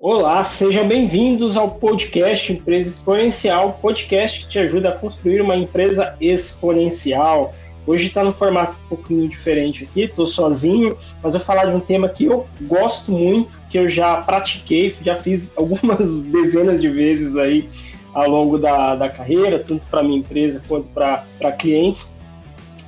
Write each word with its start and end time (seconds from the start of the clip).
Olá, 0.00 0.44
sejam 0.44 0.86
bem-vindos 0.86 1.56
ao 1.56 1.72
podcast 1.72 2.52
Empresa 2.52 2.88
Exponencial, 2.88 3.80
podcast 3.82 4.44
que 4.44 4.48
te 4.48 4.56
ajuda 4.60 4.90
a 4.90 4.96
construir 4.96 5.40
uma 5.40 5.56
empresa 5.56 6.14
exponencial. 6.20 7.52
Hoje 7.84 8.06
está 8.06 8.22
no 8.22 8.32
formato 8.32 8.76
um 8.84 8.88
pouquinho 8.90 9.28
diferente 9.28 9.82
aqui, 9.82 10.02
estou 10.02 10.24
sozinho, 10.24 10.96
mas 11.20 11.32
vou 11.32 11.42
falar 11.42 11.64
de 11.64 11.74
um 11.74 11.80
tema 11.80 12.08
que 12.08 12.26
eu 12.26 12.46
gosto 12.62 13.10
muito, 13.10 13.60
que 13.68 13.76
eu 13.76 13.90
já 13.90 14.18
pratiquei, 14.18 14.94
já 15.02 15.16
fiz 15.16 15.52
algumas 15.58 16.20
dezenas 16.20 16.80
de 16.80 16.88
vezes 16.88 17.34
aí 17.34 17.68
ao 18.14 18.30
longo 18.30 18.56
da, 18.56 18.94
da 18.94 19.08
carreira, 19.08 19.58
tanto 19.58 19.84
para 19.90 20.04
minha 20.04 20.20
empresa 20.20 20.62
quanto 20.68 20.86
para 20.90 21.52
clientes, 21.58 22.14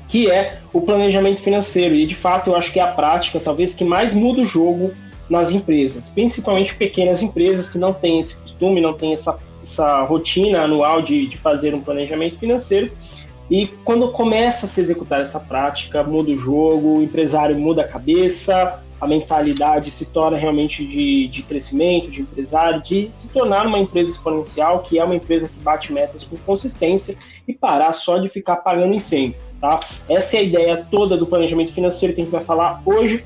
que 0.07 0.31
é 0.31 0.61
o 0.73 0.81
planejamento 0.81 1.41
financeiro. 1.41 1.93
E 1.97 2.07
de 2.07 2.15
fato 2.15 2.51
eu 2.51 2.57
acho 2.57 2.73
que 2.73 2.79
é 2.79 2.85
a 2.85 2.93
prática, 2.93 3.41
talvez, 3.41 3.75
que 3.75 3.85
mais 3.85 4.15
muda 4.15 4.43
o 4.43 4.47
jogo 4.47 4.95
nas 5.31 5.53
empresas, 5.53 6.11
principalmente 6.11 6.75
pequenas 6.75 7.23
empresas 7.23 7.71
que 7.71 7.79
não 7.79 7.93
têm 7.93 8.19
esse 8.19 8.37
costume, 8.37 8.81
não 8.81 8.95
têm 8.95 9.13
essa, 9.13 9.39
essa 9.63 10.03
rotina 10.03 10.63
anual 10.63 11.01
de, 11.01 11.29
de 11.29 11.39
fazer 11.39 11.73
um 11.73 11.81
planejamento 11.81 12.37
financeiro. 12.37 12.91
E 13.49 13.69
quando 13.85 14.11
começa 14.11 14.67
a 14.67 14.69
se 14.69 14.81
executar 14.81 15.21
essa 15.21 15.39
prática, 15.39 16.03
muda 16.03 16.31
o 16.31 16.37
jogo, 16.37 16.99
o 16.99 17.03
empresário 17.03 17.57
muda 17.59 17.83
a 17.83 17.89
cabeça, 17.89 18.81
a 19.01 19.07
mentalidade 19.07 19.91
se 19.91 20.05
torna 20.05 20.37
realmente 20.37 20.85
de, 20.85 21.27
de 21.29 21.43
crescimento, 21.43 22.11
de 22.11 22.21
empresário, 22.21 22.83
de 22.83 23.09
se 23.11 23.29
tornar 23.29 23.67
uma 23.67 23.79
empresa 23.79 24.11
exponencial, 24.11 24.81
que 24.81 24.99
é 24.99 25.05
uma 25.05 25.15
empresa 25.15 25.49
que 25.49 25.59
bate 25.61 25.93
metas 25.93 26.23
com 26.23 26.37
consistência 26.39 27.17
e 27.49 27.53
parar 27.53 27.93
só 27.93 28.19
de 28.19 28.29
ficar 28.29 28.57
pagando 28.57 28.95
incêndio. 28.95 29.41
Tá? 29.61 29.81
Essa 30.09 30.37
é 30.37 30.41
a 30.41 30.43
ideia 30.43 30.87
toda 30.91 31.17
do 31.17 31.27
planejamento 31.27 31.73
financeiro 31.73 32.15
que 32.15 32.21
a 32.21 32.25
gente 32.25 32.33
vai 32.33 32.45
falar 32.45 32.83
hoje. 32.85 33.25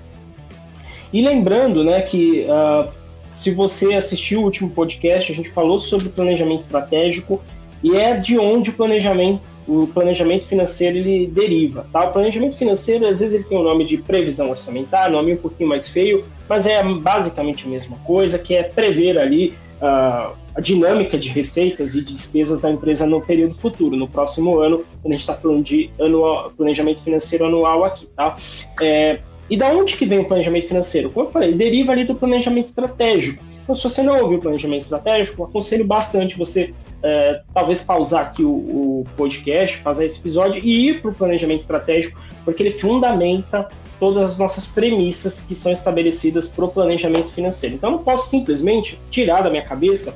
E 1.14 1.22
lembrando, 1.22 1.84
né, 1.84 2.00
que 2.00 2.44
uh, 2.48 2.90
se 3.38 3.52
você 3.52 3.94
assistiu 3.94 4.40
o 4.40 4.42
último 4.42 4.68
podcast, 4.68 5.30
a 5.30 5.34
gente 5.34 5.48
falou 5.48 5.78
sobre 5.78 6.08
planejamento 6.08 6.62
estratégico 6.62 7.40
e 7.84 7.96
é 7.96 8.16
de 8.16 8.36
onde 8.36 8.70
o 8.70 8.72
planejamento, 8.72 9.40
o 9.68 9.86
planejamento 9.86 10.44
financeiro 10.44 10.98
ele 10.98 11.28
deriva. 11.28 11.86
Tá? 11.92 12.08
O 12.08 12.12
planejamento 12.12 12.56
financeiro, 12.56 13.06
às 13.06 13.20
vezes, 13.20 13.32
ele 13.32 13.44
tem 13.44 13.56
o 13.56 13.62
nome 13.62 13.84
de 13.84 13.96
previsão 13.96 14.50
orçamentária, 14.50 15.12
nome 15.12 15.34
um 15.34 15.36
pouquinho 15.36 15.68
mais 15.68 15.88
feio, 15.88 16.24
mas 16.48 16.66
é 16.66 16.82
basicamente 16.82 17.64
a 17.64 17.68
mesma 17.68 17.96
coisa, 17.98 18.36
que 18.36 18.52
é 18.52 18.64
prever 18.64 19.16
ali 19.16 19.54
uh, 19.80 20.34
a 20.52 20.60
dinâmica 20.60 21.16
de 21.16 21.28
receitas 21.28 21.94
e 21.94 22.00
despesas 22.00 22.62
da 22.62 22.72
empresa 22.72 23.06
no 23.06 23.20
período 23.20 23.54
futuro, 23.54 23.96
no 23.96 24.08
próximo 24.08 24.58
ano, 24.58 24.84
quando 25.00 25.12
a 25.12 25.16
gente 25.16 25.20
está 25.20 25.34
falando 25.34 25.62
de 25.62 25.92
anual, 26.00 26.50
planejamento 26.56 27.04
financeiro 27.04 27.44
anual 27.44 27.84
aqui. 27.84 28.06
Tá? 28.16 28.34
É, 28.82 29.20
e 29.48 29.56
da 29.56 29.68
onde 29.68 29.96
que 29.96 30.06
vem 30.06 30.20
o 30.20 30.24
planejamento 30.26 30.68
financeiro? 30.68 31.10
Como 31.10 31.26
eu 31.26 31.30
falei, 31.30 31.52
deriva 31.52 31.92
ali 31.92 32.04
do 32.04 32.14
planejamento 32.14 32.66
estratégico. 32.66 33.42
Então, 33.62 33.74
se 33.74 33.82
você 33.82 34.02
não 34.02 34.20
ouviu 34.20 34.38
o 34.38 34.40
planejamento 34.40 34.82
estratégico, 34.82 35.42
aconselho 35.42 35.84
bastante 35.86 36.36
você 36.36 36.74
é, 37.02 37.40
talvez 37.52 37.82
pausar 37.82 38.26
aqui 38.26 38.42
o, 38.42 38.50
o, 38.50 39.06
podcast, 39.16 39.78
fazer 39.78 40.06
esse 40.06 40.18
episódio 40.18 40.62
e 40.62 40.88
ir 40.88 41.00
para 41.00 41.10
o 41.10 41.14
planejamento 41.14 41.60
estratégico, 41.60 42.20
porque 42.44 42.62
ele 42.62 42.72
fundamenta 42.72 43.68
todas 43.98 44.30
as 44.30 44.38
nossas 44.38 44.66
premissas 44.66 45.40
que 45.40 45.54
são 45.54 45.72
estabelecidas 45.72 46.48
para 46.48 46.64
o 46.64 46.68
planejamento 46.68 47.30
financeiro. 47.30 47.74
Então, 47.74 47.90
eu 47.90 47.96
não 47.96 48.04
posso 48.04 48.28
simplesmente 48.28 48.98
tirar 49.10 49.42
da 49.42 49.50
minha 49.50 49.62
cabeça 49.62 50.14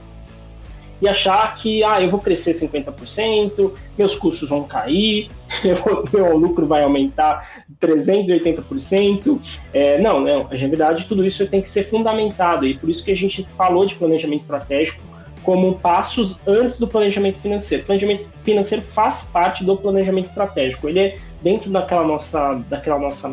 e 1.01 1.09
achar 1.09 1.55
que 1.57 1.85
ah, 1.85 2.03
eu 2.03 2.11
vou 2.11 2.21
crescer 2.21 2.53
50%, 2.55 3.73
meus 3.97 4.17
custos 4.17 4.49
vão 4.49 4.65
cair, 4.65 5.29
meu 6.13 6.37
lucro 6.37 6.67
vai 6.67 6.83
aumentar 6.83 7.65
380%. 7.81 9.41
É, 9.73 10.01
não, 10.01 10.21
não, 10.21 10.45
na 10.45 10.57
verdade 10.57 11.07
tudo 11.07 11.25
isso 11.25 11.47
tem 11.47 11.63
que 11.63 11.71
ser 11.71 11.89
fundamentado 11.89 12.67
e 12.67 12.77
por 12.77 12.91
isso 12.91 13.05
que 13.05 13.13
a 13.13 13.17
gente 13.17 13.47
falou 13.57 13.87
de 13.87 13.95
planejamento 13.95 14.41
estratégico 14.41 15.03
como 15.43 15.79
passos 15.79 16.39
antes 16.47 16.79
do 16.79 16.87
planejamento 16.87 17.39
financeiro. 17.39 17.83
O 17.83 17.87
planejamento 17.87 18.29
financeiro 18.43 18.85
faz 18.93 19.25
parte 19.25 19.65
do 19.65 19.77
planejamento 19.77 20.27
estratégico. 20.27 20.89
Ele 20.89 20.99
é 20.99 21.19
dentro 21.43 21.71
daquela 21.71 22.05
nossa, 22.05 22.55
daquela 22.69 22.99
nossa 22.99 23.33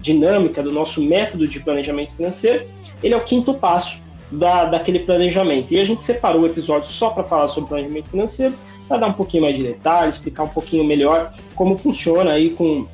dinâmica, 0.00 0.62
do 0.62 0.72
nosso 0.72 1.02
método 1.02 1.46
de 1.46 1.60
planejamento 1.60 2.12
financeiro, 2.14 2.66
ele 3.02 3.14
é 3.14 3.16
o 3.16 3.24
quinto 3.24 3.54
passo 3.54 4.01
da, 4.32 4.64
daquele 4.64 5.00
planejamento. 5.00 5.72
E 5.72 5.80
a 5.80 5.84
gente 5.84 6.02
separou 6.02 6.42
o 6.42 6.46
episódio 6.46 6.90
só 6.90 7.10
para 7.10 7.24
falar 7.24 7.48
sobre 7.48 7.68
planejamento 7.68 8.08
financeiro, 8.08 8.54
para 8.88 8.98
dar 8.98 9.06
um 9.08 9.12
pouquinho 9.12 9.44
mais 9.44 9.56
de 9.56 9.62
detalhes, 9.62 10.16
explicar 10.16 10.44
um 10.44 10.48
pouquinho 10.48 10.84
melhor 10.84 11.32
como 11.54 11.76
funciona 11.76 12.32
aí 12.32 12.50
com 12.50 12.86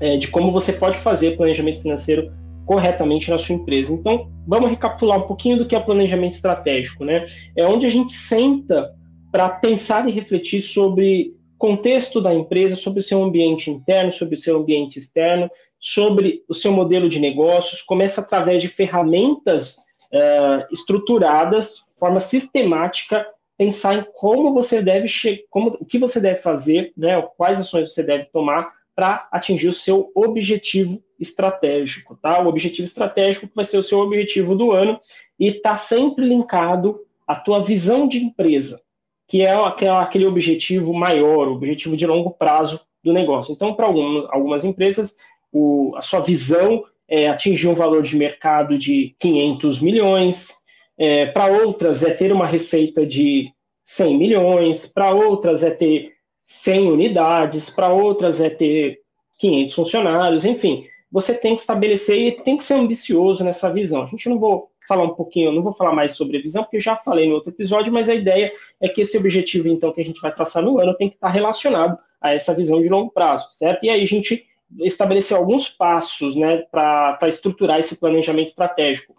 é, 0.00 0.16
de 0.16 0.28
como 0.28 0.50
você 0.50 0.72
pode 0.72 0.98
fazer 0.98 1.36
planejamento 1.36 1.80
financeiro 1.80 2.32
corretamente 2.66 3.30
na 3.30 3.38
sua 3.38 3.54
empresa. 3.54 3.92
Então, 3.92 4.28
vamos 4.46 4.70
recapitular 4.70 5.18
um 5.18 5.26
pouquinho 5.26 5.58
do 5.58 5.66
que 5.66 5.76
é 5.76 5.80
planejamento 5.80 6.34
estratégico, 6.34 7.04
né? 7.04 7.24
É 7.56 7.64
onde 7.66 7.86
a 7.86 7.90
gente 7.90 8.12
senta 8.12 8.92
para 9.30 9.48
pensar 9.48 10.08
e 10.08 10.12
refletir 10.12 10.60
sobre 10.60 11.34
contexto 11.56 12.20
da 12.20 12.34
empresa, 12.34 12.74
sobre 12.74 12.98
o 12.98 13.02
seu 13.02 13.22
ambiente 13.22 13.70
interno, 13.70 14.10
sobre 14.10 14.34
o 14.34 14.38
seu 14.38 14.58
ambiente 14.58 14.98
externo, 14.98 15.48
sobre 15.78 16.42
o 16.48 16.54
seu 16.54 16.72
modelo 16.72 17.08
de 17.08 17.20
negócios, 17.20 17.80
começa 17.82 18.20
através 18.20 18.60
de 18.60 18.68
ferramentas 18.68 19.76
uh, 20.12 20.66
estruturadas, 20.70 21.82
forma 21.98 22.20
sistemática, 22.20 23.26
pensar 23.56 23.94
em 23.94 24.04
como 24.14 24.52
você 24.52 24.82
deve 24.82 25.08
como 25.48 25.76
o 25.80 25.84
que 25.84 25.98
você 25.98 26.20
deve 26.20 26.40
fazer, 26.40 26.92
né, 26.96 27.20
quais 27.36 27.60
ações 27.60 27.92
você 27.92 28.02
deve 28.02 28.24
tomar 28.26 28.72
para 28.94 29.28
atingir 29.32 29.68
o 29.68 29.72
seu 29.72 30.10
objetivo 30.14 31.02
estratégico, 31.18 32.16
tá? 32.20 32.42
O 32.42 32.48
objetivo 32.48 32.84
estratégico 32.84 33.48
vai 33.54 33.64
ser 33.64 33.78
o 33.78 33.82
seu 33.82 34.00
objetivo 34.00 34.54
do 34.54 34.72
ano 34.72 35.00
e 35.38 35.46
está 35.46 35.76
sempre 35.76 36.26
linkado 36.26 37.00
à 37.26 37.34
tua 37.34 37.62
visão 37.62 38.06
de 38.06 38.18
empresa, 38.18 38.82
que 39.26 39.40
é 39.40 39.52
aquele 39.52 40.26
objetivo 40.26 40.92
maior, 40.92 41.48
o 41.48 41.54
objetivo 41.54 41.96
de 41.96 42.06
longo 42.06 42.32
prazo 42.32 42.80
do 43.02 43.12
negócio. 43.12 43.52
Então, 43.52 43.74
para 43.74 43.86
algumas, 43.86 44.26
algumas 44.30 44.64
empresas, 44.64 45.16
o, 45.50 45.94
a 45.96 46.02
sua 46.02 46.20
visão 46.20 46.84
é, 47.12 47.28
atingir 47.28 47.68
um 47.68 47.74
valor 47.74 48.02
de 48.02 48.16
mercado 48.16 48.78
de 48.78 49.14
500 49.20 49.80
milhões, 49.80 50.48
é, 50.96 51.26
para 51.26 51.46
outras 51.46 52.02
é 52.02 52.10
ter 52.10 52.32
uma 52.32 52.46
receita 52.46 53.04
de 53.04 53.52
100 53.84 54.16
milhões, 54.16 54.86
para 54.86 55.12
outras 55.12 55.62
é 55.62 55.70
ter 55.70 56.12
100 56.40 56.90
unidades, 56.90 57.68
para 57.68 57.92
outras 57.92 58.40
é 58.40 58.48
ter 58.48 59.00
500 59.38 59.74
funcionários, 59.74 60.46
enfim, 60.46 60.86
você 61.10 61.34
tem 61.34 61.54
que 61.54 61.60
estabelecer 61.60 62.18
e 62.18 62.32
tem 62.32 62.56
que 62.56 62.64
ser 62.64 62.74
ambicioso 62.74 63.44
nessa 63.44 63.70
visão. 63.70 64.04
A 64.04 64.06
gente 64.06 64.30
não 64.30 64.38
vou 64.38 64.70
falar 64.88 65.04
um 65.04 65.14
pouquinho, 65.14 65.52
não 65.52 65.62
vou 65.62 65.74
falar 65.74 65.92
mais 65.92 66.14
sobre 66.14 66.38
a 66.38 66.40
visão, 66.40 66.62
porque 66.62 66.78
eu 66.78 66.80
já 66.80 66.96
falei 66.96 67.28
no 67.28 67.34
outro 67.34 67.50
episódio, 67.50 67.92
mas 67.92 68.08
a 68.08 68.14
ideia 68.14 68.50
é 68.80 68.88
que 68.88 69.02
esse 69.02 69.18
objetivo, 69.18 69.68
então, 69.68 69.92
que 69.92 70.00
a 70.00 70.04
gente 70.04 70.20
vai 70.22 70.32
traçar 70.32 70.62
no 70.62 70.80
ano 70.80 70.96
tem 70.96 71.10
que 71.10 71.16
estar 71.16 71.28
relacionado 71.28 71.98
a 72.22 72.32
essa 72.32 72.54
visão 72.54 72.80
de 72.80 72.88
longo 72.88 73.10
prazo, 73.10 73.48
certo? 73.50 73.84
E 73.84 73.90
aí 73.90 74.00
a 74.00 74.06
gente 74.06 74.46
estabelecer 74.80 75.36
alguns 75.36 75.68
passos 75.68 76.36
né, 76.36 76.58
para 76.70 77.28
estruturar 77.28 77.78
esse 77.80 77.96
planejamento 77.96 78.48
estratégico. 78.48 79.14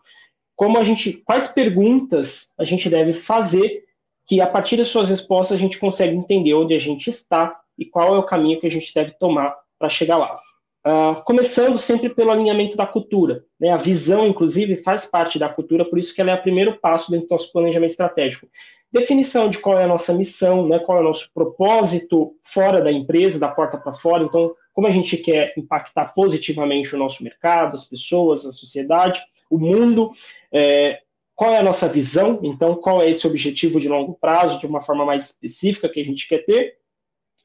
Como 0.55 0.77
a 0.77 0.83
gente, 0.83 1.13
quais 1.13 1.47
perguntas 1.47 2.53
a 2.57 2.63
gente 2.63 2.89
deve 2.89 3.13
fazer 3.13 3.83
que 4.27 4.39
a 4.39 4.47
partir 4.47 4.77
das 4.77 4.87
suas 4.87 5.09
respostas 5.09 5.57
a 5.57 5.59
gente 5.59 5.79
consegue 5.79 6.15
entender 6.15 6.53
onde 6.53 6.73
a 6.73 6.79
gente 6.79 7.09
está 7.09 7.59
e 7.77 7.85
qual 7.85 8.15
é 8.15 8.17
o 8.17 8.23
caminho 8.25 8.59
que 8.59 8.67
a 8.67 8.71
gente 8.71 8.93
deve 8.93 9.11
tomar 9.11 9.55
para 9.77 9.89
chegar 9.89 10.17
lá. 10.17 10.39
Uh, 10.85 11.23
começando 11.23 11.77
sempre 11.77 12.09
pelo 12.09 12.31
alinhamento 12.31 12.75
da 12.75 12.85
cultura. 12.85 13.43
Né? 13.59 13.69
A 13.69 13.77
visão, 13.77 14.27
inclusive, 14.27 14.77
faz 14.77 15.05
parte 15.05 15.39
da 15.39 15.47
cultura, 15.47 15.85
por 15.85 15.97
isso 15.97 16.13
que 16.13 16.19
ela 16.19 16.31
é 16.31 16.35
o 16.35 16.41
primeiro 16.41 16.77
passo 16.79 17.09
dentro 17.09 17.27
do 17.27 17.31
nosso 17.31 17.51
planejamento 17.51 17.91
estratégico. 17.91 18.47
Definição 18.91 19.49
de 19.49 19.59
qual 19.59 19.79
é 19.79 19.85
a 19.85 19.87
nossa 19.87 20.13
missão, 20.13 20.67
né? 20.67 20.79
qual 20.79 20.97
é 20.97 21.01
o 21.01 21.05
nosso 21.05 21.31
propósito 21.33 22.35
fora 22.43 22.81
da 22.81 22.91
empresa, 22.91 23.39
da 23.39 23.47
porta 23.47 23.77
para 23.77 23.93
fora. 23.95 24.23
Então, 24.23 24.53
como 24.73 24.87
a 24.87 24.91
gente 24.91 25.15
quer 25.17 25.53
impactar 25.55 26.13
positivamente 26.13 26.93
o 26.95 26.97
nosso 26.97 27.23
mercado, 27.23 27.75
as 27.75 27.85
pessoas, 27.85 28.45
a 28.45 28.51
sociedade, 28.51 29.21
o 29.49 29.57
mundo, 29.57 30.11
é, 30.51 30.99
qual 31.35 31.53
é 31.53 31.59
a 31.59 31.63
nossa 31.63 31.87
visão, 31.87 32.39
então 32.43 32.75
qual 32.75 33.01
é 33.01 33.09
esse 33.09 33.25
objetivo 33.25 33.79
de 33.79 33.87
longo 33.87 34.15
prazo, 34.15 34.59
de 34.59 34.65
uma 34.65 34.81
forma 34.81 35.05
mais 35.05 35.25
específica 35.25 35.89
que 35.89 36.01
a 36.01 36.05
gente 36.05 36.27
quer 36.27 36.39
ter, 36.45 36.77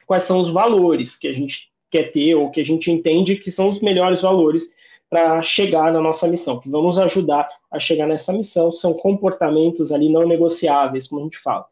quais 0.06 0.24
são 0.24 0.40
os 0.40 0.48
valores 0.48 1.16
que 1.16 1.28
a 1.28 1.32
gente 1.32 1.70
quer 1.90 2.12
ter 2.12 2.34
ou 2.34 2.50
que 2.50 2.60
a 2.60 2.64
gente 2.64 2.90
entende 2.90 3.36
que 3.36 3.50
são 3.50 3.68
os 3.68 3.80
melhores 3.80 4.22
valores 4.22 4.70
para 5.08 5.40
chegar 5.42 5.92
na 5.92 6.00
nossa 6.00 6.28
missão, 6.28 6.60
que 6.60 6.68
vão 6.68 6.82
nos 6.82 6.98
ajudar 6.98 7.48
a 7.70 7.78
chegar 7.78 8.06
nessa 8.06 8.32
missão, 8.32 8.70
são 8.70 8.92
comportamentos 8.92 9.90
ali 9.90 10.10
não 10.10 10.26
negociáveis, 10.26 11.08
como 11.08 11.22
a 11.22 11.24
gente 11.24 11.38
fala. 11.38 11.66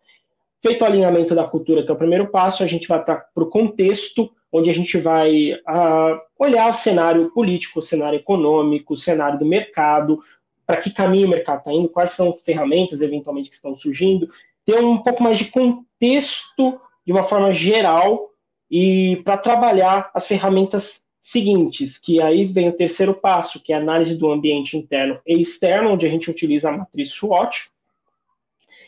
Feito 0.63 0.83
o 0.83 0.87
alinhamento 0.87 1.35
da 1.35 1.45
cultura, 1.45 1.85
que 1.85 1.91
é 1.91 1.95
o 1.95 1.99
primeiro 1.99 2.29
passo, 2.29 2.63
a 2.63 2.67
gente 2.67 2.89
vai 2.89 3.05
para 3.05 3.27
o 3.37 3.47
contexto 3.47 4.31
onde 4.57 4.71
a 4.71 4.73
gente 4.73 4.97
vai 4.97 5.53
uh, 5.53 6.19
olhar 6.39 6.71
o 6.71 6.75
cenário 6.75 7.31
político, 7.33 7.81
o 7.81 7.83
cenário 7.83 8.17
econômico, 8.17 8.95
o 8.95 8.97
cenário 8.97 9.39
do 9.39 9.45
mercado, 9.45 10.21
para 10.67 10.81
que 10.81 10.91
caminho 10.91 11.27
o 11.27 11.31
mercado 11.31 11.59
está 11.59 11.73
indo, 11.73 11.91
quais 11.91 12.13
são 12.13 12.33
ferramentas 12.33 13.03
eventualmente 13.03 13.51
que 13.51 13.55
estão 13.55 13.75
surgindo, 13.75 14.31
ter 14.65 14.79
um 14.79 14.99
pouco 14.99 15.23
mais 15.23 15.37
de 15.37 15.51
contexto 15.51 16.81
de 17.05 17.13
uma 17.13 17.23
forma 17.23 17.53
geral 17.53 18.31
e 18.71 19.21
para 19.25 19.37
trabalhar 19.37 20.11
as 20.15 20.27
ferramentas 20.27 21.07
seguintes, 21.21 21.99
que 21.99 22.23
aí 22.23 22.45
vem 22.45 22.69
o 22.69 22.77
terceiro 22.77 23.15
passo, 23.15 23.63
que 23.63 23.73
é 23.73 23.77
a 23.77 23.81
análise 23.81 24.17
do 24.17 24.31
ambiente 24.31 24.77
interno 24.77 25.21
e 25.27 25.41
externo, 25.41 25.91
onde 25.91 26.07
a 26.07 26.09
gente 26.09 26.31
utiliza 26.31 26.71
a 26.71 26.77
matriz 26.77 27.11
SWOT. 27.11 27.69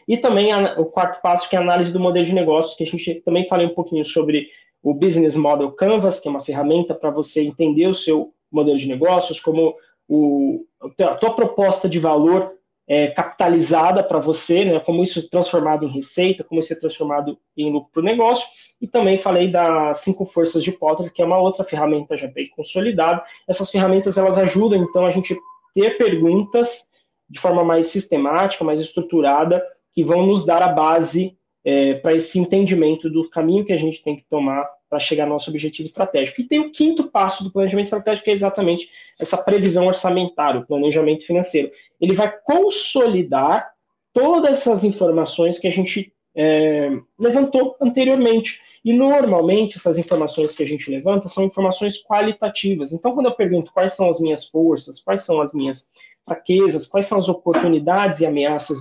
E 0.07 0.17
também 0.17 0.51
a, 0.51 0.81
o 0.81 0.87
quarto 0.87 1.21
passo, 1.21 1.49
que 1.49 1.55
é 1.55 1.59
a 1.59 1.63
análise 1.63 1.93
do 1.93 2.01
modelo 2.01 2.25
de 2.25 2.33
negócio, 2.33 2.77
que 2.77 2.85
a 2.85 2.87
gente 2.87 3.17
também 3.17 3.47
falei 3.47 3.67
um 3.67 3.75
pouquinho 3.75 4.05
sobre 4.05 4.49
o 4.83 4.95
Business 4.95 5.37
Model 5.37 5.71
Canvas, 5.73 6.21
que 6.21 6.29
é 6.29 6.31
uma 6.31 6.45
ferramenta 6.45 6.95
para 6.95 7.11
você 7.11 7.43
entender 7.43 7.87
o 7.87 7.95
seu 7.95 8.33
modelo 8.51 8.79
de 8.79 8.89
negócios, 8.89 9.41
como 9.41 9.75
o, 10.09 10.65
a 10.81 11.15
tua 11.17 11.35
proposta 11.35 11.89
de 11.89 11.99
valor 11.99 12.53
é, 12.89 13.09
capitalizada 13.09 14.03
para 14.03 14.19
você, 14.19 14.65
né, 14.65 14.81
como 14.81 15.03
isso 15.03 15.19
é 15.19 15.23
transformado 15.31 15.85
em 15.85 15.91
receita, 15.91 16.43
como 16.43 16.61
isso 16.61 16.73
é 16.73 16.77
transformado 16.77 17.39
em 17.55 17.71
lucro 17.71 17.91
para 17.93 18.01
o 18.01 18.05
negócio. 18.05 18.49
E 18.81 18.89
também 18.89 19.19
falei 19.19 19.51
das 19.51 19.99
cinco 19.99 20.25
forças 20.25 20.65
de 20.65 20.73
Potter, 20.73 21.13
que 21.13 21.21
é 21.21 21.25
uma 21.25 21.39
outra 21.39 21.65
ferramenta 21.65 22.17
já 22.17 22.29
bem 22.29 22.49
consolidada. 22.49 23.23
Essas 23.47 23.71
ferramentas 23.71 24.17
elas 24.17 24.39
ajudam 24.39 24.83
então 24.83 25.05
a 25.05 25.11
gente 25.11 25.37
ter 25.75 25.99
perguntas 25.99 26.89
de 27.29 27.39
forma 27.39 27.63
mais 27.63 27.89
sistemática, 27.89 28.65
mais 28.65 28.81
estruturada, 28.81 29.63
que 29.93 30.03
vão 30.03 30.27
nos 30.27 30.47
dar 30.47 30.63
a 30.63 30.69
base 30.69 31.38
é, 31.69 31.95
para 31.97 32.15
esse 32.15 32.39
entendimento 32.39 33.11
do 33.11 33.29
caminho 33.29 33.63
que 33.63 33.75
a 33.75 33.77
gente 33.77 34.03
tem 34.03 34.17
que 34.17 34.25
tomar 34.25 34.67
para 34.89 34.99
chegar 34.99 35.25
ao 35.25 35.29
nosso 35.29 35.51
objetivo 35.51 35.87
estratégico. 35.87 36.41
E 36.41 36.45
tem 36.45 36.61
o 36.61 36.73
quinto 36.73 37.11
passo 37.11 37.45
do 37.45 37.53
planejamento 37.53 37.85
estratégico, 37.85 38.25
que 38.25 38.31
é 38.31 38.35
exatamente 38.35 38.89
essa 39.21 39.37
previsão 39.37 39.87
orçamentária, 39.87 40.63
o 40.63 40.67
planejamento 40.67 41.27
financeiro. 41.27 41.71
Ele 42.01 42.15
vai 42.15 42.35
consolidar 42.43 43.71
todas 44.15 44.53
essas 44.53 44.83
informações 44.83 45.59
que 45.59 45.67
a 45.67 45.71
gente 45.71 46.11
é, 46.35 46.89
levantou 47.19 47.77
anteriormente. 47.83 48.63
E 48.83 48.91
normalmente 48.95 49.77
essas 49.77 49.99
informações 49.99 50.53
que 50.53 50.63
a 50.63 50.67
gente 50.67 50.91
levanta 50.91 51.29
são 51.29 51.45
informações 51.45 52.03
qualitativas. 52.03 52.93
Então, 52.93 53.13
quando 53.13 53.27
eu 53.27 53.35
pergunto 53.35 53.75
quais 53.75 53.93
são 53.93 54.09
as 54.09 54.19
minhas 54.19 54.47
forças, 54.47 55.03
quais 55.03 55.23
são 55.23 55.43
as 55.43 55.53
minhas 55.53 55.87
fraquezas, 56.25 56.87
quais 56.87 57.05
são 57.05 57.19
as 57.19 57.29
oportunidades 57.29 58.21
e 58.21 58.27
ameaças 58.27 58.79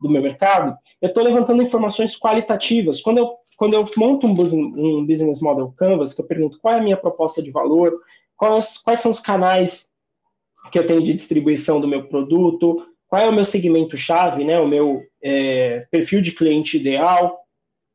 do 0.00 0.08
meu 0.08 0.22
mercado, 0.22 0.76
eu 1.00 1.08
estou 1.08 1.22
levantando 1.22 1.62
informações 1.62 2.16
qualitativas. 2.16 3.00
Quando 3.00 3.18
eu, 3.18 3.34
quando 3.56 3.74
eu 3.74 3.84
monto 3.96 4.26
um 4.26 4.34
business, 4.34 4.72
um 4.76 5.06
business 5.06 5.40
Model 5.40 5.72
Canvas, 5.76 6.14
que 6.14 6.22
eu 6.22 6.26
pergunto 6.26 6.58
qual 6.60 6.74
é 6.74 6.78
a 6.78 6.82
minha 6.82 6.96
proposta 6.96 7.42
de 7.42 7.50
valor, 7.50 7.98
quais, 8.36 8.78
quais 8.78 9.00
são 9.00 9.10
os 9.10 9.20
canais 9.20 9.88
que 10.70 10.78
eu 10.78 10.86
tenho 10.86 11.02
de 11.02 11.14
distribuição 11.14 11.80
do 11.80 11.88
meu 11.88 12.06
produto, 12.08 12.86
qual 13.08 13.22
é 13.22 13.28
o 13.28 13.32
meu 13.32 13.44
segmento-chave, 13.44 14.44
né, 14.44 14.60
o 14.60 14.68
meu 14.68 15.02
é, 15.22 15.86
perfil 15.90 16.20
de 16.20 16.32
cliente 16.32 16.76
ideal, 16.76 17.40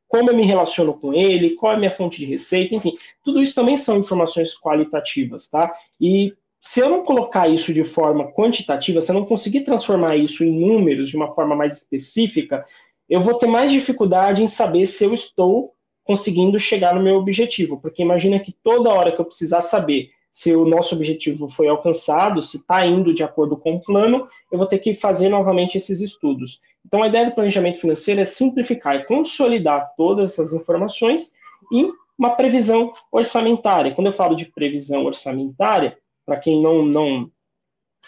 como 0.07 0.29
eu 0.29 0.35
me 0.35 0.45
relaciono 0.45 0.93
com 0.93 1.13
ele, 1.13 1.55
qual 1.55 1.71
é 1.71 1.75
a 1.75 1.79
minha 1.79 1.91
fonte 1.91 2.19
de 2.19 2.25
receita, 2.25 2.75
enfim, 2.75 2.95
tudo 3.23 3.41
isso 3.41 3.55
também 3.55 3.77
são 3.77 3.97
informações 3.97 4.55
qualitativas, 4.55 5.49
tá? 5.49 5.73
E 5.99 6.33
se 6.63 6.79
eu 6.79 6.89
não 6.89 7.03
colocar 7.03 7.49
isso 7.49 7.73
de 7.73 7.83
forma 7.83 8.31
quantitativa, 8.31 9.01
se 9.01 9.11
eu 9.11 9.15
não 9.15 9.25
conseguir 9.25 9.61
transformar 9.61 10.15
isso 10.15 10.45
em 10.45 10.51
números 10.51 11.09
de 11.09 11.17
uma 11.17 11.35
forma 11.35 11.55
mais 11.55 11.77
específica, 11.77 12.65
eu 13.09 13.19
vou 13.19 13.33
ter 13.33 13.47
mais 13.47 13.69
dificuldade 13.69 14.41
em 14.41 14.47
saber 14.47 14.85
se 14.85 15.03
eu 15.03 15.13
estou 15.13 15.73
conseguindo 16.05 16.57
chegar 16.57 16.95
no 16.95 17.03
meu 17.03 17.15
objetivo. 17.15 17.79
Porque 17.79 18.01
imagina 18.01 18.39
que 18.39 18.55
toda 18.63 18.89
hora 18.89 19.11
que 19.11 19.19
eu 19.19 19.25
precisar 19.25 19.59
saber 19.61 20.09
se 20.31 20.55
o 20.55 20.65
nosso 20.65 20.95
objetivo 20.95 21.49
foi 21.49 21.67
alcançado, 21.67 22.41
se 22.41 22.57
está 22.57 22.85
indo 22.85 23.13
de 23.13 23.23
acordo 23.23 23.57
com 23.57 23.75
o 23.75 23.79
plano, 23.79 24.27
eu 24.51 24.57
vou 24.57 24.65
ter 24.65 24.79
que 24.79 24.95
fazer 24.95 25.27
novamente 25.27 25.77
esses 25.77 25.99
estudos. 26.01 26.61
Então, 26.85 27.03
a 27.03 27.07
ideia 27.07 27.25
do 27.25 27.35
planejamento 27.35 27.79
financeiro 27.79 28.21
é 28.21 28.25
simplificar 28.25 28.95
e 28.95 29.05
consolidar 29.05 29.93
todas 29.97 30.31
essas 30.31 30.53
informações 30.53 31.33
em 31.71 31.91
uma 32.17 32.31
previsão 32.31 32.93
orçamentária. 33.11 33.93
Quando 33.93 34.07
eu 34.07 34.13
falo 34.13 34.35
de 34.35 34.45
previsão 34.45 35.05
orçamentária, 35.05 35.97
para 36.25 36.37
quem 36.37 36.61
não, 36.61 36.85
não, 36.85 37.31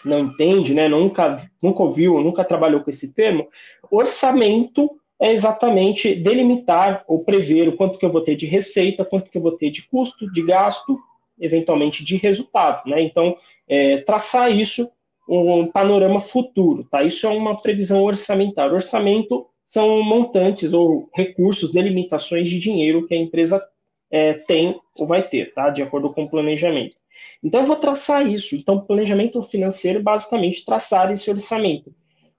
não 0.04 0.18
entende, 0.20 0.74
né, 0.74 0.88
nunca, 0.88 1.42
nunca 1.60 1.82
ouviu, 1.82 2.20
nunca 2.20 2.44
trabalhou 2.44 2.80
com 2.80 2.90
esse 2.90 3.12
termo, 3.12 3.48
orçamento 3.90 4.90
é 5.18 5.32
exatamente 5.32 6.14
delimitar 6.14 7.04
ou 7.08 7.24
prever 7.24 7.68
o 7.68 7.76
quanto 7.76 7.98
que 7.98 8.04
eu 8.04 8.12
vou 8.12 8.20
ter 8.20 8.36
de 8.36 8.46
receita, 8.46 9.04
quanto 9.04 9.30
que 9.30 9.38
eu 9.38 9.42
vou 9.42 9.52
ter 9.52 9.70
de 9.70 9.86
custo, 9.88 10.30
de 10.30 10.42
gasto, 10.42 10.98
eventualmente 11.40 12.04
de 12.04 12.16
resultado. 12.16 12.88
Né? 12.88 13.00
Então, 13.02 13.36
é, 13.66 13.98
traçar 13.98 14.54
isso 14.54 14.90
um 15.28 15.66
panorama 15.66 16.20
futuro. 16.20 16.84
Tá? 16.84 17.02
Isso 17.02 17.26
é 17.26 17.30
uma 17.30 17.60
previsão 17.60 18.02
orçamentária. 18.02 18.72
Orçamento 18.72 19.46
são 19.64 20.02
montantes 20.02 20.72
ou 20.72 21.08
recursos, 21.14 21.72
delimitações 21.72 22.48
de 22.48 22.58
dinheiro 22.58 23.06
que 23.06 23.14
a 23.14 23.18
empresa 23.18 23.62
é, 24.10 24.34
tem 24.34 24.78
ou 24.96 25.06
vai 25.06 25.22
ter, 25.22 25.52
tá? 25.52 25.70
de 25.70 25.82
acordo 25.82 26.12
com 26.12 26.24
o 26.24 26.30
planejamento. 26.30 26.96
Então 27.42 27.60
eu 27.60 27.66
vou 27.66 27.76
traçar 27.76 28.26
isso. 28.26 28.54
Então, 28.56 28.80
planejamento 28.80 29.42
financeiro 29.42 30.02
basicamente 30.02 30.64
traçar 30.64 31.10
esse 31.10 31.30
orçamento. 31.30 31.94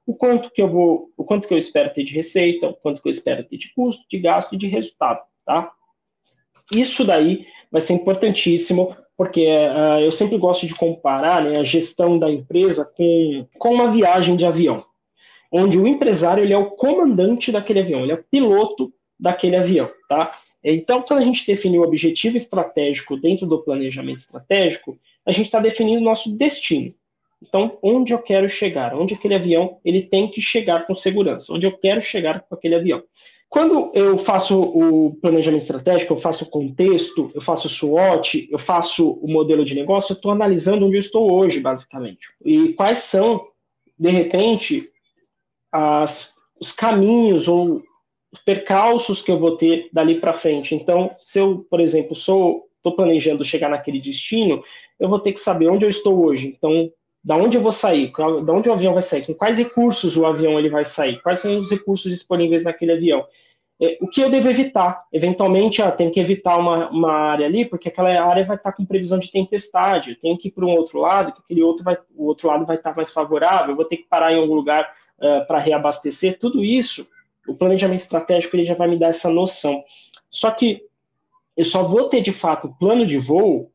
O 0.06 0.16
quanto 0.16 0.50
que 0.52 0.62
eu 0.62 0.70
vou, 0.70 1.12
o 1.18 1.24
quanto 1.24 1.48
que 1.48 1.54
eu 1.54 1.58
espero 1.58 1.94
ter 1.94 2.04
de 2.04 2.14
receita, 2.14 2.68
o 2.68 2.74
quanto 2.74 3.02
que 3.02 3.08
eu 3.08 3.12
espero 3.12 3.44
ter 3.44 3.58
de 3.58 3.74
custo, 3.74 4.06
de 4.10 4.20
gasto 4.20 4.56
e 4.56 4.58
de 4.58 4.68
resultado, 4.68 5.22
tá? 5.46 5.72
Isso 6.72 7.06
daí 7.06 7.46
vai 7.72 7.82
ser 7.82 7.94
importantíssimo, 7.94 8.96
porque 9.18 9.46
uh, 9.46 10.00
eu 10.00 10.12
sempre 10.12 10.38
gosto 10.38 10.66
de 10.66 10.76
comparar 10.76 11.44
né, 11.44 11.60
a 11.60 11.64
gestão 11.64 12.18
da 12.18 12.30
empresa 12.30 12.90
com, 12.96 13.48
com 13.58 13.74
uma 13.74 13.92
viagem 13.92 14.36
de 14.36 14.46
avião, 14.46 14.84
onde 15.52 15.78
o 15.78 15.88
empresário 15.88 16.44
ele 16.44 16.54
é 16.54 16.58
o 16.58 16.72
comandante 16.72 17.52
daquele 17.52 17.82
avião, 17.82 18.02
ele 18.02 18.12
é 18.12 18.16
o 18.16 18.24
piloto 18.24 18.94
daquele 19.20 19.56
avião, 19.56 19.90
tá? 20.08 20.32
Então, 20.74 21.02
quando 21.02 21.22
a 21.22 21.24
gente 21.24 21.46
define 21.46 21.80
o 21.80 21.84
objetivo 21.84 22.36
estratégico 22.36 23.16
dentro 23.16 23.46
do 23.46 23.64
planejamento 23.64 24.20
estratégico, 24.20 25.00
a 25.26 25.32
gente 25.32 25.46
está 25.46 25.60
definindo 25.60 26.02
o 26.02 26.04
nosso 26.04 26.36
destino. 26.36 26.94
Então, 27.42 27.78
onde 27.82 28.14
eu 28.14 28.20
quero 28.20 28.50
chegar? 28.50 28.94
Onde 28.96 29.14
aquele 29.14 29.36
avião 29.36 29.80
ele 29.86 30.02
tem 30.02 30.30
que 30.30 30.42
chegar 30.42 30.86
com 30.86 30.96
segurança? 30.96 31.54
Onde 31.54 31.68
eu 31.68 31.78
quero 31.78 32.02
chegar 32.02 32.42
com 32.42 32.56
aquele 32.56 32.76
avião? 32.76 33.04
Quando 33.50 33.92
eu 33.94 34.18
faço 34.18 34.60
o 34.60 35.16
planejamento 35.22 35.62
estratégico, 35.62 36.14
eu 36.14 36.18
faço 36.18 36.44
o 36.44 36.50
contexto, 36.50 37.32
eu 37.34 37.42
faço 37.42 37.68
o 37.68 37.70
SWOT, 37.70 38.50
eu 38.52 38.60
faço 38.60 39.12
o 39.22 39.28
modelo 39.28 39.64
de 39.64 39.74
negócio, 39.74 40.12
eu 40.12 40.16
estou 40.16 40.32
analisando 40.32 40.86
onde 40.86 40.98
eu 40.98 41.02
estou 41.02 41.32
hoje, 41.32 41.62
basicamente. 41.62 42.28
E 42.44 42.74
quais 42.74 42.98
são, 43.00 43.48
de 43.98 44.10
repente, 44.10 44.90
as, 45.72 46.34
os 46.60 46.74
caminhos 46.74 47.48
ou 47.48 47.82
percalços 48.46 49.22
que 49.22 49.32
eu 49.32 49.40
vou 49.40 49.58
ter 49.58 49.90
dali 49.92 50.20
para 50.20 50.34
frente. 50.34 50.76
Então, 50.76 51.16
se 51.18 51.40
eu, 51.40 51.66
por 51.70 51.80
exemplo, 51.80 52.16
sou 52.16 52.68
estou 52.78 52.96
planejando 52.96 53.44
chegar 53.44 53.70
naquele 53.70 54.00
destino, 54.00 54.64
eu 55.00 55.10
vou 55.10 55.20
ter 55.20 55.34
que 55.34 55.40
saber 55.40 55.68
onde 55.68 55.86
eu 55.86 55.90
estou 55.90 56.26
hoje. 56.26 56.56
Então, 56.58 56.90
da 57.24 57.36
onde 57.36 57.58
eu 57.58 57.62
vou 57.62 57.72
sair, 57.72 58.12
da 58.46 58.54
onde 58.54 58.70
o 58.70 58.74
avião 58.74 58.94
vai 58.94 59.02
sair, 59.02 59.26
com 59.26 59.34
quais 59.34 59.58
recursos 59.58 60.16
o 60.16 60.26
avião 60.26 60.58
ele 60.58 60.70
vai 60.70 60.86
sair, 60.86 61.22
quais 61.22 61.40
são 61.40 61.60
os 61.60 61.70
recursos 61.70 62.10
disponíveis 62.10 62.64
naquele 62.64 62.94
avião. 62.94 63.26
É, 63.80 63.98
o 64.02 64.08
que 64.08 64.22
eu 64.22 64.30
devo 64.30 64.50
evitar? 64.50 65.04
Eventualmente, 65.12 65.82
ah, 65.82 65.92
tem 65.92 66.10
que 66.10 66.20
evitar 66.20 66.58
uma, 66.58 66.90
uma 66.90 67.12
área 67.12 67.46
ali, 67.46 67.66
porque 67.66 67.90
aquela 67.90 68.10
área 68.24 68.46
vai 68.46 68.56
estar 68.56 68.72
com 68.72 68.86
previsão 68.86 69.20
de 69.20 69.32
tempestade. 69.32 70.12
Eu 70.12 70.20
tenho 70.20 70.38
que 70.38 70.48
ir 70.48 70.52
para 70.52 70.66
um 70.66 70.72
outro 70.72 71.00
lado, 71.00 71.34
que 71.34 71.42
aquele 71.42 71.62
outro 71.62 71.84
vai, 71.84 71.98
o 72.16 72.26
outro 72.26 72.48
lado 72.48 72.66
vai 72.66 72.78
estar 72.78 72.96
mais 72.96 73.12
favorável. 73.12 73.72
Eu 73.72 73.76
vou 73.76 73.86
ter 73.86 73.98
que 73.98 74.08
parar 74.08 74.34
em 74.34 74.40
algum 74.40 74.56
lugar 74.56 74.90
uh, 75.20 75.46
para 75.46 75.60
reabastecer. 75.60 76.40
Tudo 76.40 76.64
isso 76.64 77.08
o 77.48 77.56
planejamento 77.56 78.00
estratégico 78.00 78.56
ele 78.56 78.66
já 78.66 78.76
vai 78.76 78.88
me 78.88 78.98
dar 78.98 79.10
essa 79.10 79.30
noção. 79.30 79.84
Só 80.30 80.52
que 80.52 80.82
eu 81.56 81.66
só 81.66 81.84
vou 81.84 82.10
ter 82.10 82.22
de 82.22 82.32
fato 82.32 82.68
o 82.68 82.76
plano 82.78 83.06
de 83.06 83.18
voo, 83.18 83.72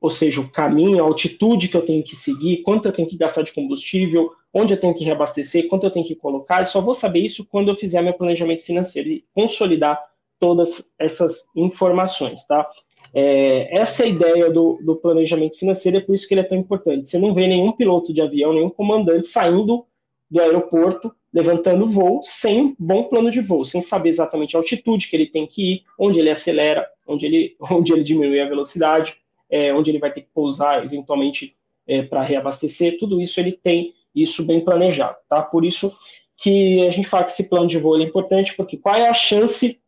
ou 0.00 0.10
seja, 0.10 0.40
o 0.40 0.50
caminho, 0.50 1.02
a 1.02 1.06
altitude 1.06 1.68
que 1.68 1.76
eu 1.76 1.84
tenho 1.84 2.02
que 2.02 2.16
seguir, 2.16 2.62
quanto 2.62 2.86
eu 2.86 2.92
tenho 2.92 3.08
que 3.08 3.16
gastar 3.16 3.42
de 3.42 3.52
combustível, 3.52 4.30
onde 4.52 4.74
eu 4.74 4.80
tenho 4.80 4.94
que 4.94 5.04
reabastecer, 5.04 5.68
quanto 5.68 5.84
eu 5.84 5.90
tenho 5.90 6.06
que 6.06 6.14
colocar, 6.14 6.62
e 6.62 6.66
só 6.66 6.80
vou 6.80 6.94
saber 6.94 7.20
isso 7.20 7.46
quando 7.46 7.70
eu 7.70 7.74
fizer 7.74 8.02
meu 8.02 8.14
planejamento 8.14 8.62
financeiro 8.64 9.08
e 9.08 9.24
consolidar 9.32 10.00
todas 10.38 10.92
essas 10.98 11.46
informações, 11.56 12.46
tá? 12.46 12.68
É, 13.14 13.78
essa 13.78 14.02
é 14.02 14.06
a 14.06 14.08
ideia 14.08 14.50
do, 14.50 14.78
do 14.82 14.96
planejamento 14.96 15.56
financeiro, 15.56 15.98
é 15.98 16.00
por 16.00 16.14
isso 16.14 16.26
que 16.26 16.34
ele 16.34 16.40
é 16.40 16.44
tão 16.44 16.58
importante. 16.58 17.08
Você 17.08 17.18
não 17.18 17.32
vê 17.32 17.46
nenhum 17.46 17.72
piloto 17.72 18.12
de 18.12 18.20
avião, 18.20 18.52
nenhum 18.52 18.70
comandante 18.70 19.28
saindo 19.28 19.86
do 20.30 20.40
aeroporto 20.40 21.14
levantando 21.34 21.88
voo 21.88 22.22
sem 22.22 22.76
bom 22.78 23.04
plano 23.04 23.28
de 23.28 23.40
voo, 23.40 23.64
sem 23.64 23.80
saber 23.80 24.10
exatamente 24.10 24.54
a 24.54 24.60
altitude 24.60 25.08
que 25.08 25.16
ele 25.16 25.26
tem 25.26 25.48
que 25.48 25.74
ir, 25.74 25.82
onde 25.98 26.20
ele 26.20 26.30
acelera, 26.30 26.88
onde 27.04 27.26
ele, 27.26 27.56
onde 27.72 27.92
ele 27.92 28.04
diminui 28.04 28.40
a 28.40 28.48
velocidade, 28.48 29.16
é, 29.50 29.74
onde 29.74 29.90
ele 29.90 29.98
vai 29.98 30.12
ter 30.12 30.20
que 30.20 30.28
pousar 30.32 30.84
eventualmente 30.84 31.56
é, 31.88 32.02
para 32.02 32.22
reabastecer, 32.22 32.98
tudo 32.98 33.20
isso 33.20 33.40
ele 33.40 33.52
tem 33.52 33.92
isso 34.14 34.44
bem 34.44 34.60
planejado, 34.64 35.16
tá? 35.28 35.42
Por 35.42 35.64
isso 35.64 35.92
que 36.36 36.86
a 36.86 36.90
gente 36.92 37.08
fala 37.08 37.24
que 37.24 37.32
esse 37.32 37.48
plano 37.48 37.66
de 37.66 37.78
voo 37.78 37.98
é 37.98 38.04
importante, 38.04 38.54
porque 38.56 38.76
qual 38.76 38.94
é 38.94 39.08
a 39.08 39.14
chance 39.14 39.80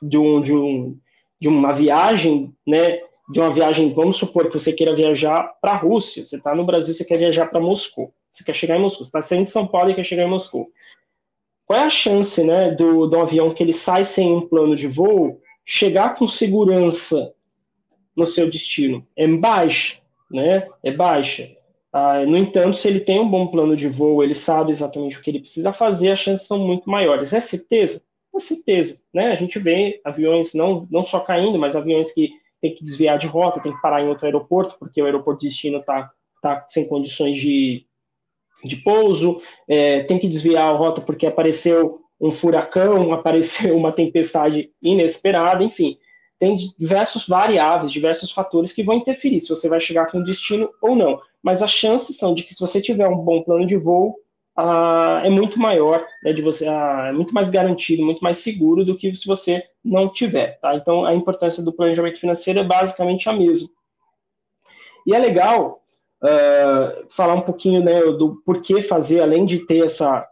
de, 0.00 0.16
um, 0.16 0.40
de, 0.40 0.54
um, 0.54 0.96
de 1.40 1.48
uma 1.48 1.72
viagem, 1.72 2.54
né? 2.64 3.00
De 3.28 3.40
uma 3.40 3.52
viagem, 3.52 3.92
vamos 3.92 4.16
supor 4.16 4.48
que 4.48 4.58
você 4.58 4.72
queira 4.72 4.94
viajar 4.94 5.42
para 5.60 5.72
a 5.72 5.76
Rússia, 5.76 6.24
você 6.24 6.36
está 6.36 6.54
no 6.54 6.64
Brasil, 6.64 6.94
você 6.94 7.04
quer 7.04 7.18
viajar 7.18 7.46
para 7.46 7.60
Moscou. 7.60 8.14
Você 8.32 8.44
quer 8.44 8.54
chegar 8.54 8.76
em 8.76 8.80
Moscou. 8.80 9.04
Você 9.04 9.08
está 9.08 9.22
saindo 9.22 9.44
de 9.44 9.50
São 9.50 9.66
Paulo 9.66 9.90
e 9.90 9.94
quer 9.94 10.04
chegar 10.04 10.24
em 10.24 10.30
Moscou. 10.30 10.70
Qual 11.66 11.78
é 11.78 11.84
a 11.84 11.90
chance 11.90 12.42
né, 12.42 12.70
do, 12.70 13.06
do 13.06 13.20
avião 13.20 13.52
que 13.52 13.62
ele 13.62 13.72
sai 13.72 14.04
sem 14.04 14.32
um 14.32 14.46
plano 14.48 14.74
de 14.74 14.88
voo 14.88 15.40
chegar 15.64 16.14
com 16.14 16.26
segurança 16.26 17.34
no 18.16 18.26
seu 18.26 18.50
destino? 18.50 19.06
É 19.16 19.26
baixa, 19.26 20.00
né? 20.30 20.66
É 20.82 20.90
baixa. 20.90 21.50
Ah, 21.92 22.24
no 22.24 22.38
entanto, 22.38 22.78
se 22.78 22.88
ele 22.88 23.00
tem 23.00 23.20
um 23.20 23.28
bom 23.28 23.46
plano 23.48 23.76
de 23.76 23.86
voo, 23.86 24.22
ele 24.22 24.34
sabe 24.34 24.70
exatamente 24.70 25.18
o 25.18 25.22
que 25.22 25.30
ele 25.30 25.40
precisa 25.40 25.72
fazer, 25.72 26.10
as 26.10 26.18
chances 26.18 26.46
são 26.46 26.58
muito 26.58 26.88
maiores. 26.88 27.34
É 27.34 27.40
certeza? 27.40 28.02
É 28.34 28.40
certeza. 28.40 29.00
Né? 29.12 29.30
A 29.30 29.34
gente 29.34 29.58
vê 29.58 30.00
aviões 30.02 30.54
não, 30.54 30.86
não 30.90 31.02
só 31.02 31.20
caindo, 31.20 31.58
mas 31.58 31.76
aviões 31.76 32.10
que 32.12 32.30
tem 32.62 32.74
que 32.74 32.84
desviar 32.84 33.18
de 33.18 33.26
rota, 33.26 33.60
tem 33.60 33.74
que 33.74 33.82
parar 33.82 34.02
em 34.02 34.08
outro 34.08 34.24
aeroporto, 34.24 34.76
porque 34.78 35.02
o 35.02 35.04
aeroporto 35.04 35.40
de 35.40 35.48
destino 35.48 35.78
está 35.78 36.10
tá 36.40 36.64
sem 36.68 36.88
condições 36.88 37.36
de, 37.36 37.84
de 38.64 38.76
pouso, 38.76 39.40
é, 39.68 40.02
tem 40.04 40.18
que 40.18 40.28
desviar 40.28 40.68
a 40.68 40.72
rota 40.72 41.00
porque 41.00 41.26
apareceu 41.26 42.00
um 42.20 42.30
furacão, 42.30 43.12
apareceu 43.14 43.76
uma 43.76 43.92
tempestade 43.92 44.70
inesperada, 44.82 45.62
enfim 45.62 45.98
tem 46.42 46.56
diversos 46.76 47.28
variáveis, 47.28 47.92
diversos 47.92 48.32
fatores 48.32 48.72
que 48.72 48.82
vão 48.82 48.96
interferir 48.96 49.40
se 49.40 49.48
você 49.48 49.68
vai 49.68 49.80
chegar 49.80 50.10
com 50.10 50.24
destino 50.24 50.68
ou 50.82 50.96
não. 50.96 51.20
Mas 51.40 51.62
as 51.62 51.70
chances 51.70 52.16
são 52.16 52.34
de 52.34 52.42
que 52.42 52.52
se 52.52 52.58
você 52.58 52.80
tiver 52.80 53.06
um 53.06 53.18
bom 53.18 53.44
plano 53.44 53.64
de 53.64 53.76
voo, 53.76 54.16
ah, 54.56 55.22
é 55.24 55.30
muito 55.30 55.56
maior, 55.56 56.04
né, 56.20 56.32
de 56.32 56.42
você, 56.42 56.66
ah, 56.66 57.06
é 57.10 57.12
muito 57.12 57.32
mais 57.32 57.48
garantido, 57.48 58.04
muito 58.04 58.24
mais 58.24 58.38
seguro 58.38 58.84
do 58.84 58.96
que 58.96 59.14
se 59.14 59.24
você 59.24 59.62
não 59.84 60.12
tiver. 60.12 60.58
Tá? 60.58 60.74
Então, 60.74 61.06
a 61.06 61.14
importância 61.14 61.62
do 61.62 61.72
planejamento 61.72 62.18
financeiro 62.18 62.58
é 62.58 62.64
basicamente 62.64 63.28
a 63.28 63.32
mesma. 63.32 63.68
E 65.06 65.14
é 65.14 65.18
legal 65.20 65.81
uh, 66.22 67.06
falar 67.10 67.34
um 67.34 67.42
pouquinho 67.42 67.82
né, 67.82 68.00
do 68.00 68.36
porquê 68.44 68.80
fazer, 68.82 69.20
além 69.20 69.44
de 69.44 69.66
ter 69.66 69.84
essa, 69.84 70.26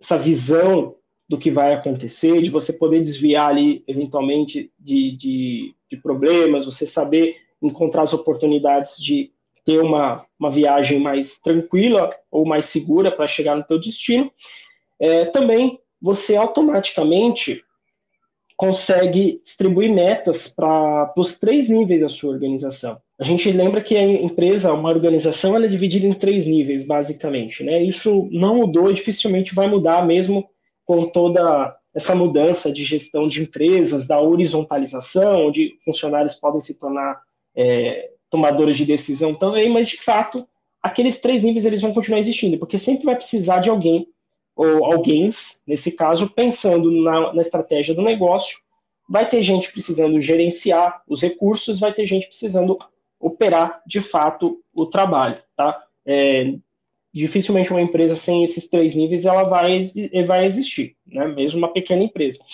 essa 0.00 0.16
visão 0.16 0.94
do 1.28 1.36
que 1.36 1.50
vai 1.50 1.74
acontecer, 1.74 2.40
de 2.40 2.50
você 2.50 2.72
poder 2.72 3.02
desviar 3.02 3.50
ali, 3.50 3.82
eventualmente, 3.88 4.72
de, 4.78 5.16
de, 5.16 5.74
de 5.90 5.96
problemas, 5.96 6.64
você 6.64 6.86
saber 6.86 7.36
encontrar 7.60 8.02
as 8.02 8.12
oportunidades 8.12 8.96
de 8.96 9.32
ter 9.64 9.80
uma, 9.80 10.24
uma 10.38 10.50
viagem 10.50 11.00
mais 11.00 11.40
tranquila 11.40 12.10
ou 12.30 12.46
mais 12.46 12.66
segura 12.66 13.10
para 13.10 13.26
chegar 13.26 13.56
no 13.56 13.64
teu 13.64 13.80
destino. 13.80 14.30
É, 15.00 15.24
também 15.24 15.80
você 16.00 16.36
automaticamente 16.36 17.64
consegue 18.56 19.40
distribuir 19.42 19.92
metas 19.92 20.48
para 20.48 21.12
os 21.16 21.38
três 21.38 21.68
níveis 21.68 22.02
da 22.02 22.08
sua 22.08 22.32
organização. 22.32 23.00
A 23.18 23.24
gente 23.24 23.50
lembra 23.50 23.82
que 23.82 23.96
a 23.96 24.02
empresa, 24.02 24.72
uma 24.72 24.90
organização, 24.90 25.56
ela 25.56 25.64
é 25.64 25.68
dividida 25.68 26.06
em 26.06 26.12
três 26.12 26.46
níveis, 26.46 26.86
basicamente. 26.86 27.64
Né? 27.64 27.82
Isso 27.82 28.28
não 28.30 28.56
mudou 28.56 28.90
e 28.90 28.94
dificilmente 28.94 29.54
vai 29.54 29.68
mudar 29.68 30.06
mesmo 30.06 30.48
com 30.84 31.06
toda 31.06 31.74
essa 31.94 32.14
mudança 32.14 32.70
de 32.70 32.84
gestão 32.84 33.26
de 33.26 33.42
empresas, 33.42 34.06
da 34.06 34.20
horizontalização, 34.20 35.46
onde 35.46 35.78
funcionários 35.82 36.34
podem 36.34 36.60
se 36.60 36.78
tornar 36.78 37.18
é, 37.56 38.10
tomadores 38.30 38.76
de 38.76 38.84
decisão 38.84 39.34
também, 39.34 39.70
mas 39.70 39.88
de 39.88 39.96
fato 40.02 40.46
aqueles 40.82 41.18
três 41.18 41.42
níveis 41.42 41.64
eles 41.64 41.80
vão 41.80 41.94
continuar 41.94 42.18
existindo, 42.18 42.58
porque 42.58 42.76
sempre 42.76 43.06
vai 43.06 43.16
precisar 43.16 43.60
de 43.60 43.70
alguém 43.70 44.06
ou 44.54 44.84
alguém, 44.84 45.30
nesse 45.66 45.92
caso, 45.92 46.30
pensando 46.30 46.90
na, 46.90 47.32
na 47.32 47.42
estratégia 47.42 47.94
do 47.94 48.02
negócio, 48.02 48.58
vai 49.08 49.28
ter 49.28 49.42
gente 49.42 49.72
precisando 49.72 50.20
gerenciar 50.20 51.02
os 51.08 51.20
recursos, 51.22 51.80
vai 51.80 51.92
ter 51.92 52.06
gente 52.06 52.26
precisando 52.26 52.78
operar 53.20 53.82
de 53.86 54.00
fato 54.00 54.62
o 54.74 54.86
trabalho, 54.86 55.38
tá? 55.56 55.82
É, 56.04 56.54
dificilmente 57.12 57.70
uma 57.70 57.80
empresa 57.80 58.14
sem 58.14 58.44
esses 58.44 58.68
três 58.68 58.94
níveis 58.94 59.24
ela 59.24 59.44
vai, 59.44 59.80
vai 60.26 60.44
existir, 60.44 60.96
né? 61.06 61.26
mesmo 61.26 61.58
uma 61.58 61.72
pequena 61.72 62.02
empresa. 62.02 62.44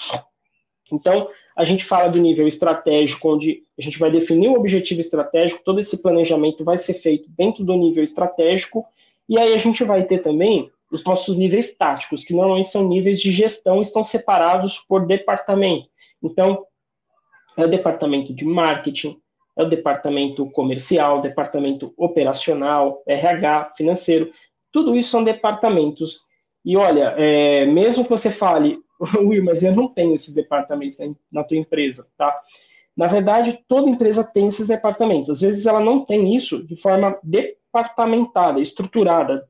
Então, 0.90 1.28
a 1.56 1.64
gente 1.64 1.84
fala 1.84 2.08
do 2.08 2.20
nível 2.20 2.46
estratégico, 2.46 3.32
onde 3.32 3.62
a 3.78 3.82
gente 3.82 3.98
vai 3.98 4.10
definir 4.10 4.48
o 4.48 4.54
objetivo 4.54 5.00
estratégico, 5.00 5.64
todo 5.64 5.80
esse 5.80 6.00
planejamento 6.00 6.64
vai 6.64 6.78
ser 6.78 6.94
feito 6.94 7.28
dentro 7.30 7.64
do 7.64 7.76
nível 7.76 8.04
estratégico, 8.04 8.84
e 9.28 9.38
aí 9.38 9.54
a 9.54 9.58
gente 9.58 9.82
vai 9.84 10.04
ter 10.04 10.18
também 10.18 10.70
os 10.90 11.02
nossos 11.04 11.36
níveis 11.36 11.74
táticos, 11.74 12.22
que 12.22 12.34
normalmente 12.34 12.68
são 12.68 12.86
níveis 12.86 13.20
de 13.20 13.32
gestão, 13.32 13.80
estão 13.80 14.04
separados 14.04 14.78
por 14.78 15.06
departamento. 15.06 15.88
Então, 16.22 16.66
é 17.56 17.64
o 17.64 17.68
departamento 17.68 18.32
de 18.32 18.44
marketing, 18.44 19.20
é 19.56 19.62
o 19.62 19.68
departamento 19.68 20.48
comercial, 20.50 21.20
departamento 21.20 21.92
operacional, 21.96 23.02
RH, 23.06 23.74
financeiro. 23.76 24.32
Tudo 24.70 24.96
isso 24.96 25.10
são 25.10 25.22
departamentos. 25.22 26.20
E 26.64 26.76
olha, 26.76 27.14
é, 27.18 27.66
mesmo 27.66 28.04
que 28.04 28.10
você 28.10 28.30
fale, 28.30 28.78
Will, 29.18 29.44
mas 29.44 29.62
eu 29.62 29.74
não 29.74 29.88
tenho 29.88 30.14
esses 30.14 30.34
departamentos 30.34 30.96
na 31.30 31.44
tua 31.44 31.56
empresa, 31.56 32.06
tá? 32.16 32.40
Na 32.96 33.06
verdade, 33.06 33.58
toda 33.66 33.88
empresa 33.88 34.22
tem 34.22 34.48
esses 34.48 34.66
departamentos. 34.66 35.30
Às 35.30 35.40
vezes 35.40 35.66
ela 35.66 35.80
não 35.80 36.04
tem 36.04 36.36
isso 36.36 36.64
de 36.66 36.76
forma 36.76 37.18
departamentada, 37.22 38.60
estruturada, 38.60 39.48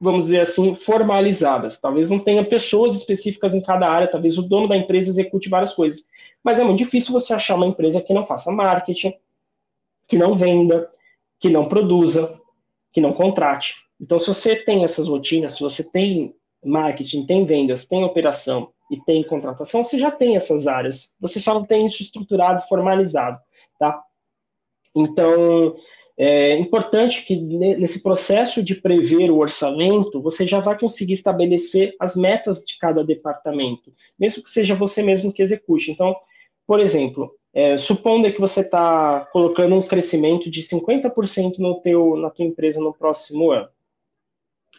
vamos 0.00 0.26
dizer 0.26 0.40
assim, 0.40 0.74
formalizadas. 0.74 1.80
Talvez 1.80 2.08
não 2.08 2.18
tenha 2.18 2.44
pessoas 2.44 2.94
específicas 2.94 3.54
em 3.54 3.60
cada 3.60 3.88
área, 3.90 4.10
talvez 4.10 4.38
o 4.38 4.42
dono 4.42 4.68
da 4.68 4.76
empresa 4.76 5.10
execute 5.10 5.48
várias 5.48 5.74
coisas. 5.74 6.04
Mas 6.42 6.58
é 6.58 6.64
muito 6.64 6.78
difícil 6.78 7.12
você 7.12 7.32
achar 7.32 7.56
uma 7.56 7.66
empresa 7.66 8.00
que 8.00 8.14
não 8.14 8.24
faça 8.24 8.52
marketing, 8.52 9.14
que 10.06 10.16
não 10.16 10.34
venda, 10.34 10.88
que 11.40 11.48
não 11.50 11.68
produza, 11.68 12.40
que 12.92 13.00
não 13.00 13.12
contrate. 13.12 13.76
Então, 14.00 14.18
se 14.18 14.26
você 14.26 14.56
tem 14.56 14.84
essas 14.84 15.08
rotinas, 15.08 15.54
se 15.54 15.60
você 15.60 15.82
tem 15.82 16.34
marketing, 16.64 17.26
tem 17.26 17.44
vendas, 17.44 17.86
tem 17.86 18.04
operação 18.04 18.70
e 18.90 19.00
tem 19.00 19.22
contratação, 19.24 19.84
você 19.84 19.98
já 19.98 20.10
tem 20.10 20.36
essas 20.36 20.66
áreas. 20.66 21.14
Você 21.20 21.40
só 21.40 21.54
não 21.54 21.64
tem 21.64 21.86
isso 21.86 22.02
estruturado, 22.02 22.66
formalizado, 22.68 23.38
tá? 23.78 24.02
Então, 24.94 25.76
é 26.20 26.58
importante 26.58 27.24
que 27.24 27.36
nesse 27.36 28.02
processo 28.02 28.60
de 28.60 28.74
prever 28.74 29.30
o 29.30 29.38
orçamento, 29.38 30.20
você 30.20 30.44
já 30.44 30.58
vai 30.58 30.76
conseguir 30.76 31.12
estabelecer 31.12 31.94
as 32.00 32.16
metas 32.16 32.58
de 32.64 32.76
cada 32.76 33.04
departamento, 33.04 33.92
mesmo 34.18 34.42
que 34.42 34.50
seja 34.50 34.74
você 34.74 35.00
mesmo 35.00 35.32
que 35.32 35.40
execute. 35.40 35.92
Então, 35.92 36.16
por 36.66 36.80
exemplo, 36.80 37.32
é, 37.54 37.76
supondo 37.78 38.32
que 38.32 38.40
você 38.40 38.62
está 38.62 39.28
colocando 39.32 39.76
um 39.76 39.82
crescimento 39.82 40.50
de 40.50 40.60
50% 40.62 41.58
no 41.58 41.80
teu, 41.80 42.16
na 42.16 42.30
tua 42.30 42.44
empresa 42.44 42.80
no 42.80 42.92
próximo 42.92 43.52
ano. 43.52 43.68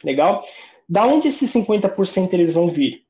Legal? 0.03 0.45
Da 0.89 1.05
onde 1.05 1.29
esses 1.29 1.53
50% 1.53 2.33
eles 2.33 2.53
vão 2.53 2.69
vir? 2.69 3.05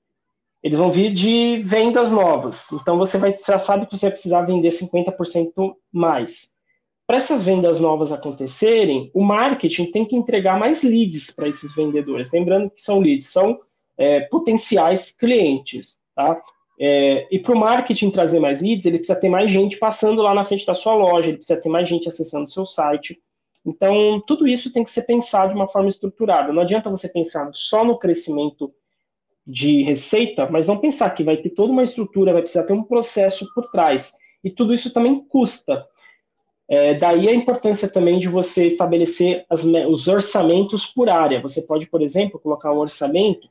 Eles 0.62 0.78
vão 0.78 0.92
vir 0.92 1.12
de 1.12 1.64
vendas 1.64 2.12
novas. 2.12 2.72
Então 2.74 2.96
você 2.96 3.18
vai, 3.18 3.36
já 3.36 3.58
sabe 3.58 3.88
que 3.88 3.98
você 3.98 4.06
vai 4.06 4.12
precisar 4.12 4.44
vender 4.44 4.70
50% 4.70 5.76
mais. 5.92 6.59
Para 7.10 7.18
essas 7.18 7.44
vendas 7.44 7.80
novas 7.80 8.12
acontecerem, 8.12 9.10
o 9.16 9.24
marketing 9.24 9.90
tem 9.90 10.06
que 10.06 10.16
entregar 10.16 10.60
mais 10.60 10.84
leads 10.84 11.32
para 11.32 11.50
esses 11.50 11.74
vendedores. 11.74 12.32
Lembrando 12.32 12.70
que 12.70 12.80
são 12.84 13.00
leads, 13.00 13.30
são 13.30 13.60
é, 13.98 14.20
potenciais 14.20 15.10
clientes. 15.10 16.02
Tá? 16.16 16.40
É, 16.80 17.28
e 17.32 17.40
para 17.40 17.56
o 17.56 17.60
marketing 17.60 18.12
trazer 18.12 18.40
mais 18.40 18.62
leads, 18.62 18.86
ele 18.86 19.00
precisa 19.00 19.20
ter 19.20 19.28
mais 19.28 19.52
gente 19.52 19.78
passando 19.78 20.22
lá 20.22 20.36
na 20.36 20.44
frente 20.44 20.68
da 20.68 20.76
sua 20.76 20.94
loja, 20.94 21.30
ele 21.30 21.38
precisa 21.38 21.60
ter 21.60 21.68
mais 21.68 21.90
gente 21.90 22.08
acessando 22.08 22.44
o 22.44 22.52
seu 22.52 22.64
site. 22.64 23.20
Então, 23.66 24.22
tudo 24.28 24.48
isso 24.48 24.72
tem 24.72 24.84
que 24.84 24.92
ser 24.92 25.02
pensado 25.02 25.52
de 25.52 25.60
uma 25.60 25.68
forma 25.68 25.90
estruturada. 25.90 26.54
Não 26.54 26.62
adianta 26.62 26.92
você 26.92 27.10
pensar 27.10 27.50
só 27.56 27.84
no 27.84 27.98
crescimento 27.98 28.72
de 29.48 29.82
receita, 29.82 30.48
mas 30.48 30.68
não 30.68 30.78
pensar 30.78 31.10
que 31.10 31.24
vai 31.24 31.38
ter 31.38 31.50
toda 31.50 31.74
uma 31.74 31.82
estrutura, 31.82 32.34
vai 32.34 32.44
precisar 32.44 32.68
ter 32.68 32.74
um 32.74 32.84
processo 32.84 33.52
por 33.56 33.68
trás. 33.72 34.14
E 34.44 34.52
tudo 34.52 34.76
isso 34.76 34.94
também 34.94 35.26
custa. 35.28 35.88
É, 36.70 36.94
daí 36.94 37.28
a 37.28 37.34
importância 37.34 37.90
também 37.90 38.20
de 38.20 38.30
você 38.30 38.68
estabelecer 38.68 39.44
as, 39.50 39.64
os 39.64 40.08
orçamentos 40.08 40.86
por 40.86 41.10
área. 41.10 41.42
Você 41.42 41.64
pode, 41.64 41.88
por 41.88 42.00
exemplo, 42.00 42.40
colocar 42.40 42.72
um 42.72 42.78
orçamento 42.78 43.50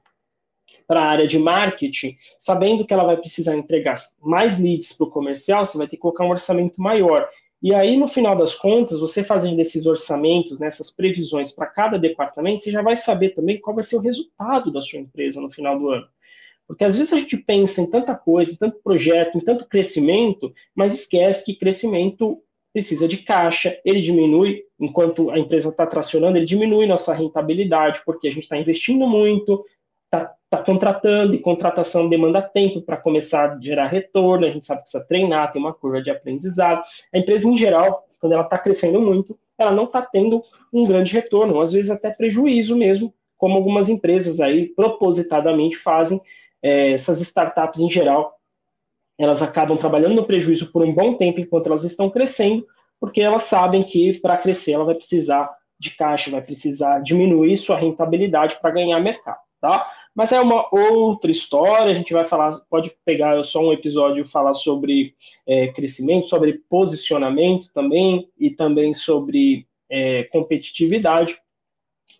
para 0.86 1.00
a 1.00 1.06
área 1.06 1.26
de 1.26 1.38
marketing, 1.38 2.16
sabendo 2.38 2.86
que 2.86 2.94
ela 2.94 3.04
vai 3.04 3.16
precisar 3.16 3.56
entregar 3.56 3.96
mais 4.22 4.58
leads 4.58 4.92
para 4.92 5.06
o 5.06 5.10
comercial, 5.10 5.66
você 5.66 5.76
vai 5.76 5.88
ter 5.88 5.96
que 5.96 6.02
colocar 6.02 6.24
um 6.24 6.30
orçamento 6.30 6.80
maior. 6.80 7.28
E 7.60 7.74
aí, 7.74 7.96
no 7.96 8.06
final 8.06 8.36
das 8.36 8.54
contas, 8.54 9.00
você 9.00 9.24
fazendo 9.24 9.58
esses 9.58 9.84
orçamentos, 9.84 10.60
nessas 10.60 10.88
né, 10.88 10.94
previsões 10.96 11.50
para 11.50 11.66
cada 11.66 11.98
departamento, 11.98 12.62
você 12.62 12.70
já 12.70 12.82
vai 12.82 12.94
saber 12.94 13.30
também 13.30 13.60
qual 13.60 13.74
vai 13.74 13.82
ser 13.82 13.96
o 13.96 14.00
resultado 14.00 14.72
da 14.72 14.80
sua 14.80 15.00
empresa 15.00 15.40
no 15.40 15.50
final 15.50 15.76
do 15.76 15.90
ano. 15.90 16.06
Porque 16.68 16.84
às 16.84 16.96
vezes 16.96 17.12
a 17.12 17.16
gente 17.16 17.36
pensa 17.36 17.80
em 17.80 17.90
tanta 17.90 18.14
coisa, 18.14 18.52
em 18.52 18.56
tanto 18.56 18.78
projeto, 18.80 19.36
em 19.36 19.40
tanto 19.40 19.66
crescimento, 19.66 20.54
mas 20.72 20.94
esquece 20.94 21.44
que 21.44 21.56
crescimento 21.56 22.40
precisa 22.72 23.08
de 23.08 23.18
caixa, 23.18 23.78
ele 23.84 24.00
diminui, 24.00 24.62
enquanto 24.78 25.30
a 25.30 25.38
empresa 25.38 25.70
está 25.70 25.86
tracionando, 25.86 26.36
ele 26.36 26.46
diminui 26.46 26.86
nossa 26.86 27.12
rentabilidade, 27.12 28.02
porque 28.04 28.28
a 28.28 28.30
gente 28.30 28.44
está 28.44 28.56
investindo 28.56 29.06
muito, 29.06 29.64
está 30.04 30.34
tá 30.50 30.62
contratando, 30.62 31.34
e 31.34 31.38
contratação 31.38 32.08
demanda 32.08 32.40
tempo 32.42 32.80
para 32.82 32.96
começar 32.96 33.52
a 33.52 33.60
gerar 33.60 33.88
retorno, 33.88 34.46
a 34.46 34.50
gente 34.50 34.66
sabe 34.66 34.80
que 34.80 34.84
precisa 34.84 35.04
treinar, 35.04 35.52
tem 35.52 35.60
uma 35.60 35.74
curva 35.74 36.02
de 36.02 36.10
aprendizado. 36.10 36.82
A 37.12 37.18
empresa, 37.18 37.46
em 37.46 37.56
geral, 37.56 38.06
quando 38.20 38.32
ela 38.32 38.44
está 38.44 38.58
crescendo 38.58 39.00
muito, 39.00 39.38
ela 39.58 39.72
não 39.72 39.84
está 39.84 40.02
tendo 40.02 40.40
um 40.72 40.86
grande 40.86 41.12
retorno, 41.12 41.60
às 41.60 41.72
vezes 41.72 41.90
até 41.90 42.10
prejuízo 42.10 42.76
mesmo, 42.76 43.12
como 43.36 43.56
algumas 43.56 43.88
empresas 43.88 44.40
aí 44.40 44.66
propositadamente 44.66 45.76
fazem. 45.76 46.20
É, 46.60 46.92
essas 46.92 47.20
startups, 47.20 47.80
em 47.80 47.90
geral, 47.90 48.37
elas 49.18 49.42
acabam 49.42 49.76
trabalhando 49.76 50.14
no 50.14 50.24
prejuízo 50.24 50.70
por 50.70 50.82
um 50.82 50.92
bom 50.92 51.14
tempo 51.14 51.40
enquanto 51.40 51.66
elas 51.66 51.84
estão 51.84 52.08
crescendo, 52.08 52.64
porque 53.00 53.20
elas 53.20 53.44
sabem 53.44 53.82
que 53.82 54.14
para 54.20 54.36
crescer 54.36 54.72
ela 54.72 54.84
vai 54.84 54.94
precisar 54.94 55.50
de 55.78 55.96
caixa, 55.96 56.30
vai 56.30 56.42
precisar 56.42 57.00
diminuir 57.00 57.56
sua 57.56 57.76
rentabilidade 57.76 58.58
para 58.60 58.70
ganhar 58.70 58.98
mercado, 59.00 59.38
tá? 59.60 59.90
Mas 60.14 60.32
é 60.32 60.40
uma 60.40 60.66
outra 60.72 61.30
história, 61.30 61.92
a 61.92 61.94
gente 61.94 62.12
vai 62.12 62.26
falar, 62.26 62.60
pode 62.68 62.92
pegar 63.04 63.42
só 63.44 63.60
um 63.60 63.72
episódio 63.72 64.24
falar 64.24 64.54
sobre 64.54 65.14
é, 65.46 65.68
crescimento, 65.68 66.26
sobre 66.26 66.60
posicionamento 66.68 67.68
também, 67.72 68.28
e 68.36 68.50
também 68.50 68.92
sobre 68.92 69.66
é, 69.88 70.24
competitividade. 70.24 71.38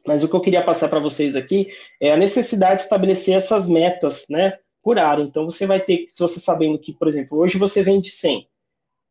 Mas 0.06 0.22
o 0.22 0.28
que 0.28 0.34
eu 0.34 0.40
queria 0.40 0.62
passar 0.62 0.88
para 0.88 1.00
vocês 1.00 1.34
aqui 1.34 1.68
é 2.00 2.12
a 2.12 2.16
necessidade 2.16 2.76
de 2.76 2.82
estabelecer 2.82 3.36
essas 3.36 3.66
metas, 3.66 4.26
né, 4.30 4.56
por 4.82 4.98
área. 4.98 5.22
Então 5.22 5.44
você 5.44 5.66
vai 5.66 5.80
ter, 5.80 6.06
se 6.08 6.20
você 6.20 6.40
sabendo 6.40 6.78
que, 6.78 6.92
por 6.92 7.08
exemplo, 7.08 7.38
hoje 7.38 7.58
você 7.58 7.82
vende 7.82 8.10
100, 8.10 8.48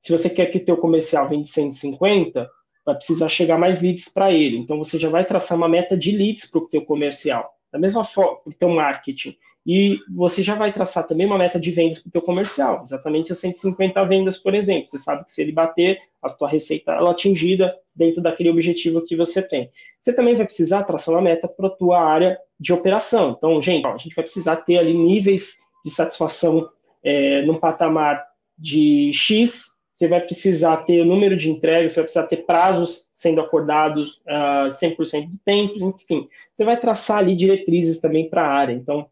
se 0.01 0.11
você 0.11 0.29
quer 0.29 0.47
que 0.47 0.59
teu 0.59 0.77
comercial 0.77 1.27
vende 1.27 1.49
150, 1.49 2.49
vai 2.85 2.95
precisar 2.95 3.27
chegar 3.29 3.57
mais 3.57 3.81
leads 3.81 4.07
para 4.09 4.31
ele. 4.31 4.57
Então 4.57 4.77
você 4.77 4.97
já 4.97 5.09
vai 5.09 5.25
traçar 5.25 5.57
uma 5.57 5.67
meta 5.67 5.97
de 5.97 6.11
leads 6.11 6.49
para 6.49 6.59
o 6.59 6.67
teu 6.69 6.85
comercial. 6.85 7.51
Da 7.71 7.77
mesma 7.77 8.05
forma, 8.05 8.37
para 8.37 8.49
o 8.49 8.53
teu 8.53 8.69
marketing. 8.69 9.35
E 9.65 9.99
você 10.15 10.41
já 10.41 10.55
vai 10.55 10.71
traçar 10.71 11.05
também 11.05 11.25
uma 11.25 11.37
meta 11.37 11.59
de 11.59 11.69
vendas 11.71 11.99
para 11.99 12.07
o 12.07 12.11
teu 12.11 12.21
comercial, 12.21 12.83
exatamente 12.85 13.33
as 13.33 13.37
150 13.39 14.01
vendas, 14.05 14.37
por 14.37 14.55
exemplo. 14.55 14.87
Você 14.87 14.97
sabe 14.97 15.25
que 15.25 15.31
se 15.33 15.41
ele 15.41 15.51
bater, 15.51 15.99
a 16.21 16.29
tua 16.29 16.47
receita 16.47 16.93
ela 16.93 17.09
é 17.09 17.11
atingida 17.11 17.77
dentro 17.93 18.21
daquele 18.21 18.49
objetivo 18.49 19.03
que 19.03 19.17
você 19.17 19.41
tem. 19.41 19.69
Você 19.99 20.13
também 20.15 20.35
vai 20.35 20.45
precisar 20.45 20.83
traçar 20.83 21.13
uma 21.13 21.21
meta 21.21 21.49
para 21.49 21.67
a 21.67 21.71
tua 21.71 22.01
área 22.01 22.39
de 22.59 22.73
operação. 22.73 23.35
Então, 23.37 23.61
gente, 23.61 23.87
a 23.87 23.97
gente 23.97 24.15
vai 24.15 24.23
precisar 24.23 24.57
ter 24.57 24.77
ali 24.77 24.93
níveis 24.93 25.57
de 25.85 25.91
satisfação 25.91 26.69
é, 27.03 27.41
num 27.43 27.59
patamar 27.59 28.25
de 28.57 29.11
X 29.13 29.77
você 29.97 30.07
vai 30.07 30.21
precisar 30.21 30.77
ter 30.77 31.03
número 31.03 31.35
de 31.35 31.49
entregas, 31.49 31.91
você 31.91 32.01
vai 32.01 32.03
precisar 32.03 32.27
ter 32.27 32.45
prazos 32.45 33.09
sendo 33.11 33.41
acordados 33.41 34.17
uh, 34.27 34.67
ah, 34.67 34.67
100% 34.69 35.27
do 35.27 35.39
tempo, 35.43 35.73
enfim. 35.89 36.29
Você 36.53 36.63
vai 36.63 36.79
traçar 36.79 37.17
ali 37.17 37.35
diretrizes 37.35 37.99
também 37.99 38.29
para 38.29 38.43
a 38.43 38.47
área. 38.47 38.73
Então, 38.73 39.09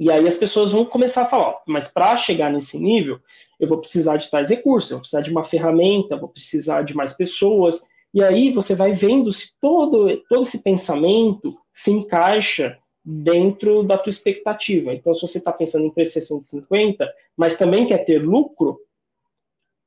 e 0.00 0.10
aí 0.10 0.26
as 0.26 0.34
pessoas 0.34 0.72
vão 0.72 0.84
começar 0.84 1.22
a 1.22 1.28
falar, 1.28 1.56
mas 1.68 1.86
para 1.86 2.16
chegar 2.16 2.50
nesse 2.50 2.80
nível, 2.80 3.20
eu 3.60 3.68
vou 3.68 3.78
precisar 3.78 4.16
de 4.16 4.28
tais 4.28 4.50
recursos, 4.50 4.90
eu 4.90 4.96
vou 4.96 5.02
precisar 5.02 5.20
de 5.20 5.30
uma 5.30 5.44
ferramenta, 5.44 6.16
vou 6.16 6.28
precisar 6.28 6.82
de 6.82 6.96
mais 6.96 7.12
pessoas. 7.12 7.86
E 8.14 8.22
aí 8.22 8.52
você 8.52 8.74
vai 8.74 8.92
vendo 8.92 9.32
se 9.32 9.58
todo, 9.60 10.16
todo 10.28 10.42
esse 10.42 10.62
pensamento 10.62 11.56
se 11.72 11.90
encaixa 11.90 12.78
dentro 13.04 13.82
da 13.82 13.98
tua 13.98 14.10
expectativa. 14.10 14.94
Então, 14.94 15.14
se 15.14 15.22
você 15.22 15.38
está 15.38 15.52
pensando 15.52 15.86
em 15.86 15.90
crescer 15.90 16.20
150, 16.20 17.10
mas 17.36 17.56
também 17.56 17.86
quer 17.86 18.04
ter 18.04 18.18
lucro, 18.18 18.78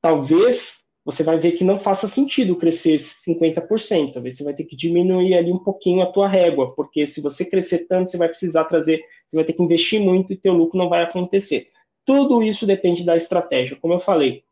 talvez 0.02 0.86
você 1.04 1.22
vai 1.22 1.38
ver 1.38 1.52
que 1.52 1.62
não 1.62 1.78
faça 1.78 2.08
sentido 2.08 2.56
crescer 2.56 2.96
50%. 2.96 4.12
Talvez 4.12 4.36
você 4.36 4.42
vai 4.42 4.52
ter 4.52 4.64
que 4.64 4.76
diminuir 4.76 5.34
ali 5.34 5.52
um 5.52 5.58
pouquinho 5.62 6.02
a 6.02 6.10
tua 6.10 6.28
régua, 6.28 6.74
porque 6.74 7.06
se 7.06 7.20
você 7.20 7.44
crescer 7.44 7.86
tanto, 7.86 8.10
você 8.10 8.18
vai 8.18 8.28
precisar 8.28 8.64
trazer, 8.64 9.00
você 9.28 9.36
vai 9.36 9.44
ter 9.44 9.52
que 9.52 9.62
investir 9.62 10.00
muito 10.00 10.32
e 10.32 10.36
teu 10.36 10.52
lucro 10.52 10.76
não 10.76 10.88
vai 10.88 11.04
acontecer. 11.04 11.68
Tudo 12.04 12.42
isso 12.42 12.66
depende 12.66 13.04
da 13.04 13.16
estratégia, 13.16 13.76
como 13.76 13.94
eu 13.94 14.00
falei. 14.00 14.42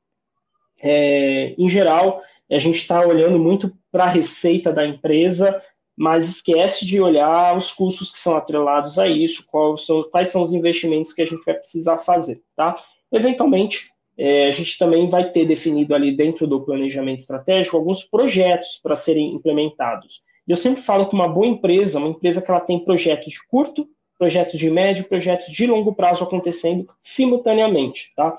É, 0.81 1.55
em 1.59 1.69
geral, 1.69 2.23
a 2.51 2.59
gente 2.59 2.79
está 2.79 3.07
olhando 3.07 3.39
muito 3.39 3.73
para 3.91 4.05
a 4.05 4.11
receita 4.11 4.73
da 4.73 4.87
empresa, 4.87 5.63
mas 5.97 6.29
esquece 6.29 6.85
de 6.85 7.01
olhar 7.01 7.57
os 7.57 7.73
custos 7.73 8.13
que 8.13 8.19
são 8.19 8.35
atrelados 8.35 8.99
a 8.99 9.07
isso, 9.09 9.47
quais 9.47 9.87
são, 9.87 10.03
quais 10.11 10.29
são 10.29 10.43
os 10.43 10.53
investimentos 10.53 11.13
que 11.13 11.23
a 11.23 11.27
gente 11.27 11.45
vai 11.45 11.55
precisar 11.55 11.99
fazer, 11.99 12.43
tá? 12.57 12.75
Eventualmente, 13.13 13.91
é, 14.17 14.49
a 14.49 14.53
gente 14.53 14.79
também 14.79 15.09
vai 15.09 15.31
ter 15.31 15.47
definido 15.47 15.95
ali 15.95 16.17
dentro 16.17 16.47
do 16.47 16.65
planejamento 16.65 17.21
estratégico 17.21 17.77
alguns 17.77 18.05
projetos 18.05 18.81
para 18.83 18.97
serem 18.97 19.35
implementados. 19.35 20.23
Eu 20.47 20.57
sempre 20.57 20.83
falo 20.83 21.09
que 21.09 21.15
uma 21.15 21.29
boa 21.29 21.47
empresa, 21.47 21.99
uma 21.99 22.09
empresa 22.09 22.43
que 22.43 22.51
ela 22.51 22.61
tem 22.61 22.85
projetos 22.85 23.33
de 23.33 23.47
curto, 23.49 23.89
projetos 24.19 24.59
de 24.59 24.71
médio, 24.71 25.05
projetos 25.05 25.53
de 25.53 25.67
longo 25.67 25.95
prazo 25.95 26.23
acontecendo 26.23 26.89
simultaneamente, 27.01 28.13
tá? 28.15 28.37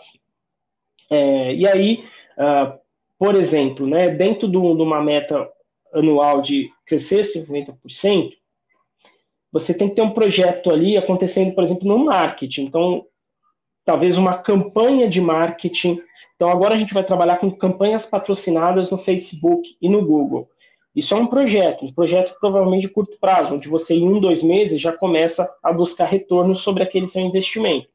É, 1.10 1.54
e 1.54 1.68
aí, 1.68 2.04
uh, 2.38 2.80
por 3.17 3.36
exemplo, 3.36 3.88
né, 3.88 4.10
dentro 4.10 4.49
de 4.49 4.58
uma 4.58 5.01
meta 5.01 5.49
anual 5.93 6.41
de 6.41 6.69
crescer 6.86 7.21
50%, 7.21 8.32
você 9.51 9.73
tem 9.73 9.88
que 9.88 9.95
ter 9.95 10.01
um 10.01 10.12
projeto 10.12 10.69
ali 10.69 10.97
acontecendo, 10.97 11.56
por 11.56 11.63
exemplo, 11.63 11.88
no 11.88 11.97
marketing. 11.97 12.63
Então, 12.63 13.06
talvez 13.86 14.17
uma 14.17 14.38
campanha 14.38 15.08
de 15.08 15.21
marketing. 15.21 16.01
Então, 16.36 16.49
agora 16.49 16.73
a 16.73 16.78
gente 16.78 16.93
vai 16.93 17.06
trabalhar 17.06 17.38
com 17.38 17.49
campanhas 17.51 18.06
patrocinadas 18.06 18.91
no 18.91 18.97
Facebook 18.97 19.78
e 19.82 19.88
no 19.88 20.06
Google. 20.06 20.49
Isso 20.93 21.13
é 21.13 21.17
um 21.17 21.28
projeto, 21.28 21.86
um 21.86 21.93
projeto 21.93 22.36
provavelmente 22.39 22.82
de 22.82 22.89
curto 22.89 23.17
prazo, 23.19 23.56
onde 23.56 23.67
você, 23.67 23.93
em 23.95 24.08
um, 24.08 24.19
dois 24.19 24.41
meses, 24.41 24.82
já 24.82 24.91
começa 24.91 25.49
a 25.62 25.71
buscar 25.71 26.06
retorno 26.06 26.56
sobre 26.56 26.84
aquele 26.84 27.08
seu 27.08 27.21
investimento. 27.21 27.88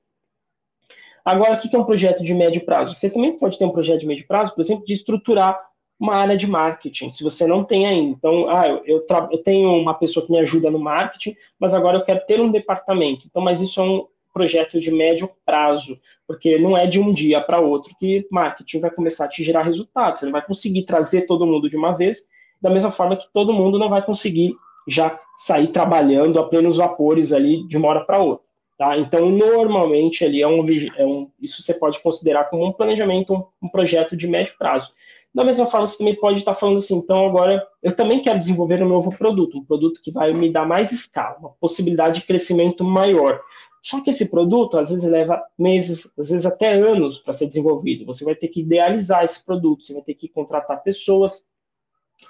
Agora, 1.25 1.55
o 1.55 1.61
que 1.61 1.75
é 1.75 1.79
um 1.79 1.85
projeto 1.85 2.25
de 2.25 2.35
médio 2.35 2.65
prazo? 2.65 2.95
Você 2.95 3.11
também 3.11 3.39
pode 3.39 3.59
ter 3.59 3.65
um 3.65 3.71
projeto 3.71 4.01
de 4.01 4.07
médio 4.07 4.27
prazo, 4.27 4.55
por 4.55 4.61
exemplo, 4.61 4.85
de 4.85 4.95
estruturar 4.95 5.61
uma 5.99 6.15
área 6.15 6.37
de 6.37 6.47
marketing, 6.47 7.13
se 7.13 7.23
você 7.23 7.47
não 7.47 7.63
tem 7.63 7.87
ainda. 7.87 8.17
Então, 8.17 8.49
ah, 8.49 8.67
eu, 8.67 8.83
eu, 8.87 9.07
eu 9.31 9.43
tenho 9.43 9.71
uma 9.71 9.93
pessoa 9.93 10.25
que 10.25 10.33
me 10.33 10.39
ajuda 10.39 10.71
no 10.71 10.79
marketing, 10.79 11.37
mas 11.59 11.75
agora 11.75 11.99
eu 11.99 12.05
quero 12.05 12.25
ter 12.27 12.41
um 12.41 12.51
departamento. 12.51 13.27
Então, 13.27 13.43
mas 13.43 13.61
isso 13.61 13.81
é 13.81 13.85
um, 13.85 14.07
projeto 14.33 14.81
de 14.81 14.91
médio 14.91 15.31
prazo, 15.45 15.99
porque 16.27 16.59
não 16.59 16.77
é 16.77 16.87
de 16.87 16.99
um 16.99 17.13
dia 17.13 17.41
para 17.41 17.61
outro 17.61 17.95
que 17.99 18.27
marketing 18.31 18.81
vai 18.81 18.91
começar 18.91 19.25
a 19.25 19.29
te 19.29 19.45
gerar 19.45 19.63
resultados. 19.63 20.21
Você 20.21 20.27
não 20.27 20.33
vai 20.33 20.45
conseguir 20.45 20.85
trazer 20.85 21.23
todo 21.23 21.47
mundo 21.47 21.69
de 21.69 21.77
uma 21.77 21.93
vez, 21.93 22.29
da 22.61 22.71
mesma 22.71 22.91
forma 22.91 23.17
que 23.17 23.31
todo 23.33 23.53
mundo 23.53 23.79
não 23.79 23.89
vai 23.89 24.05
conseguir 24.05 24.55
já 24.87 25.19
sair 25.39 25.69
trabalhando 25.69 26.39
a 26.39 26.49
plenos 26.49 26.77
vapores 26.77 27.33
ali 27.33 27.67
de 27.67 27.77
uma 27.77 27.89
hora 27.89 28.05
para 28.05 28.19
outra. 28.19 28.47
Tá? 28.81 28.97
Então, 28.97 29.29
normalmente, 29.29 30.25
ali 30.25 30.41
é 30.41 30.49
um, 30.49 30.65
é 30.97 31.05
um, 31.05 31.31
isso 31.39 31.63
você 31.63 31.75
pode 31.75 32.01
considerar 32.01 32.45
como 32.45 32.65
um 32.65 32.73
planejamento, 32.73 33.35
um, 33.35 33.45
um 33.67 33.69
projeto 33.69 34.17
de 34.17 34.27
médio 34.27 34.55
prazo. 34.59 34.95
Da 35.35 35.45
mesma 35.45 35.67
forma, 35.67 35.87
você 35.87 35.99
também 35.99 36.17
pode 36.17 36.39
estar 36.39 36.55
falando 36.55 36.79
assim, 36.79 36.97
então 36.97 37.27
agora 37.27 37.63
eu 37.83 37.95
também 37.95 38.23
quero 38.23 38.39
desenvolver 38.39 38.83
um 38.83 38.89
novo 38.89 39.15
produto, 39.15 39.59
um 39.59 39.65
produto 39.67 40.01
que 40.03 40.11
vai 40.11 40.33
me 40.33 40.51
dar 40.51 40.65
mais 40.65 40.93
escala, 40.93 41.37
uma 41.41 41.51
possibilidade 41.61 42.21
de 42.21 42.27
crescimento 42.27 42.83
maior. 42.83 43.43
Só 43.83 44.01
que 44.01 44.09
esse 44.09 44.31
produto, 44.31 44.79
às 44.79 44.89
vezes, 44.89 45.11
leva 45.11 45.43
meses, 45.59 46.11
às 46.19 46.31
vezes 46.31 46.47
até 46.47 46.73
anos 46.73 47.19
para 47.19 47.35
ser 47.35 47.49
desenvolvido. 47.49 48.07
Você 48.07 48.25
vai 48.25 48.35
ter 48.35 48.49
que 48.49 48.61
idealizar 48.61 49.25
esse 49.25 49.45
produto, 49.45 49.85
você 49.85 49.93
vai 49.93 50.03
ter 50.03 50.15
que 50.15 50.27
contratar 50.27 50.83
pessoas, 50.83 51.47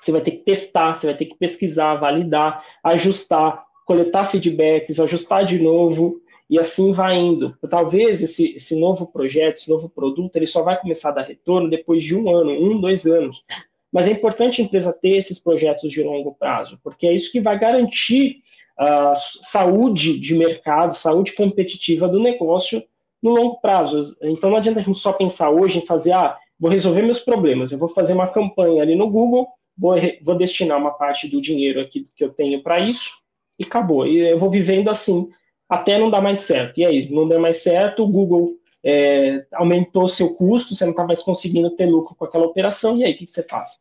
você 0.02 0.10
vai 0.10 0.20
ter 0.20 0.32
que 0.32 0.38
testar, 0.38 0.96
você 0.96 1.06
vai 1.06 1.16
ter 1.16 1.26
que 1.26 1.38
pesquisar, 1.38 1.94
validar, 1.94 2.64
ajustar, 2.82 3.64
coletar 3.86 4.24
feedbacks, 4.24 4.98
ajustar 4.98 5.44
de 5.44 5.60
novo, 5.60 6.20
e 6.50 6.58
assim 6.58 6.92
vai 6.92 7.16
indo. 7.16 7.56
Talvez 7.70 8.20
esse, 8.20 8.56
esse 8.56 8.78
novo 8.78 9.06
projeto, 9.06 9.54
esse 9.54 9.70
novo 9.70 9.88
produto, 9.88 10.34
ele 10.34 10.48
só 10.48 10.62
vai 10.62 10.78
começar 10.78 11.10
a 11.10 11.12
dar 11.12 11.22
retorno 11.22 11.70
depois 11.70 12.02
de 12.02 12.16
um 12.16 12.28
ano, 12.28 12.50
um, 12.50 12.80
dois 12.80 13.06
anos. 13.06 13.44
Mas 13.92 14.08
é 14.08 14.10
importante 14.10 14.60
a 14.60 14.64
empresa 14.64 14.92
ter 14.92 15.16
esses 15.16 15.38
projetos 15.38 15.92
de 15.92 16.02
longo 16.02 16.34
prazo, 16.34 16.78
porque 16.82 17.06
é 17.06 17.14
isso 17.14 17.30
que 17.30 17.40
vai 17.40 17.56
garantir 17.56 18.42
a 18.76 19.14
saúde 19.14 20.18
de 20.18 20.34
mercado, 20.34 20.94
saúde 20.94 21.34
competitiva 21.34 22.08
do 22.08 22.18
negócio 22.18 22.82
no 23.22 23.30
longo 23.30 23.60
prazo. 23.60 24.16
Então 24.20 24.50
não 24.50 24.56
adianta 24.56 24.80
a 24.80 24.82
gente 24.82 24.98
só 24.98 25.12
pensar 25.12 25.50
hoje 25.50 25.78
em 25.78 25.86
fazer, 25.86 26.12
ah, 26.12 26.36
vou 26.58 26.70
resolver 26.70 27.02
meus 27.02 27.20
problemas, 27.20 27.70
eu 27.70 27.78
vou 27.78 27.88
fazer 27.88 28.12
uma 28.12 28.26
campanha 28.26 28.82
ali 28.82 28.96
no 28.96 29.08
Google, 29.08 29.46
vou, 29.78 29.94
vou 30.22 30.34
destinar 30.34 30.78
uma 30.78 30.90
parte 30.90 31.28
do 31.28 31.40
dinheiro 31.40 31.80
aqui 31.80 32.08
que 32.16 32.24
eu 32.24 32.30
tenho 32.30 32.60
para 32.60 32.80
isso 32.80 33.20
e 33.56 33.64
acabou. 33.64 34.06
E 34.06 34.18
eu 34.18 34.38
vou 34.38 34.50
vivendo 34.50 34.88
assim 34.88 35.28
até 35.70 35.96
não 35.96 36.10
dar 36.10 36.20
mais 36.20 36.40
certo. 36.40 36.78
E 36.78 36.84
aí, 36.84 37.08
não 37.08 37.28
der 37.28 37.38
mais 37.38 37.62
certo, 37.62 38.02
o 38.02 38.08
Google 38.08 38.56
é, 38.82 39.46
aumentou 39.52 40.08
seu 40.08 40.34
custo, 40.34 40.74
você 40.74 40.84
não 40.84 40.90
está 40.90 41.04
mais 41.04 41.22
conseguindo 41.22 41.70
ter 41.70 41.86
lucro 41.86 42.16
com 42.16 42.24
aquela 42.24 42.46
operação, 42.46 42.96
e 42.96 43.04
aí 43.04 43.12
o 43.12 43.16
que, 43.16 43.24
que 43.24 43.30
você 43.30 43.44
faz? 43.44 43.78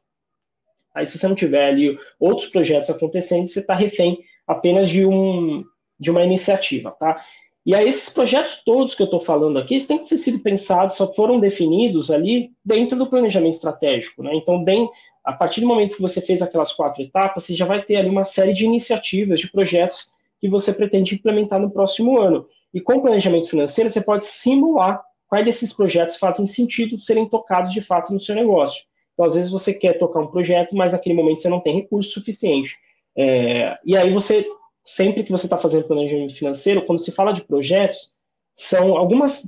Aí, 0.93 1.07
se 1.07 1.17
você 1.17 1.27
não 1.27 1.35
tiver 1.35 1.67
ali 1.67 1.97
outros 2.19 2.47
projetos 2.49 2.91
acontecendo, 2.91 3.47
você 3.47 3.59
está 3.59 3.73
refém 3.73 4.19
apenas 4.45 4.89
de, 4.89 5.03
um, 5.03 5.63
de 5.99 6.11
uma 6.11 6.21
iniciativa, 6.21 6.91
tá? 6.91 7.23
E 7.65 7.75
aí 7.75 7.87
esses 7.87 8.09
projetos 8.09 8.61
todos 8.63 8.95
que 8.95 9.01
eu 9.01 9.05
estou 9.05 9.19
falando 9.19 9.59
aqui, 9.59 9.81
têm 9.83 9.99
que 9.99 10.09
ter 10.09 10.17
sido 10.17 10.39
pensados, 10.39 10.95
só 10.95 11.11
foram 11.13 11.39
definidos 11.39 12.09
ali 12.09 12.51
dentro 12.63 12.97
do 12.97 13.07
planejamento 13.07 13.55
estratégico, 13.55 14.23
né? 14.23 14.31
Então, 14.35 14.63
bem, 14.63 14.89
a 15.23 15.33
partir 15.33 15.61
do 15.61 15.67
momento 15.67 15.95
que 15.95 16.01
você 16.01 16.21
fez 16.21 16.41
aquelas 16.41 16.73
quatro 16.73 17.01
etapas, 17.01 17.43
você 17.43 17.55
já 17.55 17.65
vai 17.65 17.81
ter 17.81 17.95
ali 17.97 18.09
uma 18.09 18.25
série 18.25 18.53
de 18.53 18.65
iniciativas, 18.65 19.39
de 19.39 19.51
projetos 19.51 20.07
que 20.39 20.49
você 20.49 20.73
pretende 20.73 21.15
implementar 21.15 21.59
no 21.59 21.71
próximo 21.71 22.19
ano. 22.19 22.45
E 22.73 22.79
com 22.79 22.93
o 22.97 23.01
planejamento 23.01 23.49
financeiro, 23.49 23.89
você 23.89 24.01
pode 24.01 24.25
simular 24.25 25.01
quais 25.27 25.45
desses 25.45 25.73
projetos 25.73 26.17
fazem 26.17 26.47
sentido 26.47 26.99
serem 26.99 27.27
tocados 27.27 27.71
de 27.71 27.81
fato 27.81 28.13
no 28.13 28.19
seu 28.19 28.35
negócio. 28.35 28.83
Então, 29.13 29.25
às 29.25 29.35
vezes 29.35 29.51
você 29.51 29.73
quer 29.73 29.97
tocar 29.97 30.21
um 30.21 30.27
projeto, 30.27 30.75
mas 30.75 30.91
naquele 30.91 31.15
momento 31.15 31.41
você 31.41 31.49
não 31.49 31.59
tem 31.59 31.75
recurso 31.75 32.11
suficiente. 32.11 32.77
É, 33.17 33.77
e 33.85 33.97
aí 33.97 34.11
você, 34.13 34.47
sempre 34.85 35.23
que 35.23 35.31
você 35.31 35.45
está 35.45 35.57
fazendo 35.57 35.87
planejamento 35.87 36.35
financeiro, 36.35 36.85
quando 36.85 36.99
se 36.99 37.11
fala 37.11 37.33
de 37.33 37.41
projetos, 37.41 38.11
são 38.55 38.95
algumas 38.97 39.43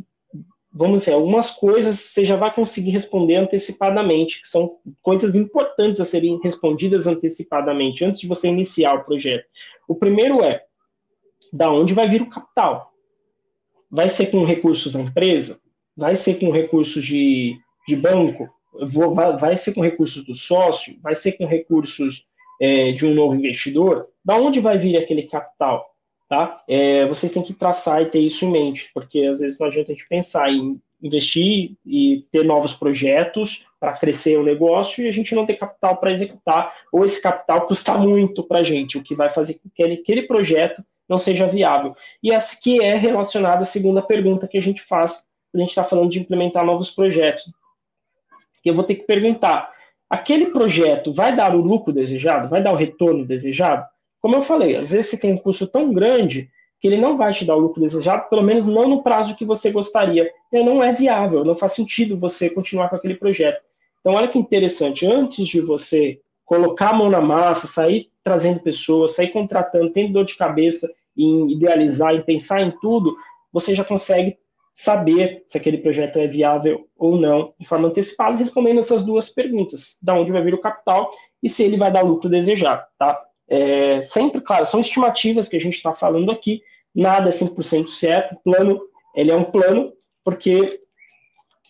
vamos 0.74 1.02
dizer, 1.02 1.14
algumas 1.14 1.52
coisas 1.52 2.00
você 2.00 2.26
já 2.26 2.38
vai 2.38 2.54
conseguir 2.54 2.92
responder 2.92 3.36
antecipadamente, 3.36 4.42
que 4.42 4.48
são 4.48 4.78
coisas 5.02 5.36
importantes 5.36 6.00
a 6.00 6.06
serem 6.06 6.40
respondidas 6.42 7.08
antecipadamente, 7.08 8.06
antes 8.06 8.22
de 8.22 8.28
você 8.28 8.48
iniciar 8.48 8.94
o 8.94 9.04
projeto. 9.04 9.46
O 9.88 9.96
primeiro 9.96 10.42
é, 10.44 10.64
da 11.52 11.72
onde 11.72 11.94
vai 11.94 12.08
vir 12.08 12.22
o 12.22 12.30
capital? 12.30 12.92
Vai 13.90 14.08
ser 14.08 14.28
com 14.28 14.44
recursos 14.44 14.94
da 14.94 15.02
empresa? 15.02 15.60
Vai 15.96 16.16
ser 16.16 16.40
com 16.40 16.52
recursos 16.52 17.04
de, 17.04 17.58
de 17.88 17.96
banco? 17.96 18.50
Vou, 18.90 19.14
vai, 19.14 19.38
vai, 19.38 19.58
ser 19.58 19.74
com 19.74 19.82
recursos 19.82 20.24
do 20.24 20.34
sócio? 20.34 20.98
Vai 21.02 21.16
ser 21.16 21.34
com 21.34 21.46
recursos 21.46 22.26
é, 22.60 22.92
de 22.94 23.06
um 23.06 23.14
novo 23.14 23.36
investidor? 23.36 24.08
Da 24.24 24.38
onde 24.38 24.60
vai 24.60 24.78
vir 24.78 24.98
aquele 24.98 25.24
capital? 25.24 25.92
tá? 26.32 26.64
É, 26.66 27.06
vocês 27.08 27.34
têm 27.34 27.44
que 27.44 27.54
traçar 27.54 28.02
e 28.02 28.06
ter 28.06 28.20
isso 28.20 28.46
em 28.46 28.52
mente, 28.52 28.90
porque 28.94 29.20
às 29.26 29.42
vezes 29.42 29.60
não 29.60 29.68
adianta 29.68 29.92
a 29.92 29.94
gente 29.94 30.08
pensar 30.08 30.50
em 30.50 30.82
investir 31.04 31.74
e 31.86 32.26
ter 32.32 32.46
novos 32.46 32.74
projetos 32.74 33.68
para 33.78 33.92
crescer 33.92 34.38
o 34.38 34.44
negócio 34.44 35.04
e 35.04 35.10
a 35.10 35.12
gente 35.12 35.36
não 35.36 35.46
ter 35.46 35.56
capital 35.56 35.98
para 35.98 36.12
executar, 36.12 36.74
ou 36.90 37.04
esse 37.04 37.22
capital 37.22 37.68
custa 37.68 37.98
muito 37.98 38.44
para 38.44 38.60
a 38.60 38.64
gente, 38.64 38.98
o 38.98 39.04
que 39.04 39.14
vai 39.14 39.30
fazer 39.30 39.56
com 39.56 39.70
que 39.76 39.84
aquele 39.84 40.22
projeto 40.22 40.82
não 41.12 41.20
seja 41.20 41.46
viável. 41.46 41.96
E 42.24 42.32
essa 42.32 42.58
que 42.60 42.82
é 42.82 42.96
relacionada 42.96 43.64
à 43.64 43.66
segunda 43.66 44.02
pergunta 44.02 44.48
que 44.48 44.58
a 44.58 44.62
gente 44.62 44.82
faz 44.82 45.30
a 45.54 45.58
gente 45.58 45.70
está 45.70 45.84
falando 45.84 46.10
de 46.10 46.20
implementar 46.20 46.66
novos 46.66 46.90
projetos. 46.90 47.52
Eu 48.64 48.74
vou 48.74 48.84
ter 48.84 48.96
que 48.96 49.04
perguntar, 49.04 49.70
aquele 50.10 50.48
projeto 50.48 51.14
vai 51.14 51.36
dar 51.36 51.54
o 51.54 51.62
lucro 51.62 51.92
desejado? 51.92 52.48
Vai 52.48 52.64
dar 52.64 52.72
o 52.72 52.78
retorno 52.78 53.26
desejado? 53.26 53.86
Como 54.22 54.36
eu 54.36 54.42
falei, 54.42 54.78
às 54.78 54.92
vezes 54.92 55.10
você 55.10 55.18
tem 55.18 55.34
um 55.34 55.38
custo 55.38 55.68
tão 55.68 55.92
grande 55.92 56.50
que 56.80 56.88
ele 56.88 56.98
não 56.98 57.18
vai 57.18 57.34
te 57.34 57.44
dar 57.44 57.56
o 57.56 57.60
lucro 57.60 57.82
desejado, 57.82 58.30
pelo 58.30 58.42
menos 58.42 58.66
não 58.66 58.88
no 58.88 59.04
prazo 59.04 59.36
que 59.36 59.46
você 59.46 59.72
gostaria. 59.72 60.32
E 60.54 60.64
não 60.64 60.82
é 60.82 60.94
viável, 60.94 61.44
não 61.44 61.56
faz 61.56 61.74
sentido 61.74 62.18
você 62.18 62.50
continuar 62.50 62.90
com 62.90 62.96
aquele 62.96 63.16
projeto. 63.16 63.62
Então, 64.00 64.14
olha 64.14 64.28
que 64.28 64.40
interessante, 64.40 65.06
antes 65.06 65.48
de 65.48 65.60
você 65.60 66.22
colocar 66.46 66.90
a 66.90 66.94
mão 66.94 67.10
na 67.10 67.22
massa, 67.22 67.68
sair 67.68 68.10
trazendo 68.24 68.60
pessoas, 68.60 69.16
sair 69.16 69.30
contratando, 69.30 69.92
tendo 69.92 70.14
dor 70.14 70.26
de 70.26 70.36
cabeça 70.36 70.92
em 71.18 71.52
idealizar, 71.52 72.14
em 72.14 72.22
pensar 72.22 72.62
em 72.62 72.72
tudo, 72.80 73.16
você 73.52 73.76
já 73.76 73.84
consegue 73.84 74.38
saber 74.74 75.44
se 75.46 75.58
aquele 75.58 75.78
projeto 75.78 76.18
é 76.18 76.28
viável 76.28 76.88
ou 76.98 77.18
não, 77.18 77.54
de 77.60 77.68
forma 77.68 77.88
antecipada, 77.88 78.38
respondendo 78.38 78.80
essas 78.80 79.04
duas 79.04 79.30
perguntas: 79.30 79.98
da 80.02 80.14
onde 80.14 80.32
vai 80.32 80.42
vir 80.42 80.54
o 80.54 80.62
capital 80.62 81.12
e 81.42 81.50
se 81.50 81.64
ele 81.64 81.78
vai 81.78 81.92
dar 81.92 82.04
lucro 82.04 82.30
desejado, 82.30 82.84
tá? 82.98 83.22
É, 83.50 84.02
sempre, 84.02 84.40
claro, 84.42 84.66
são 84.66 84.80
estimativas 84.80 85.50
que 85.50 85.58
a 85.58 85.60
gente 85.60 85.76
está 85.76 85.94
falando 85.94 86.32
aqui, 86.32 86.62
nada 86.96 87.30
é 87.30 87.34
100% 87.34 87.88
certo, 87.88 88.38
plano, 88.44 88.80
ele 89.14 89.30
é 89.32 89.36
um 89.36 89.44
plano, 89.44 89.92
porque 90.24 90.80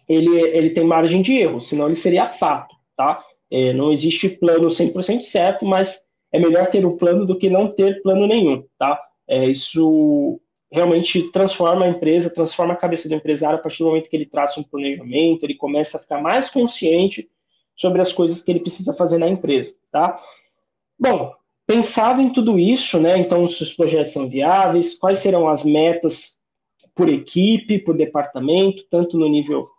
ele, 0.08 0.40
ele 0.40 0.70
tem 0.72 0.86
margem 0.86 1.22
de 1.22 1.34
erro, 1.34 1.60
senão 1.60 1.88
ele 1.88 1.96
seria 1.96 2.30
fato, 2.30 2.76
tá? 2.96 3.24
É, 3.50 3.74
não 3.74 3.92
existe 3.92 4.30
plano 4.30 4.68
100% 4.68 5.22
certo, 5.22 5.66
mas 5.66 6.02
é 6.32 6.40
melhor 6.40 6.68
ter 6.68 6.86
um 6.86 6.96
plano 6.96 7.26
do 7.26 7.38
que 7.38 7.50
não 7.50 7.68
ter 7.68 8.02
plano 8.02 8.28
nenhum, 8.28 8.64
tá? 8.78 9.00
É, 9.32 9.46
isso 9.48 10.42
realmente 10.72 11.32
transforma 11.32 11.86
a 11.86 11.90
empresa, 11.90 12.34
transforma 12.34 12.74
a 12.74 12.78
cabeça 12.78 13.08
do 13.08 13.16
empresário 13.16 13.58
a 13.58 13.62
partir 13.62 13.80
do 13.80 13.90
momento 13.90 14.10
que 14.10 14.16
ele 14.16 14.26
traça 14.26 14.60
um 14.60 14.64
planejamento, 14.64 15.44
ele 15.44 15.56
começa 15.56 15.98
a 15.98 16.00
ficar 16.02 16.22
mais 16.22 16.50
consciente 16.50 17.30
sobre 17.76 18.02
as 18.02 18.12
coisas 18.12 18.44
que 18.44 18.52
ele 18.52 18.60
precisa 18.60 18.94
fazer 18.94 19.18
na 19.18 19.28
empresa, 19.28 19.74
tá? 19.92 20.22
Bom, 21.00 21.34
Pensado 21.72 22.22
em 22.22 22.30
tudo 22.30 22.60
isso, 22.60 23.00
né, 23.00 23.18
então, 23.18 23.48
se 23.48 23.64
os 23.64 23.74
projetos 23.74 24.12
são 24.12 24.28
viáveis, 24.28 24.98
quais 24.98 25.20
serão 25.20 25.48
as 25.48 25.64
metas 25.64 26.42
por 26.94 27.08
equipe, 27.08 27.80
por 27.80 27.96
departamento, 27.96 28.84
tanto 28.90 29.18
no 29.18 29.30
nível, 29.30 29.70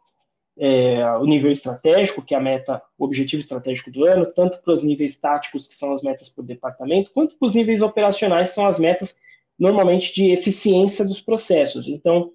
é, 0.58 1.04
o 1.16 1.26
nível 1.26 1.52
estratégico, 1.52 2.22
que 2.22 2.34
é 2.34 2.38
a 2.38 2.40
meta, 2.40 2.80
o 2.96 3.04
objetivo 3.04 3.40
estratégico 3.40 3.90
do 3.90 4.06
ano, 4.06 4.24
tanto 4.24 4.62
para 4.62 4.72
os 4.72 4.82
níveis 4.82 5.18
táticos, 5.18 5.68
que 5.68 5.74
são 5.74 5.92
as 5.92 6.02
metas 6.02 6.30
por 6.30 6.42
departamento, 6.42 7.10
quanto 7.12 7.36
para 7.36 7.46
os 7.46 7.54
níveis 7.54 7.82
operacionais, 7.82 8.48
que 8.48 8.54
são 8.54 8.66
as 8.66 8.78
metas 8.78 9.18
normalmente 9.58 10.14
de 10.14 10.30
eficiência 10.30 11.04
dos 11.04 11.20
processos. 11.20 11.86
Então, 11.88 12.32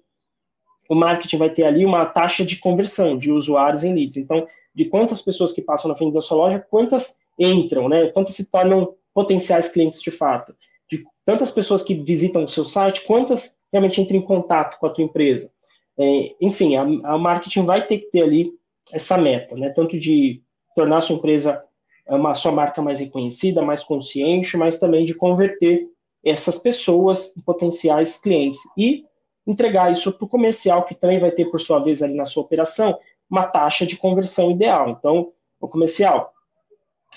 o 0.88 0.94
marketing 0.94 1.36
vai 1.36 1.50
ter 1.50 1.64
ali 1.64 1.84
uma 1.84 2.06
taxa 2.06 2.44
de 2.44 2.56
conversão 2.56 3.16
de 3.16 3.30
usuários 3.30 3.84
em 3.84 3.94
leads. 3.94 4.16
Então, 4.16 4.46
de 4.74 4.86
quantas 4.86 5.20
pessoas 5.20 5.52
que 5.52 5.60
passam 5.60 5.90
na 5.90 5.96
frente 5.96 6.14
da 6.14 6.22
sua 6.22 6.38
loja, 6.38 6.64
quantas 6.70 7.16
entram, 7.38 7.88
né? 7.88 8.06
Quantas 8.08 8.34
se 8.34 8.50
tornam 8.50 8.94
potenciais 9.12 9.68
clientes 9.68 10.00
de 10.00 10.10
fato, 10.10 10.54
de 10.90 11.04
tantas 11.24 11.50
pessoas 11.50 11.82
que 11.82 11.94
visitam 11.94 12.44
o 12.44 12.48
seu 12.48 12.64
site, 12.64 13.04
quantas 13.04 13.58
realmente 13.72 14.00
entram 14.00 14.18
em 14.18 14.22
contato 14.22 14.78
com 14.78 14.86
a 14.86 14.90
tua 14.90 15.04
empresa. 15.04 15.50
É, 15.98 16.34
enfim, 16.40 16.76
a, 16.76 16.82
a, 16.82 17.18
marketing 17.18 17.64
vai 17.64 17.86
ter 17.86 17.98
que 17.98 18.10
ter 18.10 18.22
ali 18.22 18.52
essa 18.92 19.18
meta, 19.18 19.56
né? 19.56 19.70
Tanto 19.70 19.98
de 19.98 20.42
tornar 20.74 20.98
a 20.98 21.00
sua 21.00 21.16
empresa 21.16 21.62
uma 22.08 22.32
sua 22.32 22.52
marca 22.52 22.80
mais 22.80 23.00
reconhecida, 23.00 23.60
mais 23.60 23.82
consciente, 23.82 24.56
mas 24.56 24.78
também 24.78 25.04
de 25.04 25.12
converter 25.12 25.86
essas 26.24 26.58
pessoas 26.58 27.34
em 27.36 27.40
potenciais 27.40 28.18
clientes 28.18 28.60
e 28.76 29.04
entregar 29.46 29.90
isso 29.90 30.12
para 30.12 30.24
o 30.24 30.28
comercial, 30.28 30.84
que 30.84 30.94
também 30.94 31.18
vai 31.18 31.30
ter, 31.30 31.46
por 31.46 31.60
sua 31.60 31.78
vez, 31.78 32.02
ali 32.02 32.14
na 32.14 32.26
sua 32.26 32.42
operação, 32.42 32.98
uma 33.30 33.44
taxa 33.44 33.86
de 33.86 33.96
conversão 33.96 34.50
ideal. 34.50 34.90
Então, 34.90 35.32
o 35.60 35.68
comercial, 35.68 36.32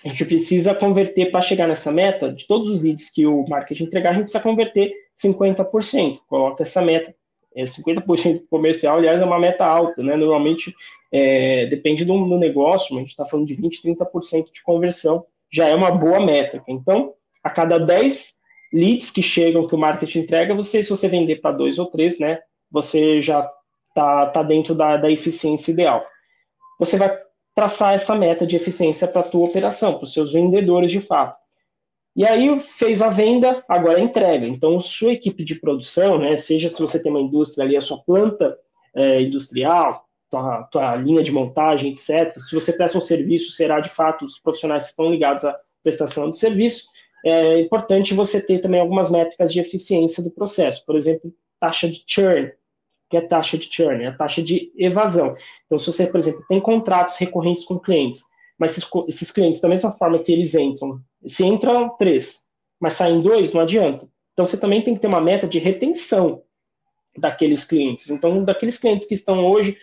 a 0.03 0.07
gente 0.07 0.25
precisa 0.25 0.73
converter 0.73 1.29
para 1.29 1.41
chegar 1.41 1.67
nessa 1.67 1.91
meta, 1.91 2.31
de 2.31 2.47
todos 2.47 2.69
os 2.69 2.81
leads 2.81 3.09
que 3.09 3.25
o 3.25 3.45
marketing 3.47 3.83
entregar, 3.83 4.11
a 4.11 4.13
gente 4.13 4.23
precisa 4.23 4.43
converter 4.43 4.93
50%. 5.21 6.19
Coloca 6.27 6.63
essa 6.63 6.81
meta. 6.81 7.13
É 7.53 7.65
50% 7.65 8.43
comercial, 8.49 8.97
aliás, 8.97 9.21
é 9.21 9.25
uma 9.25 9.37
meta 9.37 9.65
alta, 9.65 10.01
né? 10.01 10.15
Normalmente 10.15 10.73
é, 11.11 11.65
depende 11.65 12.05
do, 12.05 12.13
do, 12.25 12.37
negócio, 12.37 12.95
a 12.95 12.99
gente 12.99 13.09
está 13.09 13.25
falando 13.25 13.45
de 13.45 13.57
20%, 13.57 13.97
30% 13.97 14.51
de 14.53 14.63
conversão, 14.63 15.25
já 15.51 15.67
é 15.67 15.75
uma 15.75 15.91
boa 15.91 16.21
métrica. 16.21 16.63
Então, 16.69 17.13
a 17.43 17.49
cada 17.49 17.77
10 17.77 18.39
leads 18.73 19.11
que 19.11 19.21
chegam 19.21 19.67
que 19.67 19.75
o 19.75 19.77
marketing 19.77 20.19
entrega, 20.19 20.55
você, 20.55 20.83
se 20.83 20.89
você 20.89 21.07
vender 21.07 21.37
para 21.37 21.51
dois 21.51 21.77
ou 21.77 21.87
três, 21.87 22.19
né? 22.19 22.39
Você 22.71 23.21
já 23.21 23.49
está 23.89 24.27
tá 24.27 24.43
dentro 24.43 24.73
da, 24.73 24.97
da 24.97 25.11
eficiência 25.11 25.71
ideal. 25.71 26.05
Você 26.79 26.97
vai 26.97 27.17
traçar 27.53 27.93
essa 27.93 28.15
meta 28.15 28.47
de 28.47 28.55
eficiência 28.55 29.07
para 29.07 29.21
a 29.21 29.27
tua 29.27 29.45
operação, 29.45 29.95
para 29.95 30.05
os 30.05 30.13
seus 30.13 30.31
vendedores 30.31 30.89
de 30.89 31.01
fato. 31.01 31.39
E 32.15 32.25
aí 32.25 32.59
fez 32.59 33.01
a 33.01 33.09
venda, 33.09 33.63
agora 33.67 33.97
a 33.97 34.01
entrega. 34.01 34.45
Então, 34.45 34.79
sua 34.79 35.13
equipe 35.13 35.43
de 35.45 35.55
produção, 35.55 36.17
né, 36.17 36.35
seja 36.37 36.69
se 36.69 36.79
você 36.79 37.01
tem 37.01 37.11
uma 37.11 37.21
indústria 37.21 37.65
ali, 37.65 37.77
a 37.77 37.81
sua 37.81 37.99
planta 37.99 38.57
é, 38.93 39.21
industrial, 39.21 40.05
tua, 40.29 40.63
tua 40.63 40.95
linha 40.95 41.23
de 41.23 41.31
montagem, 41.31 41.91
etc. 41.91 42.37
Se 42.39 42.53
você 42.53 42.73
presta 42.73 42.97
um 42.97 43.01
serviço, 43.01 43.51
será 43.51 43.79
de 43.79 43.89
fato 43.89 44.25
os 44.25 44.39
profissionais 44.39 44.85
que 44.85 44.89
estão 44.91 45.11
ligados 45.11 45.45
à 45.45 45.57
prestação 45.83 46.29
de 46.29 46.37
serviço. 46.37 46.85
É 47.25 47.59
importante 47.59 48.13
você 48.13 48.41
ter 48.41 48.59
também 48.59 48.79
algumas 48.79 49.09
métricas 49.11 49.53
de 49.53 49.59
eficiência 49.59 50.23
do 50.23 50.31
processo. 50.31 50.85
Por 50.85 50.95
exemplo, 50.95 51.33
taxa 51.59 51.87
de 51.87 52.03
churn, 52.05 52.51
que 53.09 53.17
é 53.17 53.21
taxa 53.21 53.57
de 53.57 53.69
churn, 53.71 54.03
é 54.03 54.07
a 54.07 54.15
taxa 54.15 54.41
de 54.41 54.71
evasão. 54.75 55.35
Então, 55.65 55.77
se 55.77 55.85
você, 55.85 56.07
por 56.07 56.19
exemplo, 56.19 56.43
tem 56.47 56.59
contratos 56.59 57.15
recorrentes 57.17 57.63
com 57.63 57.79
clientes, 57.79 58.21
mas 58.57 58.71
esses, 58.71 58.89
esses 59.07 59.31
clientes, 59.31 59.61
da 59.61 59.69
mesma 59.69 59.91
forma 59.91 60.19
que 60.19 60.31
eles 60.31 60.55
entram, 60.55 60.99
se 61.25 61.45
entram 61.45 61.95
três, 61.97 62.41
mas 62.79 62.93
saem 62.93 63.21
dois, 63.21 63.53
não 63.53 63.61
adianta. 63.61 64.07
Então, 64.33 64.45
você 64.45 64.57
também 64.57 64.81
tem 64.81 64.95
que 64.95 65.01
ter 65.01 65.07
uma 65.07 65.21
meta 65.21 65.47
de 65.47 65.59
retenção 65.59 66.41
daqueles 67.17 67.65
clientes. 67.65 68.09
Então, 68.09 68.43
daqueles 68.43 68.77
clientes 68.77 69.05
que 69.05 69.13
estão 69.13 69.45
hoje, 69.45 69.77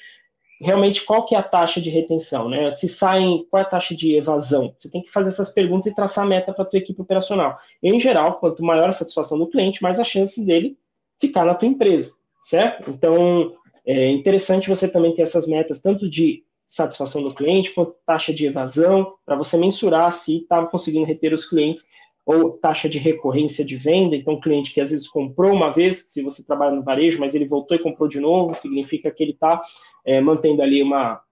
realmente, 0.60 1.04
qual 1.04 1.24
que 1.26 1.34
é 1.34 1.38
a 1.38 1.42
taxa 1.42 1.80
de 1.80 1.90
retenção? 1.90 2.48
Né? 2.48 2.70
Se 2.70 2.88
saem, 2.88 3.46
qual 3.50 3.62
é 3.62 3.66
a 3.66 3.68
taxa 3.68 3.94
de 3.94 4.16
evasão? 4.16 4.74
Você 4.76 4.90
tem 4.90 5.02
que 5.02 5.10
fazer 5.10 5.30
essas 5.30 5.50
perguntas 5.50 5.86
e 5.86 5.94
traçar 5.94 6.24
a 6.24 6.28
meta 6.28 6.52
para 6.52 6.64
a 6.64 6.66
tua 6.66 6.78
equipe 6.78 7.00
operacional. 7.00 7.58
Em 7.82 7.98
geral, 7.98 8.38
quanto 8.38 8.64
maior 8.64 8.88
a 8.88 8.92
satisfação 8.92 9.38
do 9.38 9.46
cliente, 9.48 9.82
mais 9.82 9.98
a 10.00 10.04
chance 10.04 10.44
dele 10.44 10.76
ficar 11.20 11.44
na 11.44 11.54
tua 11.54 11.68
empresa 11.68 12.18
certo? 12.48 12.90
Então, 12.90 13.54
é 13.86 14.10
interessante 14.10 14.68
você 14.68 14.88
também 14.88 15.14
ter 15.14 15.22
essas 15.22 15.46
metas, 15.46 15.80
tanto 15.80 16.08
de 16.08 16.42
satisfação 16.66 17.22
do 17.22 17.34
cliente, 17.34 17.72
quanto 17.72 17.94
taxa 18.06 18.32
de 18.32 18.46
evasão, 18.46 19.14
para 19.24 19.36
você 19.36 19.56
mensurar 19.56 20.12
se 20.12 20.38
está 20.38 20.64
conseguindo 20.66 21.06
reter 21.06 21.32
os 21.32 21.46
clientes, 21.46 21.86
ou 22.28 22.58
taxa 22.58 22.90
de 22.90 22.98
recorrência 22.98 23.64
de 23.64 23.74
venda, 23.74 24.14
então 24.14 24.34
um 24.34 24.40
cliente 24.40 24.74
que 24.74 24.82
às 24.82 24.90
vezes 24.90 25.08
comprou 25.08 25.50
uma 25.50 25.72
vez, 25.72 26.12
se 26.12 26.22
você 26.22 26.44
trabalha 26.44 26.76
no 26.76 26.84
varejo, 26.84 27.18
mas 27.18 27.34
ele 27.34 27.48
voltou 27.48 27.74
e 27.74 27.82
comprou 27.82 28.06
de 28.06 28.20
novo, 28.20 28.54
significa 28.54 29.10
que 29.10 29.22
ele 29.22 29.32
está 29.32 29.62
é, 30.04 30.20
mantendo 30.20 30.60
ali 30.60 30.82
uma 30.82 31.22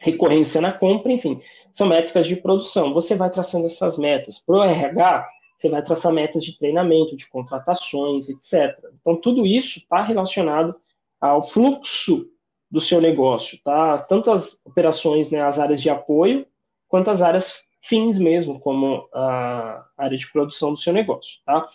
recorrência 0.00 0.58
na 0.58 0.72
compra, 0.72 1.12
enfim, 1.12 1.42
são 1.70 1.86
métricas 1.86 2.26
de 2.26 2.34
produção. 2.34 2.94
Você 2.94 3.14
vai 3.14 3.28
traçando 3.28 3.66
essas 3.66 3.98
metas. 3.98 4.38
Para 4.38 4.56
o 4.56 4.62
RH, 4.62 5.28
você 5.58 5.68
vai 5.68 5.82
traçar 5.82 6.14
metas 6.14 6.42
de 6.42 6.56
treinamento, 6.56 7.14
de 7.14 7.28
contratações, 7.28 8.30
etc. 8.30 8.74
Então, 8.98 9.16
tudo 9.20 9.46
isso 9.46 9.80
está 9.80 10.02
relacionado 10.02 10.74
ao 11.20 11.42
fluxo 11.42 12.26
do 12.70 12.80
seu 12.80 13.02
negócio, 13.02 13.58
tá? 13.62 13.98
Tanto 13.98 14.32
as 14.32 14.62
operações, 14.64 15.30
né, 15.30 15.42
as 15.42 15.58
áreas 15.58 15.82
de 15.82 15.90
apoio, 15.90 16.46
quanto 16.88 17.10
as 17.10 17.20
áreas 17.20 17.66
fins 17.88 18.18
mesmo, 18.18 18.60
como 18.60 19.08
a 19.12 19.86
área 19.96 20.18
de 20.18 20.30
produção 20.30 20.72
do 20.72 20.78
seu 20.78 20.92
negócio, 20.92 21.38
tá? 21.44 21.68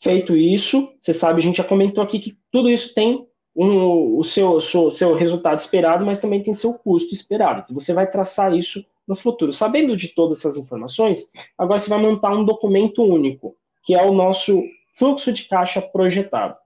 Feito 0.00 0.36
isso, 0.36 0.92
você 1.00 1.14
sabe, 1.14 1.40
a 1.40 1.42
gente 1.42 1.56
já 1.56 1.64
comentou 1.64 2.04
aqui 2.04 2.18
que 2.18 2.38
tudo 2.50 2.70
isso 2.70 2.94
tem 2.94 3.26
um, 3.54 4.18
o 4.18 4.22
seu, 4.22 4.60
seu, 4.60 4.90
seu 4.90 5.14
resultado 5.14 5.58
esperado, 5.58 6.04
mas 6.04 6.20
também 6.20 6.42
tem 6.42 6.52
seu 6.52 6.74
custo 6.74 7.14
esperado. 7.14 7.62
Então, 7.64 7.74
você 7.74 7.94
vai 7.94 8.08
traçar 8.10 8.54
isso 8.54 8.84
no 9.08 9.16
futuro. 9.16 9.52
Sabendo 9.52 9.96
de 9.96 10.08
todas 10.08 10.38
essas 10.38 10.56
informações, 10.56 11.30
agora 11.56 11.78
você 11.78 11.88
vai 11.88 11.98
montar 11.98 12.34
um 12.34 12.44
documento 12.44 13.02
único, 13.02 13.56
que 13.84 13.94
é 13.94 14.02
o 14.02 14.12
nosso 14.12 14.62
fluxo 14.94 15.32
de 15.32 15.44
caixa 15.44 15.80
projetado. 15.80 16.56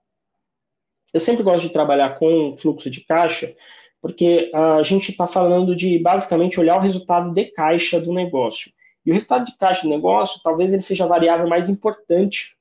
Eu 1.13 1.21
sempre 1.21 1.43
gosto 1.43 1.67
de 1.67 1.73
trabalhar 1.73 2.19
com 2.19 2.57
fluxo 2.59 2.91
de 2.91 3.01
caixa, 3.03 3.55
porque 4.01 4.51
a 4.55 4.83
gente 4.83 5.11
está 5.11 5.27
falando 5.27 5.77
de 5.77 5.99
basicamente 5.99 6.59
olhar 6.59 6.77
o 6.77 6.81
resultado 6.81 7.33
de 7.33 7.45
caixa 7.47 8.01
do 8.01 8.13
negócio. 8.13 8.73
E 9.05 9.11
o 9.11 9.15
resultado 9.15 9.47
de 9.47 9.57
caixa 9.57 9.83
do 9.83 9.89
negócio, 9.89 10.41
talvez 10.43 10.73
ele 10.73 10.83
seja 10.83 11.05
a 11.05 11.09
variável 11.09 11.49
mais 11.49 11.69
importante 11.69 12.57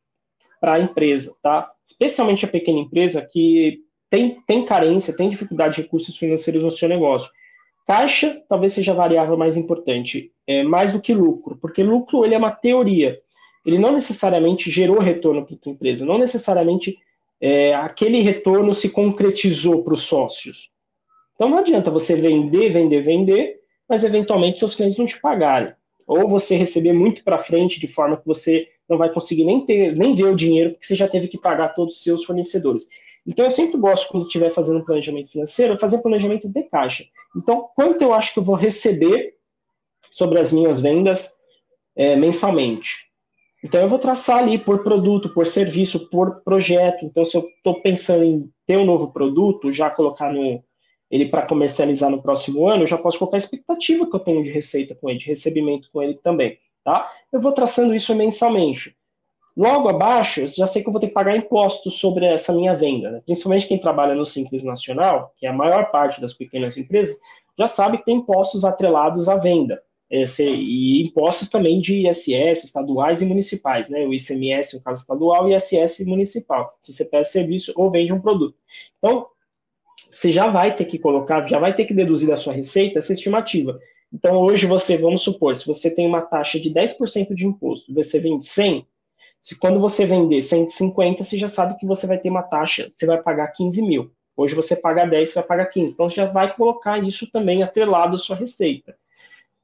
para 0.59 0.73
a 0.73 0.79
empresa, 0.79 1.35
tá? 1.41 1.71
Especialmente 1.87 2.45
a 2.45 2.49
pequena 2.49 2.79
empresa 2.79 3.21
que 3.21 3.79
tem, 4.09 4.41
tem 4.45 4.65
carência, 4.65 5.15
tem 5.15 5.29
dificuldade 5.29 5.75
de 5.75 5.81
recursos 5.83 6.17
financeiros 6.17 6.61
no 6.61 6.71
seu 6.71 6.89
negócio. 6.89 7.29
Caixa 7.87 8.41
talvez 8.47 8.73
seja 8.73 8.91
a 8.91 8.95
variável 8.95 9.37
mais 9.37 9.55
importante, 9.57 10.31
é, 10.45 10.63
mais 10.63 10.91
do 10.91 11.01
que 11.01 11.13
lucro, 11.13 11.57
porque 11.57 11.81
lucro 11.81 12.25
ele 12.25 12.35
é 12.35 12.37
uma 12.37 12.51
teoria. 12.51 13.17
Ele 13.65 13.77
não 13.77 13.91
necessariamente 13.91 14.69
gerou 14.69 14.99
retorno 14.99 15.45
para 15.45 15.55
a 15.55 15.69
empresa, 15.69 16.05
não 16.05 16.17
necessariamente 16.17 16.97
é, 17.41 17.73
aquele 17.73 18.21
retorno 18.21 18.73
se 18.73 18.89
concretizou 18.89 19.83
para 19.83 19.93
os 19.93 20.03
sócios. 20.03 20.69
Então 21.39 21.47
não 21.47 21.59
adianta 21.59 21.89
você 21.89 22.15
vender, 22.15 22.69
vender, 22.73 23.01
vender, 23.01 23.61
mas 23.87 24.03
eventualmente 24.03 24.59
seus 24.59 24.75
clientes 24.75 24.97
não 24.97 25.05
te 25.05 25.17
pagarem. 25.21 25.73
Ou 26.05 26.27
você 26.27 26.57
receber 26.57 26.91
muito 26.91 27.23
para 27.23 27.39
frente 27.39 27.79
de 27.79 27.87
forma 27.87 28.17
que 28.17 28.27
você 28.27 28.67
não 28.89 28.97
vai 28.97 29.09
conseguir 29.09 29.45
nem 29.45 29.65
ter, 29.65 29.95
nem 29.95 30.13
ver 30.13 30.25
o 30.25 30.35
dinheiro, 30.35 30.71
porque 30.71 30.85
você 30.85 30.97
já 30.97 31.07
teve 31.07 31.29
que 31.29 31.37
pagar 31.37 31.69
todos 31.69 31.95
os 31.95 32.03
seus 32.03 32.25
fornecedores. 32.25 32.89
Então, 33.25 33.45
eu 33.45 33.51
sempre 33.51 33.79
gosto, 33.79 34.09
quando 34.09 34.25
estiver 34.25 34.51
fazendo 34.51 34.79
um 34.79 34.83
planejamento 34.83 35.31
financeiro, 35.31 35.79
fazer 35.79 35.95
um 35.95 36.01
planejamento 36.01 36.51
de 36.51 36.63
caixa. 36.63 37.05
Então, 37.33 37.69
quanto 37.73 38.01
eu 38.01 38.13
acho 38.13 38.33
que 38.33 38.39
eu 38.39 38.43
vou 38.43 38.55
receber 38.55 39.35
sobre 40.11 40.41
as 40.41 40.51
minhas 40.51 40.77
vendas 40.81 41.31
é, 41.95 42.17
mensalmente? 42.17 43.07
Então, 43.63 43.79
eu 43.79 43.87
vou 43.87 43.99
traçar 43.99 44.39
ali 44.39 44.57
por 44.57 44.83
produto, 44.83 45.33
por 45.33 45.45
serviço, 45.45 46.09
por 46.09 46.41
projeto. 46.43 47.05
Então, 47.05 47.23
se 47.23 47.37
eu 47.37 47.47
estou 47.47 47.81
pensando 47.81 48.25
em 48.25 48.49
ter 48.67 48.77
um 48.77 48.85
novo 48.85 49.13
produto, 49.13 49.71
já 49.71 49.89
colocar 49.89 50.33
no, 50.33 50.61
ele 51.09 51.25
para 51.27 51.45
comercializar 51.45 52.09
no 52.09 52.21
próximo 52.21 52.67
ano, 52.67 52.83
eu 52.83 52.87
já 52.87 52.97
posso 52.97 53.17
colocar 53.17 53.37
a 53.37 53.39
expectativa 53.39 54.07
que 54.07 54.15
eu 54.15 54.19
tenho 54.19 54.43
de 54.43 54.51
receita 54.51 54.93
com 54.95 55.09
ele, 55.09 55.19
de 55.19 55.27
recebimento 55.27 55.89
com 55.91 56.01
ele 56.01 56.15
também. 56.15 56.57
Tá? 56.83 57.11
Eu 57.31 57.41
vou 57.41 57.51
traçando 57.51 57.95
isso 57.95 58.13
mensalmente. 58.15 58.95
Logo 59.57 59.89
abaixo, 59.89 60.41
eu 60.41 60.47
já 60.47 60.67
sei 60.67 60.81
que 60.81 60.87
eu 60.87 60.93
vou 60.93 61.01
ter 61.01 61.07
que 61.07 61.13
pagar 61.13 61.35
impostos 61.35 61.99
sobre 61.99 62.25
essa 62.25 62.53
minha 62.53 62.75
venda. 62.75 63.11
Né? 63.11 63.21
Principalmente 63.25 63.67
quem 63.67 63.79
trabalha 63.79 64.15
no 64.15 64.25
Simples 64.25 64.63
Nacional, 64.63 65.33
que 65.37 65.45
é 65.45 65.49
a 65.49 65.53
maior 65.53 65.91
parte 65.91 66.21
das 66.21 66.33
pequenas 66.33 66.77
empresas, 66.77 67.19
já 67.57 67.67
sabe 67.67 67.97
que 67.97 68.05
tem 68.05 68.17
impostos 68.17 68.63
atrelados 68.63 69.27
à 69.27 69.35
venda. 69.35 69.81
Esse, 70.09 70.43
e 70.43 71.03
impostos 71.03 71.49
também 71.49 71.79
de 71.79 72.07
ISS, 72.07 72.63
estaduais 72.63 73.21
e 73.21 73.25
municipais, 73.25 73.89
né? 73.89 74.07
O 74.07 74.13
ICMS, 74.13 74.77
no 74.77 74.81
caso 74.81 75.01
estadual, 75.01 75.47
e 75.47 75.55
ISS 75.55 76.05
municipal, 76.07 76.75
se 76.81 76.93
você 76.93 77.05
pede 77.05 77.27
serviço 77.27 77.73
ou 77.75 77.91
vende 77.91 78.11
um 78.11 78.19
produto. 78.19 78.57
Então, 78.97 79.27
você 80.11 80.31
já 80.31 80.47
vai 80.47 80.75
ter 80.75 80.85
que 80.85 80.99
colocar, 80.99 81.45
já 81.45 81.59
vai 81.59 81.73
ter 81.75 81.85
que 81.85 81.93
deduzir 81.93 82.27
da 82.27 82.35
sua 82.35 82.53
receita 82.53 82.99
essa 82.99 83.13
estimativa. 83.13 83.79
Então, 84.11 84.37
hoje 84.37 84.65
você, 84.65 84.97
vamos 84.97 85.21
supor, 85.21 85.55
se 85.55 85.67
você 85.67 85.93
tem 85.93 86.07
uma 86.07 86.21
taxa 86.21 86.59
de 86.59 86.73
10% 86.73 87.33
de 87.33 87.45
imposto, 87.45 87.93
você 87.93 88.19
vende 88.19 88.45
100, 88.45 88.85
se 89.41 89.57
quando 89.57 89.79
você 89.79 90.05
vender 90.05 90.41
150, 90.41 91.23
você 91.23 91.37
já 91.37 91.47
sabe 91.47 91.77
que 91.77 91.85
você 91.85 92.05
vai 92.05 92.17
ter 92.17 92.29
uma 92.29 92.43
taxa, 92.43 92.91
você 92.93 93.05
vai 93.05 93.21
pagar 93.21 93.47
15 93.49 93.81
mil. 93.81 94.11
Hoje 94.35 94.53
você 94.53 94.75
paga 94.75 95.05
10, 95.05 95.29
você 95.29 95.35
vai 95.35 95.47
pagar 95.47 95.65
15. 95.67 95.93
Então 95.93 96.09
você 96.09 96.15
já 96.15 96.25
vai 96.25 96.53
colocar 96.53 97.01
isso 97.03 97.29
também 97.31 97.63
atrelado 97.63 98.15
à 98.15 98.17
sua 98.17 98.35
receita. 98.35 98.95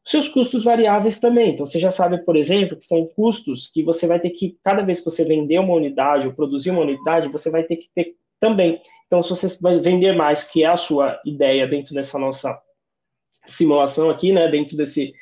Seus 0.05 0.27
custos 0.29 0.63
variáveis 0.63 1.19
também. 1.19 1.53
Então 1.53 1.65
você 1.65 1.79
já 1.79 1.91
sabe, 1.91 2.19
por 2.19 2.35
exemplo, 2.35 2.77
que 2.77 2.85
são 2.85 3.05
custos 3.05 3.69
que 3.73 3.83
você 3.83 4.07
vai 4.07 4.19
ter 4.19 4.29
que, 4.29 4.57
cada 4.63 4.81
vez 4.81 4.99
que 4.99 5.05
você 5.05 5.25
vender 5.25 5.59
uma 5.59 5.73
unidade 5.73 6.27
ou 6.27 6.33
produzir 6.33 6.71
uma 6.71 6.81
unidade, 6.81 7.29
você 7.29 7.49
vai 7.49 7.63
ter 7.63 7.77
que 7.77 7.89
ter 7.93 8.15
também. 8.39 8.81
Então, 9.07 9.21
se 9.21 9.29
você 9.29 9.57
vai 9.61 9.79
vender 9.79 10.13
mais, 10.13 10.43
que 10.43 10.63
é 10.63 10.67
a 10.67 10.77
sua 10.77 11.19
ideia 11.25 11.67
dentro 11.67 11.93
dessa 11.93 12.17
nossa 12.17 12.59
simulação 13.45 14.09
aqui, 14.09 14.31
né, 14.33 14.47
dentro 14.47 14.75
desse, 14.75 15.13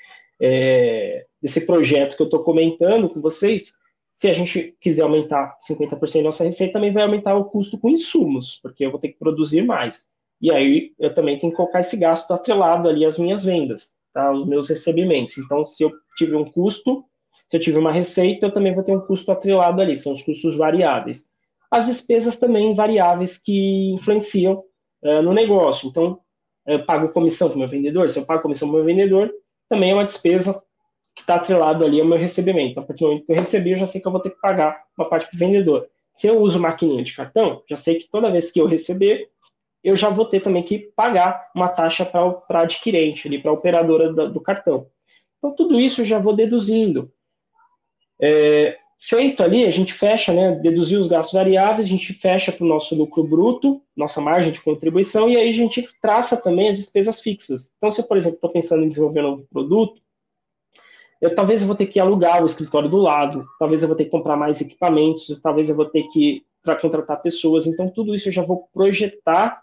é, 0.42 1.26
desse 1.42 1.66
projeto 1.66 2.16
que 2.16 2.22
eu 2.22 2.28
estou 2.28 2.44
comentando 2.44 3.10
com 3.10 3.22
vocês, 3.22 3.74
se 4.12 4.30
a 4.30 4.34
gente 4.34 4.76
quiser 4.80 5.02
aumentar 5.02 5.58
50% 5.68 6.14
da 6.18 6.24
nossa 6.24 6.44
receita, 6.44 6.74
também 6.74 6.94
vai 6.94 7.04
aumentar 7.04 7.36
o 7.36 7.46
custo 7.46 7.78
com 7.78 7.90
insumos, 7.90 8.60
porque 8.62 8.86
eu 8.86 8.92
vou 8.92 9.00
ter 9.00 9.10
que 9.10 9.20
produzir 9.20 9.64
mais. 9.64 10.08
E 10.40 10.54
aí 10.54 10.92
eu 11.00 11.14
também 11.14 11.38
tenho 11.38 11.52
que 11.52 11.58
colocar 11.58 11.80
esse 11.80 11.98
gasto 11.98 12.32
atrelado 12.32 12.88
ali 12.88 13.06
às 13.06 13.18
minhas 13.18 13.44
vendas, 13.44 13.96
tá? 14.14 14.32
os 14.32 14.46
meus 14.48 14.70
recebimentos. 14.70 15.38
Então, 15.38 15.66
se 15.66 15.84
eu 15.84 15.92
tiver 16.16 16.38
um 16.38 16.46
custo, 16.46 17.04
se 17.48 17.58
eu 17.58 17.62
tiver 17.62 17.80
uma 17.80 17.92
receita, 17.92 18.46
eu 18.46 18.54
também 18.54 18.74
vou 18.74 18.84
ter 18.84 18.96
um 18.96 19.02
custo 19.02 19.32
atrelado 19.32 19.82
ali, 19.82 19.98
são 19.98 20.14
os 20.14 20.22
custos 20.22 20.56
variáveis. 20.56 21.30
As 21.74 21.88
despesas 21.88 22.40
também 22.40 22.76
variáveis 22.76 23.40
que 23.40 23.94
influenciam 23.96 24.64
uh, 25.04 25.24
no 25.24 25.34
negócio. 25.34 25.90
Então, 25.90 26.20
eu 26.68 26.86
pago 26.86 27.10
comissão 27.10 27.50
para 27.50 27.56
o 27.56 27.60
meu 27.60 27.68
vendedor, 27.68 28.08
se 28.12 28.20
eu 28.20 28.28
pago 28.28 28.44
comissão 28.44 28.68
para 28.68 28.76
o 28.76 28.78
meu 28.78 28.86
vendedor, 28.86 29.34
também 29.68 29.90
é 29.90 29.96
uma 29.96 30.06
despesa 30.06 30.54
que 31.16 31.22
está 31.22 31.34
atrelado 31.34 31.84
ali 31.84 32.00
ao 32.00 32.06
meu 32.06 32.20
recebimento. 32.20 32.80
A 32.80 32.84
partir 32.84 33.04
do 33.04 33.08
momento 33.08 33.26
que 33.26 33.32
eu 33.32 33.38
recebi, 33.38 33.72
eu 33.72 33.78
já 33.78 33.88
sei 33.88 34.00
que 34.00 34.08
eu 34.08 34.12
vou 34.12 34.22
ter 34.22 34.30
que 34.30 34.40
pagar 34.40 34.84
uma 34.96 35.10
parte 35.10 35.28
para 35.28 35.36
o 35.36 35.40
vendedor. 35.40 35.90
Se 36.14 36.28
eu 36.28 36.40
uso 36.40 36.60
maquininha 36.60 37.04
de 37.04 37.16
cartão, 37.16 37.64
já 37.68 37.76
sei 37.76 37.96
que 37.96 38.08
toda 38.08 38.30
vez 38.30 38.52
que 38.52 38.62
eu 38.62 38.68
receber, 38.68 39.32
eu 39.84 39.96
já 39.96 40.10
vou 40.10 40.26
ter 40.26 40.42
também 40.42 40.62
que 40.62 40.78
pagar 40.96 41.50
uma 41.56 41.70
taxa 41.70 42.06
para 42.06 42.62
adquirente, 42.62 43.40
para 43.40 43.50
a 43.50 43.54
operadora 43.56 44.14
do, 44.14 44.32
do, 44.32 44.40
cartão. 44.40 44.86
Então, 45.40 45.56
tudo 45.56 45.80
isso 45.80 46.02
eu 46.02 46.06
já 46.06 46.20
vou 46.20 46.36
deduzindo. 46.36 47.12
É, 48.22 48.78
feito 49.06 49.44
ali, 49.44 49.66
a 49.66 49.72
gente 49.72 49.94
fecha, 49.94 50.32
né, 50.32 50.56
deduzir 50.62 50.98
os 50.98 51.10
gastos 51.10 51.34
variáveis, 51.34 51.86
a 51.86 51.90
gente 51.90 52.14
fecha 52.14 52.54
para 52.54 52.64
o 52.64 52.68
nosso 52.68 52.96
lucro 52.96 53.24
bruto, 53.24 53.82
nossa 53.96 54.22
margem 54.22 54.52
de 54.52 54.62
contribuição, 54.62 55.30
e 55.30 55.38
aí 55.38 55.50
a 55.50 55.54
gente 55.54 55.86
traça 56.02 56.38
também 56.38 56.70
as 56.70 56.78
despesas 56.78 57.20
fixas. 57.20 57.74
Então, 57.78 57.92
se 57.92 58.00
eu, 58.00 58.06
por 58.06 58.18
exemplo, 58.18 58.36
estou 58.36 58.50
pensando 58.50 58.84
em 58.84 58.88
desenvolver 58.88 59.20
um 59.20 59.32
novo 59.32 59.48
produto, 59.52 60.02
eu, 61.22 61.36
talvez 61.36 61.62
eu 61.62 61.68
vou 61.68 61.76
ter 61.76 61.88
que 61.88 62.00
alugar 62.00 62.42
o 62.42 62.46
escritório 62.46 62.90
do 62.90 62.98
lado, 62.98 63.46
talvez 63.60 63.82
eu 63.82 63.90
vou 63.90 63.98
ter 63.98 64.06
que 64.06 64.12
comprar 64.12 64.38
mais 64.38 64.62
equipamentos, 64.62 65.38
talvez 65.42 65.68
eu 65.70 65.76
vou 65.76 65.86
ter 65.86 66.04
que 66.04 66.46
para 66.64 66.78
contratar 66.78 67.22
pessoas. 67.22 67.68
Então, 67.68 67.90
tudo 67.90 68.16
isso 68.16 68.30
eu 68.30 68.34
já 68.34 68.42
vou 68.42 68.70
projetar 68.74 69.62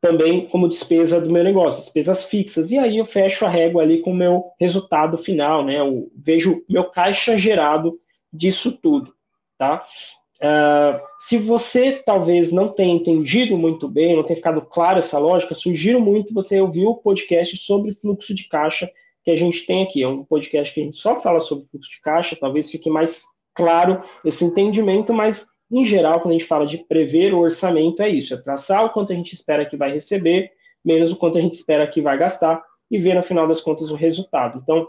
também 0.00 0.46
como 0.48 0.68
despesa 0.68 1.20
do 1.20 1.30
meu 1.30 1.44
negócio, 1.44 1.80
despesas 1.80 2.24
fixas. 2.24 2.70
E 2.70 2.78
aí 2.78 2.96
eu 2.96 3.04
fecho 3.04 3.44
a 3.44 3.50
régua 3.50 3.82
ali 3.82 4.00
com 4.00 4.12
o 4.12 4.16
meu 4.16 4.44
resultado 4.58 5.18
final, 5.18 5.64
né? 5.64 5.78
Eu 5.78 6.10
vejo 6.16 6.64
meu 6.66 6.84
caixa 6.84 7.36
gerado 7.36 8.00
disso 8.32 8.72
tudo, 8.80 9.14
tá? 9.58 9.84
Uh, 10.42 10.98
se 11.18 11.36
você 11.36 12.02
talvez 12.04 12.50
não 12.50 12.68
tenha 12.68 12.94
entendido 12.94 13.58
muito 13.58 13.86
bem, 13.86 14.16
não 14.16 14.22
tenha 14.22 14.36
ficado 14.38 14.62
claro 14.62 14.98
essa 14.98 15.18
lógica, 15.18 15.54
sugiro 15.54 16.00
muito 16.00 16.32
você 16.32 16.60
ouvir 16.60 16.86
o 16.86 16.96
podcast 16.96 17.56
sobre 17.58 17.92
fluxo 17.92 18.34
de 18.34 18.48
caixa 18.48 18.90
que 19.22 19.30
a 19.30 19.36
gente 19.36 19.66
tem 19.66 19.82
aqui. 19.82 20.02
É 20.02 20.08
um 20.08 20.24
podcast 20.24 20.72
que 20.72 20.80
a 20.80 20.84
gente 20.84 20.96
só 20.96 21.20
fala 21.20 21.40
sobre 21.40 21.66
fluxo 21.66 21.90
de 21.90 22.00
caixa, 22.00 22.36
talvez 22.40 22.70
fique 22.70 22.88
mais 22.88 23.22
claro 23.54 24.02
esse 24.24 24.42
entendimento, 24.42 25.12
mas 25.12 25.46
em 25.70 25.84
geral, 25.84 26.20
quando 26.20 26.30
a 26.34 26.38
gente 26.38 26.46
fala 26.46 26.66
de 26.66 26.78
prever 26.78 27.32
o 27.32 27.40
orçamento, 27.40 28.02
é 28.02 28.08
isso: 28.08 28.34
é 28.34 28.36
traçar 28.36 28.84
o 28.84 28.90
quanto 28.90 29.12
a 29.12 29.16
gente 29.16 29.34
espera 29.34 29.64
que 29.64 29.76
vai 29.76 29.92
receber, 29.92 30.50
menos 30.84 31.12
o 31.12 31.16
quanto 31.16 31.38
a 31.38 31.40
gente 31.40 31.52
espera 31.52 31.86
que 31.86 32.00
vai 32.00 32.18
gastar, 32.18 32.62
e 32.90 32.98
ver 32.98 33.14
no 33.14 33.22
final 33.22 33.46
das 33.46 33.60
contas 33.60 33.90
o 33.90 33.94
resultado. 33.94 34.58
Então, 34.62 34.88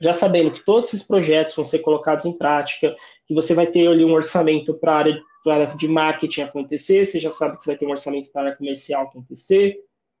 já 0.00 0.12
sabendo 0.12 0.52
que 0.52 0.64
todos 0.64 0.88
esses 0.88 1.02
projetos 1.02 1.54
vão 1.54 1.64
ser 1.64 1.80
colocados 1.80 2.24
em 2.24 2.36
prática, 2.36 2.94
que 3.26 3.34
você 3.34 3.54
vai 3.54 3.66
ter 3.66 3.88
ali 3.88 4.04
um 4.04 4.12
orçamento 4.12 4.74
para 4.74 4.92
a 4.92 4.96
área, 4.96 5.66
de 5.76 5.88
marketing 5.88 6.42
acontecer, 6.42 7.04
você 7.04 7.18
já 7.18 7.30
sabe 7.30 7.56
que 7.56 7.64
você 7.64 7.70
vai 7.70 7.78
ter 7.78 7.86
um 7.86 7.90
orçamento 7.90 8.30
para 8.30 8.42
a 8.42 8.44
área 8.46 8.56
comercial 8.56 9.04
acontecer, 9.04 9.76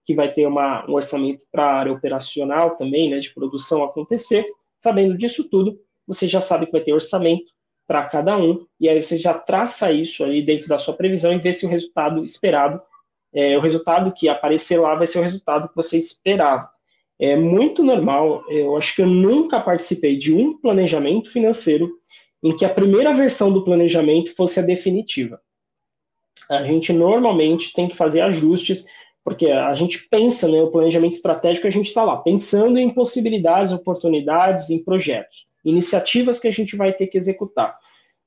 que 0.06 0.14
vai 0.14 0.32
ter 0.32 0.46
uma, 0.46 0.88
um 0.88 0.94
orçamento 0.94 1.44
para 1.52 1.64
a 1.64 1.74
área 1.80 1.92
operacional 1.92 2.76
também, 2.76 3.10
né, 3.10 3.18
de 3.18 3.32
produção 3.34 3.84
acontecer. 3.84 4.44
Sabendo 4.80 5.16
disso 5.16 5.48
tudo, 5.48 5.78
você 6.06 6.26
já 6.26 6.40
sabe 6.40 6.66
que 6.66 6.72
vai 6.72 6.80
ter 6.80 6.94
orçamento 6.94 7.52
para 7.86 8.04
cada 8.04 8.36
um, 8.36 8.66
e 8.80 8.88
aí 8.88 9.02
você 9.02 9.18
já 9.18 9.34
traça 9.34 9.92
isso 9.92 10.24
aí 10.24 10.42
dentro 10.42 10.68
da 10.68 10.78
sua 10.78 10.94
previsão 10.94 11.32
e 11.32 11.38
vê 11.38 11.52
se 11.52 11.66
o 11.66 11.68
resultado 11.68 12.24
esperado, 12.24 12.80
é, 13.32 13.56
o 13.56 13.60
resultado 13.60 14.12
que 14.12 14.28
aparecer 14.28 14.78
lá 14.78 14.94
vai 14.94 15.06
ser 15.06 15.18
o 15.18 15.22
resultado 15.22 15.68
que 15.68 15.76
você 15.76 15.96
esperava. 15.96 16.70
É 17.18 17.34
muito 17.36 17.82
normal, 17.82 18.44
eu 18.48 18.76
acho 18.76 18.94
que 18.94 19.02
eu 19.02 19.06
nunca 19.06 19.58
participei 19.58 20.16
de 20.16 20.32
um 20.32 20.56
planejamento 20.56 21.32
financeiro 21.32 21.90
em 22.42 22.56
que 22.56 22.64
a 22.64 22.68
primeira 22.68 23.12
versão 23.12 23.52
do 23.52 23.64
planejamento 23.64 24.34
fosse 24.36 24.60
a 24.60 24.62
definitiva. 24.62 25.40
A 26.48 26.62
gente 26.62 26.92
normalmente 26.92 27.72
tem 27.72 27.88
que 27.88 27.96
fazer 27.96 28.20
ajustes 28.20 28.86
porque 29.24 29.50
a 29.50 29.74
gente 29.74 30.08
pensa, 30.08 30.48
né, 30.48 30.62
o 30.62 30.70
planejamento 30.70 31.12
estratégico, 31.12 31.66
a 31.66 31.70
gente 31.70 31.88
está 31.88 32.02
lá 32.02 32.16
pensando 32.16 32.78
em 32.78 32.88
possibilidades, 32.88 33.72
oportunidades, 33.72 34.70
em 34.70 34.82
projetos, 34.82 35.46
iniciativas 35.62 36.40
que 36.40 36.48
a 36.48 36.52
gente 36.52 36.74
vai 36.76 36.94
ter 36.94 37.08
que 37.08 37.18
executar. 37.18 37.76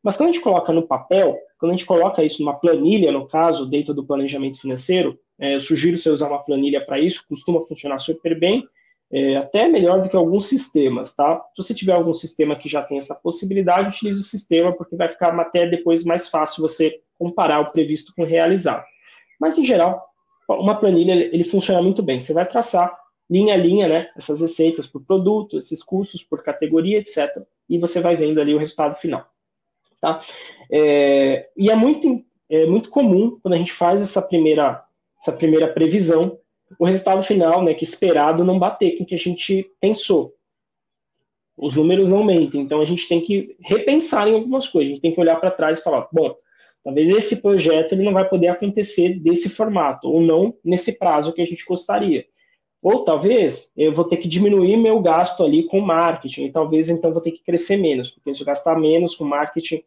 Mas 0.04 0.16
quando 0.16 0.30
a 0.30 0.32
gente 0.34 0.44
coloca 0.44 0.72
no 0.72 0.84
papel, 0.84 1.40
quando 1.58 1.72
a 1.72 1.76
gente 1.76 1.88
coloca 1.88 2.24
isso 2.24 2.44
numa 2.44 2.54
planilha, 2.54 3.12
no 3.12 3.28
caso, 3.28 3.66
dentro 3.66 3.96
do 3.96 4.06
planejamento 4.06 4.62
financeiro, 4.62 5.18
é, 5.40 5.56
eu 5.56 5.62
sugiro 5.62 5.98
você 5.98 6.10
usar 6.10 6.28
uma 6.28 6.44
planilha 6.44 6.86
para 6.86 7.00
isso, 7.00 7.26
costuma 7.28 7.62
funcionar 7.62 7.98
super 7.98 8.40
bem, 8.40 8.64
é, 9.14 9.36
até 9.38 9.68
melhor 9.68 10.02
do 10.02 10.10
que 10.10 10.16
alguns 10.16 10.48
sistemas, 10.48 11.14
tá? 11.14 11.44
Se 11.56 11.64
você 11.64 11.74
tiver 11.74 11.94
algum 11.94 12.14
sistema 12.14 12.56
que 12.56 12.70
já 12.70 12.82
tem 12.82 12.98
essa 12.98 13.14
possibilidade, 13.14 13.90
utilize 13.90 14.20
o 14.20 14.24
sistema, 14.24 14.72
porque 14.72 14.96
vai 14.96 15.10
ficar 15.10 15.38
até 15.40 15.68
depois 15.68 16.06
mais 16.06 16.30
fácil 16.30 16.62
você 16.62 17.02
comparar 17.20 17.60
o 17.60 17.72
previsto 17.72 18.14
com 18.16 18.24
o 18.24 18.26
realizado. 18.26 18.84
Mas, 19.40 19.58
em 19.58 19.66
geral, 19.66 20.02
uma 20.48 20.76
planilha 20.76 21.14
ele 21.14 21.44
funciona 21.44 21.82
muito 21.82 22.02
bem. 22.02 22.20
Você 22.20 22.34
vai 22.34 22.48
traçar 22.48 22.96
linha 23.30 23.54
a 23.54 23.58
linha, 23.58 23.88
né, 23.88 24.10
essas 24.18 24.42
receitas 24.42 24.86
por 24.86 25.04
produto, 25.04 25.58
esses 25.58 25.82
custos 25.82 26.22
por 26.24 26.44
categoria, 26.44 26.98
etc. 26.98 27.44
E 27.70 27.78
você 27.78 28.02
vai 28.02 28.16
vendo 28.16 28.42
ali 28.42 28.54
o 28.54 28.58
resultado 28.58 28.96
final. 28.96 29.26
Tá? 30.02 30.20
É, 30.72 31.50
e 31.56 31.70
é 31.70 31.76
muito, 31.76 32.24
é 32.50 32.66
muito 32.66 32.90
comum 32.90 33.38
quando 33.42 33.54
a 33.54 33.58
gente 33.58 33.72
faz 33.72 34.02
essa 34.02 34.22
primeira, 34.22 34.84
essa 35.20 35.32
primeira 35.32 35.68
previsão 35.68 36.38
o 36.80 36.86
resultado 36.86 37.24
final, 37.24 37.64
né, 37.64 37.74
que 37.74 37.84
esperado, 37.84 38.44
não 38.44 38.60
bater 38.60 38.98
com 38.98 39.04
o 39.04 39.06
que 39.06 39.16
a 39.16 39.20
gente 39.20 39.70
pensou. 39.80 40.34
Os 41.58 41.76
números 41.76 42.10
não 42.10 42.24
mentem, 42.24 42.62
então 42.62 42.82
a 42.82 42.86
gente 42.86 43.08
tem 43.08 43.22
que 43.22 43.56
repensar 43.60 44.28
em 44.28 44.34
algumas 44.34 44.68
coisas, 44.68 44.92
a 44.92 44.94
gente 44.96 45.02
tem 45.02 45.14
que 45.14 45.20
olhar 45.20 45.36
para 45.36 45.52
trás 45.52 45.80
e 45.80 45.84
falar, 45.84 46.08
bom, 46.12 46.36
talvez 46.84 47.10
esse 47.10 47.42
projeto 47.42 47.94
ele 47.94 48.04
não 48.04 48.14
vai 48.14 48.28
poder 48.28 48.48
acontecer 48.48 49.20
desse 49.20 49.50
formato, 49.50 50.08
ou 50.08 50.22
não 50.22 50.56
nesse 50.64 50.98
prazo 50.98 51.34
que 51.34 51.42
a 51.42 51.46
gente 51.46 51.64
gostaria. 51.66 52.26
Ou 52.82 53.04
talvez 53.04 53.72
eu 53.78 53.94
vou 53.94 54.06
ter 54.06 54.18
que 54.18 54.28
diminuir 54.28 54.76
meu 54.76 55.00
gasto 55.02 55.44
ali 55.44 55.64
com 55.68 55.80
marketing, 55.80 56.46
e 56.46 56.52
talvez 56.52 56.90
então 56.90 57.12
vou 57.12 57.22
ter 57.22 57.32
que 57.32 57.44
crescer 57.44 57.78
menos, 57.78 58.10
porque 58.10 58.34
se 58.34 58.42
eu 58.42 58.46
gastar 58.46 58.80
menos 58.80 59.16
com 59.16 59.24
marketing, 59.24 59.84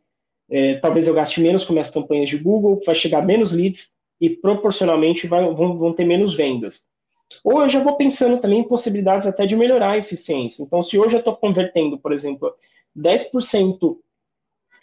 é, 0.48 0.74
talvez 0.74 1.08
eu 1.08 1.14
gaste 1.14 1.40
menos 1.40 1.64
com 1.64 1.72
minhas 1.72 1.90
campanhas 1.90 2.28
de 2.28 2.36
Google, 2.36 2.80
vai 2.84 2.94
chegar 2.94 3.24
menos 3.24 3.52
leads, 3.52 3.94
e 4.20 4.30
proporcionalmente 4.30 5.26
vai, 5.26 5.42
vão, 5.52 5.76
vão 5.76 5.92
ter 5.92 6.04
menos 6.04 6.34
vendas. 6.34 6.86
Ou 7.42 7.62
eu 7.62 7.68
já 7.68 7.82
vou 7.82 7.96
pensando 7.96 8.38
também 8.38 8.60
em 8.60 8.68
possibilidades 8.68 9.26
até 9.26 9.46
de 9.46 9.56
melhorar 9.56 9.92
a 9.92 9.98
eficiência. 9.98 10.62
Então, 10.62 10.82
se 10.82 10.98
hoje 10.98 11.16
eu 11.16 11.18
estou 11.18 11.36
convertendo, 11.36 11.98
por 11.98 12.12
exemplo, 12.12 12.54
10% 12.96 13.96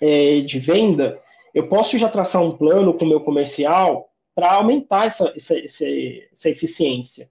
é, 0.02 0.42
de 0.42 0.60
venda, 0.60 1.22
eu 1.54 1.68
posso 1.68 1.98
já 1.98 2.10
traçar 2.10 2.42
um 2.44 2.58
plano 2.58 2.94
com 2.94 3.06
o 3.06 3.08
meu 3.08 3.22
comercial 3.22 4.10
para 4.34 4.54
aumentar 4.54 5.08
essa, 5.08 5.32
essa, 5.36 5.58
essa, 5.58 5.86
essa, 6.32 6.50
eficiência. 6.50 7.30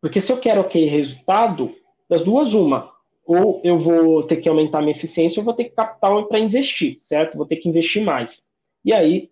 Porque 0.00 0.20
se 0.20 0.30
eu 0.30 0.38
quero 0.38 0.60
aquele 0.60 0.86
resultado, 0.86 1.74
das 2.08 2.22
duas, 2.24 2.52
uma. 2.52 2.92
Ou 3.26 3.60
eu 3.64 3.78
vou 3.78 4.22
ter 4.22 4.36
que 4.36 4.48
aumentar 4.48 4.80
minha 4.80 4.92
eficiência, 4.92 5.40
ou 5.40 5.44
vou 5.44 5.54
ter 5.54 5.64
que 5.64 5.70
capital 5.70 6.26
para 6.26 6.38
investir, 6.38 6.96
certo? 7.00 7.38
Vou 7.38 7.46
ter 7.46 7.56
que 7.56 7.68
investir 7.68 8.04
mais. 8.04 8.50
E 8.84 8.92
aí, 8.92 9.30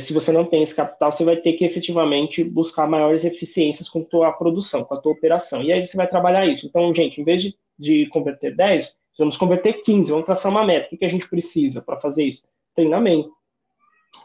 se 0.00 0.12
você 0.12 0.32
não 0.32 0.44
tem 0.44 0.62
esse 0.62 0.74
capital, 0.74 1.12
você 1.12 1.24
vai 1.24 1.36
ter 1.36 1.52
que 1.52 1.64
efetivamente 1.64 2.42
buscar 2.42 2.88
maiores 2.88 3.24
eficiências 3.24 3.88
com 3.88 4.00
a 4.00 4.04
tua 4.04 4.32
produção, 4.32 4.82
com 4.84 4.94
a 4.94 5.00
tua 5.00 5.12
operação. 5.12 5.62
E 5.62 5.72
aí 5.72 5.84
você 5.84 5.96
vai 5.96 6.08
trabalhar 6.08 6.46
isso. 6.46 6.66
Então, 6.66 6.92
gente, 6.92 7.20
em 7.20 7.24
vez 7.24 7.40
de, 7.40 7.54
de 7.78 8.06
converter 8.08 8.56
10, 8.56 8.98
vamos 9.16 9.36
converter 9.36 9.82
15, 9.82 10.10
vamos 10.10 10.26
traçar 10.26 10.50
uma 10.50 10.66
meta. 10.66 10.86
O 10.86 10.90
que, 10.90 10.96
que 10.96 11.04
a 11.04 11.10
gente 11.10 11.28
precisa 11.28 11.80
para 11.80 12.00
fazer 12.00 12.24
isso? 12.24 12.42
Treinamento, 12.74 13.30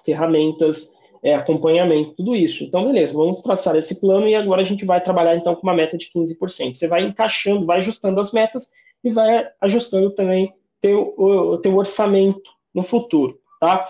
ferramentas, 0.03 0.91
é, 1.23 1.35
acompanhamento, 1.35 2.15
tudo 2.15 2.35
isso. 2.35 2.63
Então, 2.63 2.85
beleza, 2.85 3.13
vamos 3.13 3.41
traçar 3.41 3.75
esse 3.75 3.99
plano 3.99 4.27
e 4.27 4.35
agora 4.35 4.61
a 4.61 4.65
gente 4.65 4.85
vai 4.85 5.01
trabalhar 5.01 5.35
então 5.35 5.55
com 5.55 5.63
uma 5.63 5.75
meta 5.75 5.97
de 5.97 6.09
15%. 6.13 6.77
Você 6.77 6.87
vai 6.87 7.03
encaixando, 7.03 7.65
vai 7.65 7.77
ajustando 7.77 8.19
as 8.19 8.31
metas 8.31 8.69
e 9.03 9.11
vai 9.11 9.47
ajustando 9.61 10.11
também 10.11 10.53
teu, 10.81 11.13
o 11.17 11.57
teu 11.59 11.75
orçamento 11.77 12.41
no 12.73 12.83
futuro, 12.83 13.39
tá? 13.59 13.87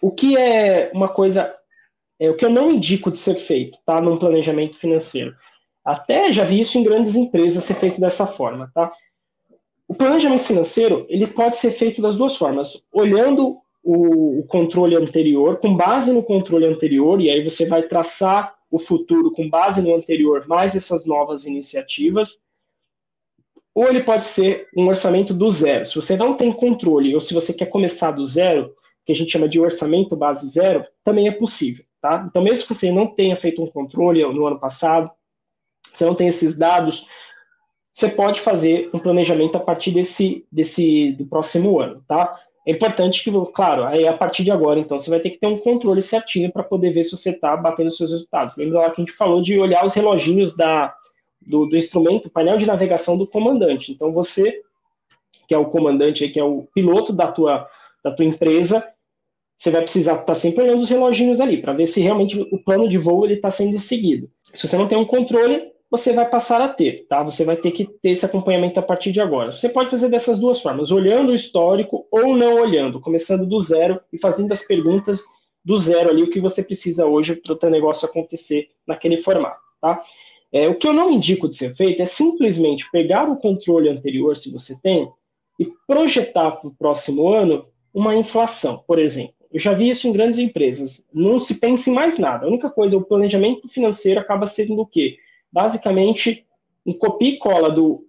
O 0.00 0.10
que 0.10 0.36
é 0.36 0.90
uma 0.94 1.08
coisa, 1.08 1.54
é 2.18 2.30
o 2.30 2.36
que 2.36 2.44
eu 2.44 2.50
não 2.50 2.70
indico 2.70 3.10
de 3.10 3.18
ser 3.18 3.34
feito, 3.34 3.78
tá? 3.84 4.00
Num 4.00 4.16
planejamento 4.16 4.76
financeiro. 4.76 5.34
Até 5.84 6.30
já 6.32 6.44
vi 6.44 6.60
isso 6.60 6.78
em 6.78 6.82
grandes 6.82 7.14
empresas 7.14 7.64
ser 7.64 7.74
feito 7.74 8.00
dessa 8.00 8.26
forma, 8.26 8.70
tá? 8.74 8.92
O 9.86 9.94
planejamento 9.94 10.44
financeiro, 10.44 11.04
ele 11.08 11.26
pode 11.26 11.56
ser 11.56 11.72
feito 11.72 12.00
das 12.00 12.16
duas 12.16 12.36
formas, 12.36 12.86
olhando 12.92 13.58
o, 13.82 14.40
o 14.40 14.44
controle 14.44 14.94
anterior, 14.94 15.58
com 15.58 15.76
base 15.76 16.12
no 16.12 16.22
controle 16.22 16.66
anterior, 16.66 17.20
e 17.20 17.30
aí 17.30 17.42
você 17.42 17.66
vai 17.66 17.82
traçar 17.82 18.54
o 18.70 18.78
futuro 18.78 19.32
com 19.32 19.50
base 19.50 19.82
no 19.82 19.94
anterior, 19.94 20.46
mais 20.46 20.76
essas 20.76 21.04
novas 21.04 21.44
iniciativas, 21.44 22.40
ou 23.74 23.88
ele 23.88 24.02
pode 24.02 24.26
ser 24.26 24.68
um 24.76 24.86
orçamento 24.88 25.34
do 25.34 25.50
zero. 25.50 25.86
Se 25.86 25.96
você 25.96 26.16
não 26.16 26.34
tem 26.34 26.52
controle, 26.52 27.14
ou 27.14 27.20
se 27.20 27.34
você 27.34 27.52
quer 27.52 27.66
começar 27.66 28.12
do 28.12 28.24
zero, 28.26 28.72
que 29.10 29.20
a 29.20 29.24
gente 29.24 29.32
chama 29.32 29.48
de 29.48 29.60
orçamento 29.60 30.16
base 30.16 30.48
zero, 30.48 30.84
também 31.04 31.26
é 31.26 31.32
possível. 31.32 31.84
Tá? 32.00 32.24
Então, 32.28 32.42
mesmo 32.42 32.66
que 32.66 32.74
você 32.74 32.90
não 32.90 33.06
tenha 33.06 33.36
feito 33.36 33.62
um 33.62 33.66
controle 33.66 34.22
no 34.32 34.46
ano 34.46 34.58
passado, 34.58 35.10
você 35.92 36.04
não 36.04 36.14
tem 36.14 36.28
esses 36.28 36.56
dados, 36.56 37.06
você 37.92 38.08
pode 38.08 38.40
fazer 38.40 38.88
um 38.94 38.98
planejamento 38.98 39.56
a 39.56 39.60
partir 39.60 39.90
desse, 39.90 40.46
desse 40.50 41.12
do 41.12 41.26
próximo 41.26 41.78
ano. 41.80 42.02
Tá? 42.06 42.40
É 42.66 42.72
importante 42.72 43.22
que, 43.24 43.30
claro, 43.52 43.84
aí 43.84 44.06
a 44.06 44.16
partir 44.16 44.44
de 44.44 44.50
agora, 44.50 44.78
então, 44.78 44.98
você 44.98 45.10
vai 45.10 45.20
ter 45.20 45.30
que 45.30 45.38
ter 45.38 45.46
um 45.46 45.58
controle 45.58 46.00
certinho 46.00 46.52
para 46.52 46.62
poder 46.62 46.90
ver 46.90 47.04
se 47.04 47.10
você 47.10 47.30
está 47.30 47.56
batendo 47.56 47.90
seus 47.90 48.10
resultados. 48.10 48.56
Lembra 48.56 48.80
lá 48.80 48.90
que 48.90 49.00
a 49.00 49.04
gente 49.04 49.16
falou 49.16 49.42
de 49.42 49.58
olhar 49.58 49.84
os 49.84 49.94
reloginhos 49.94 50.54
da, 50.54 50.94
do, 51.40 51.66
do 51.66 51.76
instrumento, 51.76 52.30
painel 52.30 52.56
de 52.56 52.66
navegação 52.66 53.18
do 53.18 53.26
comandante. 53.26 53.92
Então, 53.92 54.12
você, 54.12 54.62
que 55.48 55.54
é 55.54 55.58
o 55.58 55.66
comandante, 55.66 56.28
que 56.28 56.38
é 56.38 56.44
o 56.44 56.68
piloto 56.74 57.12
da 57.12 57.30
tua, 57.30 57.68
da 58.04 58.10
tua 58.10 58.24
empresa, 58.24 58.86
você 59.60 59.70
vai 59.70 59.82
precisar 59.82 60.12
estar 60.12 60.24
tá 60.24 60.34
sempre 60.34 60.64
olhando 60.64 60.82
os 60.82 60.88
reloginhos 60.88 61.38
ali 61.38 61.60
para 61.60 61.74
ver 61.74 61.84
se 61.84 62.00
realmente 62.00 62.40
o 62.50 62.58
plano 62.64 62.88
de 62.88 62.96
voo 62.96 63.26
ele 63.26 63.34
está 63.34 63.50
sendo 63.50 63.78
seguido. 63.78 64.30
Se 64.54 64.66
você 64.66 64.76
não 64.78 64.88
tem 64.88 64.96
um 64.96 65.04
controle, 65.04 65.70
você 65.90 66.14
vai 66.14 66.26
passar 66.26 66.62
a 66.62 66.68
ter, 66.68 67.06
tá? 67.06 67.22
Você 67.22 67.44
vai 67.44 67.56
ter 67.56 67.72
que 67.72 67.84
ter 67.84 68.10
esse 68.10 68.24
acompanhamento 68.24 68.80
a 68.80 68.82
partir 68.82 69.12
de 69.12 69.20
agora. 69.20 69.52
Você 69.52 69.68
pode 69.68 69.90
fazer 69.90 70.08
dessas 70.08 70.40
duas 70.40 70.62
formas, 70.62 70.90
olhando 70.90 71.30
o 71.30 71.34
histórico 71.34 72.06
ou 72.10 72.34
não 72.34 72.54
olhando, 72.54 73.00
começando 73.00 73.46
do 73.46 73.60
zero 73.60 74.00
e 74.10 74.18
fazendo 74.18 74.50
as 74.50 74.66
perguntas 74.66 75.20
do 75.62 75.76
zero 75.76 76.08
ali, 76.08 76.22
o 76.22 76.30
que 76.30 76.40
você 76.40 76.62
precisa 76.62 77.04
hoje 77.04 77.36
para 77.36 77.52
o 77.52 77.56
teu 77.56 77.68
negócio 77.68 78.08
acontecer 78.08 78.68
naquele 78.86 79.18
formato, 79.18 79.60
tá? 79.78 80.02
É, 80.50 80.68
o 80.68 80.78
que 80.78 80.88
eu 80.88 80.92
não 80.94 81.10
indico 81.10 81.46
de 81.46 81.54
ser 81.54 81.76
feito 81.76 82.00
é 82.00 82.06
simplesmente 82.06 82.90
pegar 82.90 83.28
o 83.28 83.36
controle 83.36 83.90
anterior, 83.90 84.36
se 84.38 84.50
você 84.50 84.80
tem, 84.80 85.06
e 85.58 85.66
projetar 85.86 86.52
para 86.52 86.68
o 86.68 86.74
próximo 86.74 87.28
ano 87.28 87.66
uma 87.92 88.16
inflação, 88.16 88.82
por 88.86 88.98
exemplo. 88.98 89.39
Eu 89.52 89.58
já 89.58 89.72
vi 89.74 89.90
isso 89.90 90.06
em 90.06 90.12
grandes 90.12 90.38
empresas. 90.38 91.08
Não 91.12 91.40
se 91.40 91.56
pensa 91.56 91.90
em 91.90 91.92
mais 91.92 92.18
nada. 92.18 92.46
A 92.46 92.48
única 92.48 92.70
coisa, 92.70 92.96
o 92.96 93.04
planejamento 93.04 93.68
financeiro 93.68 94.20
acaba 94.20 94.46
sendo 94.46 94.80
o 94.80 94.86
quê? 94.86 95.16
Basicamente, 95.52 96.46
um 96.86 96.92
copia 96.92 97.30
e 97.30 97.36
cola 97.36 97.70
do, 97.70 98.06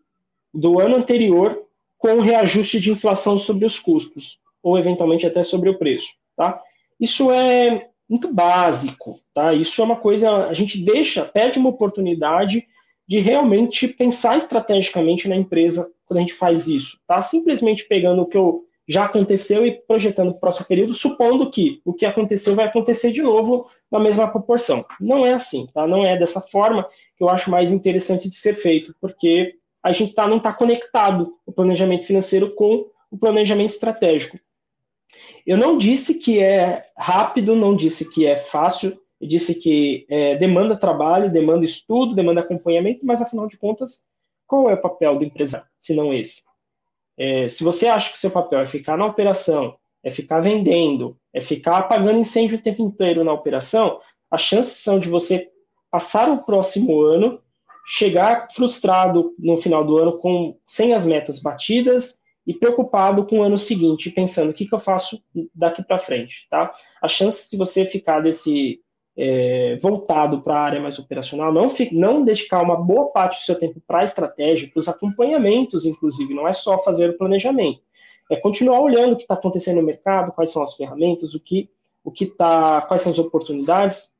do 0.53 0.79
ano 0.79 0.95
anterior 0.95 1.65
com 1.97 2.15
o 2.15 2.21
reajuste 2.21 2.79
de 2.79 2.91
inflação 2.91 3.39
sobre 3.39 3.65
os 3.65 3.79
custos, 3.79 4.39
ou 4.61 4.77
eventualmente 4.77 5.25
até 5.25 5.43
sobre 5.43 5.69
o 5.69 5.77
preço. 5.77 6.09
Tá? 6.35 6.61
Isso 6.99 7.31
é 7.31 7.87
muito 8.09 8.31
básico. 8.33 9.19
Tá? 9.33 9.53
Isso 9.53 9.81
é 9.81 9.85
uma 9.85 9.95
coisa, 9.95 10.47
a 10.47 10.53
gente 10.53 10.83
deixa, 10.83 11.25
perde 11.25 11.57
uma 11.57 11.69
oportunidade 11.69 12.67
de 13.07 13.19
realmente 13.19 13.87
pensar 13.87 14.37
estrategicamente 14.37 15.27
na 15.27 15.35
empresa 15.35 15.91
quando 16.05 16.19
a 16.19 16.21
gente 16.21 16.33
faz 16.33 16.67
isso. 16.67 16.99
Tá? 17.07 17.21
Simplesmente 17.21 17.85
pegando 17.87 18.21
o 18.21 18.25
que 18.25 18.37
eu 18.37 18.63
já 18.87 19.05
aconteceu 19.05 19.65
e 19.65 19.71
projetando 19.87 20.29
o 20.29 20.39
próximo 20.39 20.65
período, 20.65 20.93
supondo 20.93 21.49
que 21.49 21.81
o 21.85 21.93
que 21.93 22.05
aconteceu 22.05 22.55
vai 22.55 22.65
acontecer 22.65 23.11
de 23.11 23.21
novo 23.21 23.69
na 23.91 23.99
mesma 23.99 24.27
proporção. 24.27 24.83
Não 24.99 25.25
é 25.25 25.33
assim, 25.33 25.67
tá? 25.73 25.87
Não 25.87 26.05
é 26.05 26.17
dessa 26.17 26.41
forma 26.41 26.87
que 27.17 27.23
eu 27.23 27.29
acho 27.29 27.51
mais 27.51 27.71
interessante 27.71 28.29
de 28.29 28.35
ser 28.35 28.55
feito, 28.55 28.95
porque 28.99 29.55
a 29.83 29.91
gente 29.91 30.13
tá, 30.13 30.27
não 30.27 30.37
está 30.37 30.53
conectado 30.53 31.33
o 31.45 31.51
planejamento 31.51 32.05
financeiro 32.05 32.53
com 32.55 32.87
o 33.09 33.17
planejamento 33.17 33.71
estratégico. 33.71 34.39
Eu 35.45 35.57
não 35.57 35.77
disse 35.77 36.15
que 36.15 36.39
é 36.39 36.85
rápido, 36.95 37.55
não 37.55 37.75
disse 37.75 38.09
que 38.09 38.25
é 38.25 38.35
fácil, 38.35 38.99
eu 39.19 39.27
disse 39.27 39.55
que 39.55 40.05
é, 40.09 40.35
demanda 40.35 40.75
trabalho, 40.75 41.31
demanda 41.31 41.65
estudo, 41.65 42.15
demanda 42.15 42.41
acompanhamento, 42.41 43.05
mas 43.05 43.21
afinal 43.21 43.47
de 43.47 43.57
contas, 43.57 44.05
qual 44.47 44.69
é 44.69 44.73
o 44.73 44.81
papel 44.81 45.17
do 45.17 45.25
empresário, 45.25 45.67
se 45.79 45.95
não 45.95 46.13
esse? 46.13 46.43
É, 47.23 47.47
se 47.47 47.63
você 47.63 47.85
acha 47.85 48.09
que 48.09 48.17
o 48.17 48.19
seu 48.19 48.31
papel 48.31 48.61
é 48.61 48.65
ficar 48.65 48.97
na 48.97 49.05
operação, 49.05 49.75
é 50.03 50.09
ficar 50.09 50.39
vendendo, 50.39 51.15
é 51.31 51.39
ficar 51.39 51.77
apagando 51.77 52.17
incêndio 52.17 52.57
o 52.57 52.61
tempo 52.61 52.81
inteiro 52.81 53.23
na 53.23 53.31
operação, 53.31 53.99
as 54.31 54.41
chances 54.41 54.77
são 54.77 54.99
de 54.99 55.07
você 55.07 55.47
passar 55.91 56.27
o 56.31 56.43
próximo 56.43 56.99
ano, 56.99 57.39
chegar 57.85 58.47
frustrado 58.55 59.35
no 59.37 59.55
final 59.55 59.85
do 59.85 59.99
ano 59.99 60.17
com 60.17 60.57
sem 60.67 60.95
as 60.95 61.05
metas 61.05 61.39
batidas 61.39 62.21
e 62.47 62.55
preocupado 62.55 63.27
com 63.27 63.37
o 63.37 63.43
ano 63.43 63.57
seguinte, 63.57 64.09
pensando 64.09 64.49
o 64.49 64.53
que, 64.53 64.65
que 64.65 64.73
eu 64.73 64.79
faço 64.79 65.23
daqui 65.53 65.83
para 65.83 65.99
frente, 65.99 66.47
tá? 66.49 66.73
A 67.03 67.07
chance 67.07 67.47
se 67.47 67.55
você 67.55 67.85
ficar 67.85 68.21
desse 68.21 68.79
é, 69.17 69.77
voltado 69.81 70.41
para 70.41 70.55
a 70.55 70.61
área 70.61 70.81
mais 70.81 70.97
operacional, 70.97 71.53
não, 71.53 71.67
não 71.91 72.23
dedicar 72.23 72.61
uma 72.61 72.75
boa 72.75 73.07
parte 73.07 73.39
do 73.39 73.45
seu 73.45 73.55
tempo 73.55 73.81
para 73.85 73.99
a 73.99 74.03
estratégia, 74.03 74.69
para 74.71 74.79
os 74.79 74.87
acompanhamentos, 74.87 75.85
inclusive, 75.85 76.33
não 76.33 76.47
é 76.47 76.53
só 76.53 76.81
fazer 76.83 77.09
o 77.09 77.17
planejamento. 77.17 77.81
é 78.29 78.35
continuar 78.37 78.79
olhando 78.79 79.13
o 79.13 79.15
que 79.17 79.23
está 79.23 79.33
acontecendo 79.33 79.77
no 79.77 79.83
mercado, 79.83 80.31
quais 80.31 80.51
são 80.51 80.63
as 80.63 80.75
ferramentas, 80.75 81.33
o 81.33 81.39
que, 81.39 81.69
o 82.03 82.11
que 82.11 82.25
tá, 82.25 82.81
quais 82.81 83.01
são 83.01 83.11
as 83.11 83.19
oportunidades. 83.19 84.11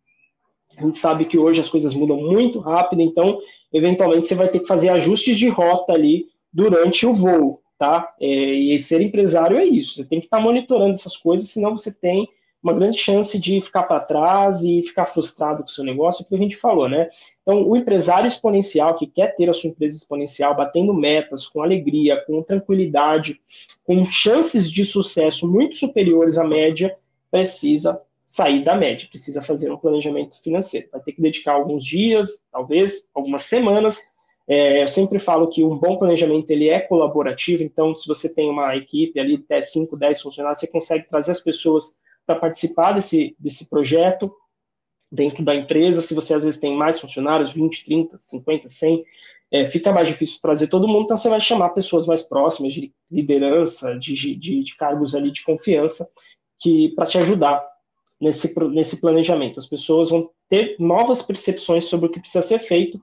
A 0.78 0.82
gente 0.82 0.98
sabe 0.98 1.26
que 1.26 1.38
hoje 1.38 1.62
as 1.62 1.70
coisas 1.70 1.94
mudam 1.94 2.18
muito 2.18 2.60
rápido, 2.60 3.02
então 3.02 3.40
eventualmente 3.74 4.28
você 4.28 4.36
vai 4.36 4.50
ter 4.50 4.60
que 4.60 4.68
fazer 4.68 4.90
ajustes 4.90 5.38
de 5.38 5.48
rota 5.48 5.94
ali 5.94 6.26
durante 6.52 7.06
o 7.06 7.14
voo, 7.14 7.62
tá? 7.78 8.14
É, 8.20 8.28
e 8.28 8.78
ser 8.80 9.02
empresário 9.02 9.58
é 9.58 9.66
isso. 9.66 9.96
Você 9.96 10.06
tem 10.06 10.20
que 10.20 10.26
estar 10.26 10.38
tá 10.38 10.44
monitorando 10.44 10.92
essas 10.92 11.16
coisas, 11.16 11.50
senão 11.50 11.78
você 11.78 11.94
tem 11.94 12.28
uma 12.64 12.74
grande 12.74 12.98
chance 12.98 13.40
de 13.40 13.60
ficar 13.62 13.84
para 13.84 14.00
trás 14.00 14.62
e 14.62 14.84
ficar 14.84 15.06
frustrado 15.06 15.64
com 15.64 15.70
o 15.70 15.72
seu 15.72 15.84
negócio, 15.84 16.26
que 16.26 16.36
a 16.36 16.38
gente 16.38 16.56
falou, 16.56 16.88
né? 16.88 17.10
Então, 17.42 17.68
o 17.68 17.76
empresário 17.76 18.28
exponencial 18.28 18.96
que 18.96 19.08
quer 19.08 19.36
ter 19.36 19.50
a 19.50 19.54
sua 19.54 19.70
empresa 19.70 19.98
exponencial, 19.98 20.56
batendo 20.56 20.94
metas, 20.94 21.48
com 21.48 21.62
alegria, 21.62 22.24
com 22.26 22.44
tranquilidade, 22.44 23.42
com 23.84 24.06
chances 24.06 24.72
de 24.72 24.86
sucesso 24.86 25.48
muito 25.48 25.76
superiores 25.76 26.38
à 26.38 26.44
média, 26.44 26.96
precisa 27.32 28.00
sair 28.28 28.64
da 28.64 28.76
média, 28.76 29.08
precisa 29.10 29.42
fazer 29.42 29.72
um 29.72 29.78
planejamento 29.78 30.42
financeiro. 30.42 30.88
Vai 30.92 31.02
ter 31.02 31.14
que 31.14 31.22
dedicar 31.22 31.54
alguns 31.54 31.84
dias, 31.84 32.46
talvez 32.52 33.08
algumas 33.14 33.42
semanas. 33.44 34.00
É, 34.48 34.84
eu 34.84 34.88
sempre 34.88 35.18
falo 35.18 35.50
que 35.50 35.64
um 35.64 35.78
bom 35.78 35.98
planejamento 35.98 36.50
ele 36.52 36.70
é 36.70 36.80
colaborativo, 36.80 37.64
então 37.64 37.96
se 37.96 38.08
você 38.08 38.34
tem 38.34 38.50
uma 38.50 38.76
equipe 38.76 39.20
ali, 39.20 39.36
até 39.36 39.62
5, 39.62 39.98
10 39.98 40.22
funcionários, 40.22 40.60
você 40.60 40.68
consegue 40.68 41.08
trazer 41.10 41.32
as 41.32 41.40
pessoas 41.40 42.00
para 42.32 42.40
participar 42.40 42.94
desse, 42.94 43.36
desse 43.40 43.70
projeto 43.70 44.32
dentro 45.12 45.44
da 45.44 45.54
empresa. 45.54 46.02
Se 46.02 46.14
você 46.14 46.34
às 46.34 46.44
vezes 46.44 46.60
tem 46.60 46.76
mais 46.76 47.00
funcionários, 47.00 47.52
20, 47.52 47.86
30, 47.86 48.18
50, 48.18 48.68
100, 48.70 49.06
é, 49.52 49.66
fica 49.66 49.92
mais 49.92 50.08
difícil 50.08 50.40
trazer 50.42 50.68
todo 50.68 50.88
mundo, 50.88 51.04
então 51.04 51.18
você 51.18 51.28
vai 51.28 51.42
chamar 51.42 51.70
pessoas 51.70 52.08
mais 52.08 52.22
próximas 52.22 52.72
de 52.74 52.94
liderança, 53.12 54.00
de, 54.00 54.16
de, 54.16 54.64
de 54.64 54.76
cargos 54.78 55.14
ali 55.14 55.30
de 55.30 55.44
confiança, 55.44 56.10
que 56.58 56.90
para 56.96 57.06
te 57.06 57.18
ajudar 57.18 57.62
nesse, 58.20 58.54
nesse 58.70 59.02
planejamento. 59.02 59.60
As 59.60 59.66
pessoas 59.66 60.10
vão 60.10 60.30
ter 60.48 60.78
novas 60.80 61.22
percepções 61.22 61.86
sobre 61.86 62.08
o 62.08 62.10
que 62.10 62.20
precisa 62.22 62.42
ser 62.42 62.60
feito 62.60 63.02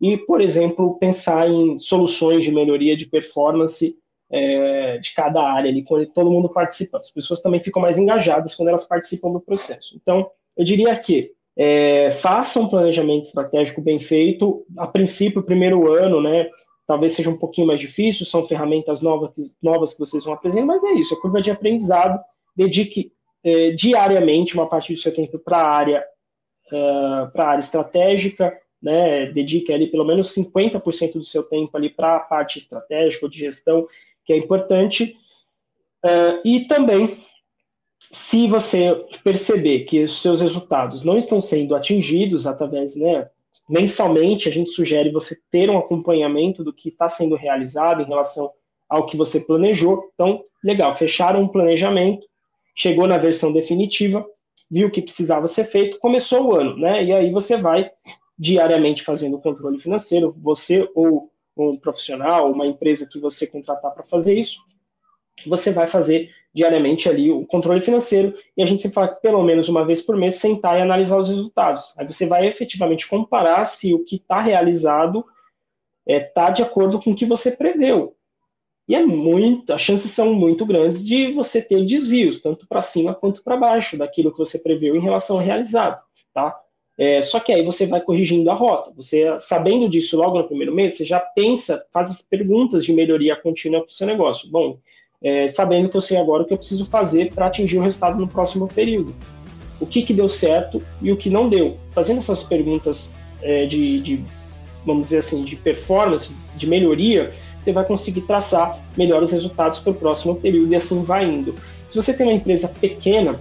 e, 0.00 0.16
por 0.16 0.40
exemplo, 0.40 0.98
pensar 0.98 1.48
em 1.48 1.80
soluções 1.80 2.44
de 2.44 2.52
melhoria 2.52 2.96
de 2.96 3.06
performance 3.06 3.98
é, 4.30 4.98
de 4.98 5.14
cada 5.14 5.42
área 5.42 5.70
ali, 5.70 5.82
quando 5.82 6.06
todo 6.06 6.30
mundo 6.30 6.52
participa. 6.52 6.98
As 6.98 7.10
pessoas 7.10 7.40
também 7.40 7.60
ficam 7.60 7.80
mais 7.80 7.98
engajadas 7.98 8.54
quando 8.54 8.68
elas 8.68 8.86
participam 8.86 9.32
do 9.32 9.40
processo. 9.40 9.96
Então, 9.96 10.30
eu 10.56 10.64
diria 10.64 10.96
que 10.96 11.32
é, 11.56 12.12
faça 12.12 12.60
um 12.60 12.68
planejamento 12.68 13.24
estratégico 13.24 13.80
bem 13.80 13.98
feito. 13.98 14.64
A 14.76 14.86
princípio, 14.86 15.42
primeiro 15.42 15.92
ano, 15.92 16.20
né, 16.20 16.48
talvez 16.86 17.12
seja 17.12 17.30
um 17.30 17.36
pouquinho 17.36 17.66
mais 17.66 17.80
difícil, 17.80 18.24
são 18.24 18.46
ferramentas 18.46 19.00
novas, 19.00 19.32
novas 19.62 19.92
que 19.92 20.00
vocês 20.00 20.24
vão 20.24 20.34
aprender, 20.34 20.62
mas 20.62 20.84
é 20.84 20.92
isso, 20.92 21.14
a 21.14 21.20
curva 21.20 21.42
de 21.42 21.50
aprendizado. 21.50 22.20
Dedique 22.56 23.12
é, 23.42 23.70
diariamente 23.70 24.54
uma 24.54 24.68
parte 24.68 24.92
do 24.92 24.98
seu 24.98 25.12
tempo 25.12 25.38
para 25.38 25.58
a 25.58 25.68
área, 25.68 26.04
uh, 26.72 27.40
área 27.40 27.60
estratégica, 27.60 28.56
né, 28.80 29.26
dedique 29.26 29.72
ali 29.72 29.88
pelo 29.88 30.04
menos 30.04 30.34
50% 30.34 31.14
do 31.14 31.24
seu 31.24 31.42
tempo 31.42 31.76
ali 31.76 31.90
para 31.90 32.16
a 32.16 32.20
parte 32.20 32.58
estratégica 32.58 33.26
ou 33.26 33.30
de 33.30 33.38
gestão 33.38 33.86
que 34.28 34.34
é 34.34 34.36
importante. 34.36 35.16
Uh, 36.04 36.38
e 36.44 36.66
também, 36.66 37.16
se 38.12 38.46
você 38.46 38.94
perceber 39.24 39.80
que 39.86 40.02
os 40.02 40.20
seus 40.20 40.42
resultados 40.42 41.02
não 41.02 41.16
estão 41.16 41.40
sendo 41.40 41.74
atingidos 41.74 42.46
através, 42.46 42.94
né, 42.94 43.26
mensalmente, 43.66 44.46
a 44.46 44.52
gente 44.52 44.70
sugere 44.70 45.10
você 45.10 45.34
ter 45.50 45.70
um 45.70 45.78
acompanhamento 45.78 46.62
do 46.62 46.74
que 46.74 46.90
está 46.90 47.08
sendo 47.08 47.36
realizado 47.36 48.02
em 48.02 48.06
relação 48.06 48.52
ao 48.86 49.06
que 49.06 49.16
você 49.16 49.40
planejou. 49.40 50.10
Então, 50.12 50.44
legal, 50.62 50.94
fecharam 50.94 51.40
um 51.40 51.48
planejamento, 51.48 52.26
chegou 52.76 53.08
na 53.08 53.16
versão 53.16 53.50
definitiva, 53.50 54.26
viu 54.70 54.88
o 54.88 54.90
que 54.90 55.00
precisava 55.00 55.48
ser 55.48 55.64
feito, 55.64 55.98
começou 55.98 56.48
o 56.48 56.54
ano, 56.54 56.76
né? 56.76 57.02
E 57.02 57.14
aí 57.14 57.32
você 57.32 57.56
vai 57.56 57.90
diariamente 58.38 59.02
fazendo 59.02 59.38
o 59.38 59.40
controle 59.40 59.80
financeiro, 59.80 60.36
você 60.38 60.86
ou 60.94 61.30
um 61.58 61.76
profissional, 61.76 62.50
uma 62.50 62.66
empresa 62.66 63.08
que 63.10 63.18
você 63.18 63.46
contratar 63.46 63.92
para 63.92 64.04
fazer 64.04 64.38
isso, 64.38 64.58
você 65.46 65.72
vai 65.72 65.86
fazer 65.86 66.30
diariamente 66.54 67.08
ali 67.08 67.30
o 67.30 67.46
controle 67.46 67.80
financeiro 67.80 68.34
e 68.56 68.62
a 68.62 68.66
gente 68.66 68.82
sempre 68.82 68.94
fala 68.94 69.08
que 69.08 69.20
pelo 69.20 69.42
menos 69.42 69.68
uma 69.68 69.84
vez 69.84 70.00
por 70.00 70.16
mês 70.16 70.36
sentar 70.36 70.78
e 70.78 70.82
analisar 70.82 71.18
os 71.18 71.28
resultados. 71.28 71.92
Aí 71.96 72.06
você 72.06 72.26
vai 72.26 72.46
efetivamente 72.46 73.08
comparar 73.08 73.64
se 73.66 73.94
o 73.94 74.04
que 74.04 74.16
está 74.16 74.40
realizado 74.40 75.24
está 76.06 76.12
é, 76.14 76.20
tá 76.20 76.50
de 76.50 76.62
acordo 76.62 77.00
com 77.00 77.12
o 77.12 77.16
que 77.16 77.26
você 77.26 77.50
preveu. 77.50 78.16
E 78.88 78.94
é 78.94 79.04
muito, 79.04 79.72
as 79.72 79.82
chances 79.82 80.10
são 80.12 80.32
muito 80.32 80.64
grandes 80.64 81.06
de 81.06 81.30
você 81.32 81.60
ter 81.60 81.84
desvios, 81.84 82.40
tanto 82.40 82.66
para 82.66 82.80
cima 82.80 83.14
quanto 83.14 83.44
para 83.44 83.56
baixo 83.56 83.98
daquilo 83.98 84.32
que 84.32 84.38
você 84.38 84.58
preveu 84.58 84.96
em 84.96 85.00
relação 85.00 85.36
ao 85.36 85.42
realizado, 85.42 86.02
tá? 86.32 86.58
É, 86.98 87.22
só 87.22 87.38
que 87.38 87.52
aí 87.52 87.64
você 87.64 87.86
vai 87.86 88.00
corrigindo 88.00 88.50
a 88.50 88.54
rota. 88.54 88.90
Você, 88.96 89.24
sabendo 89.38 89.88
disso 89.88 90.16
logo 90.16 90.36
no 90.36 90.48
primeiro 90.48 90.74
mês, 90.74 90.96
você 90.96 91.04
já 91.04 91.20
pensa, 91.20 91.84
faz 91.92 92.10
as 92.10 92.20
perguntas 92.20 92.84
de 92.84 92.92
melhoria 92.92 93.36
contínua 93.36 93.80
para 93.80 93.88
o 93.88 93.92
seu 93.92 94.06
negócio. 94.06 94.50
Bom, 94.50 94.78
é, 95.22 95.46
sabendo 95.46 95.88
que 95.88 95.96
eu 95.96 96.00
sei 96.00 96.16
agora 96.16 96.42
o 96.42 96.46
que 96.46 96.52
eu 96.52 96.58
preciso 96.58 96.84
fazer 96.86 97.32
para 97.32 97.46
atingir 97.46 97.78
o 97.78 97.82
resultado 97.82 98.18
no 98.18 98.26
próximo 98.26 98.66
período. 98.66 99.14
O 99.80 99.86
que, 99.86 100.02
que 100.02 100.12
deu 100.12 100.28
certo 100.28 100.82
e 101.00 101.12
o 101.12 101.16
que 101.16 101.30
não 101.30 101.48
deu. 101.48 101.76
Fazendo 101.92 102.18
essas 102.18 102.42
perguntas 102.42 103.08
é, 103.40 103.64
de, 103.64 104.00
de, 104.00 104.24
vamos 104.84 105.08
dizer 105.08 105.18
assim, 105.18 105.42
de 105.42 105.54
performance, 105.54 106.34
de 106.56 106.66
melhoria, 106.66 107.30
você 107.60 107.72
vai 107.72 107.84
conseguir 107.84 108.22
traçar 108.22 108.84
melhores 108.96 109.30
resultados 109.30 109.78
para 109.78 109.92
o 109.92 109.94
próximo 109.94 110.34
período 110.34 110.72
e 110.72 110.76
assim 110.76 111.04
vai 111.04 111.24
indo. 111.24 111.54
Se 111.88 111.94
você 111.94 112.12
tem 112.12 112.26
uma 112.26 112.34
empresa 112.34 112.68
pequena, 112.68 113.40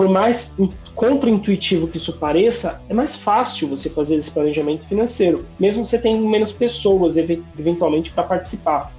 por 0.00 0.08
mais 0.08 0.50
contra-intuitivo 0.94 1.86
que 1.86 1.98
isso 1.98 2.14
pareça, 2.14 2.80
é 2.88 2.94
mais 2.94 3.16
fácil 3.16 3.68
você 3.68 3.90
fazer 3.90 4.14
esse 4.14 4.30
planejamento 4.30 4.86
financeiro, 4.86 5.44
mesmo 5.58 5.84
você 5.84 5.98
tendo 5.98 6.26
menos 6.26 6.50
pessoas 6.52 7.18
eventualmente 7.18 8.10
para 8.10 8.22
participar. 8.22 8.94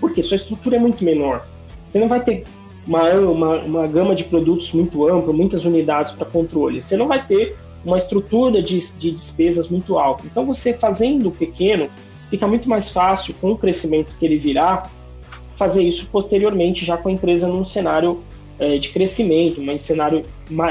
Porque 0.00 0.22
sua 0.22 0.36
estrutura 0.36 0.76
é 0.76 0.78
muito 0.78 1.02
menor. 1.02 1.44
Você 1.90 1.98
não 1.98 2.06
vai 2.06 2.22
ter 2.22 2.44
uma, 2.86 3.10
uma, 3.12 3.56
uma 3.62 3.86
gama 3.88 4.14
de 4.14 4.22
produtos 4.22 4.70
muito 4.70 5.04
ampla, 5.04 5.32
muitas 5.32 5.64
unidades 5.64 6.12
para 6.12 6.26
controle. 6.26 6.80
Você 6.80 6.96
não 6.96 7.08
vai 7.08 7.26
ter 7.26 7.56
uma 7.84 7.98
estrutura 7.98 8.62
de, 8.62 8.78
de 8.92 9.10
despesas 9.10 9.68
muito 9.68 9.98
alta. 9.98 10.22
Então, 10.26 10.46
você 10.46 10.72
fazendo 10.72 11.32
pequeno, 11.32 11.88
fica 12.30 12.46
muito 12.46 12.68
mais 12.68 12.88
fácil, 12.88 13.34
com 13.40 13.50
o 13.50 13.58
crescimento 13.58 14.16
que 14.16 14.24
ele 14.24 14.38
virá, 14.38 14.88
fazer 15.56 15.82
isso 15.82 16.06
posteriormente, 16.06 16.84
já 16.84 16.96
com 16.96 17.08
a 17.08 17.12
empresa 17.12 17.48
num 17.48 17.64
cenário 17.64 18.22
é, 18.58 18.78
de 18.78 18.90
crescimento, 18.90 19.60
um 19.60 19.78
cenário 19.78 20.24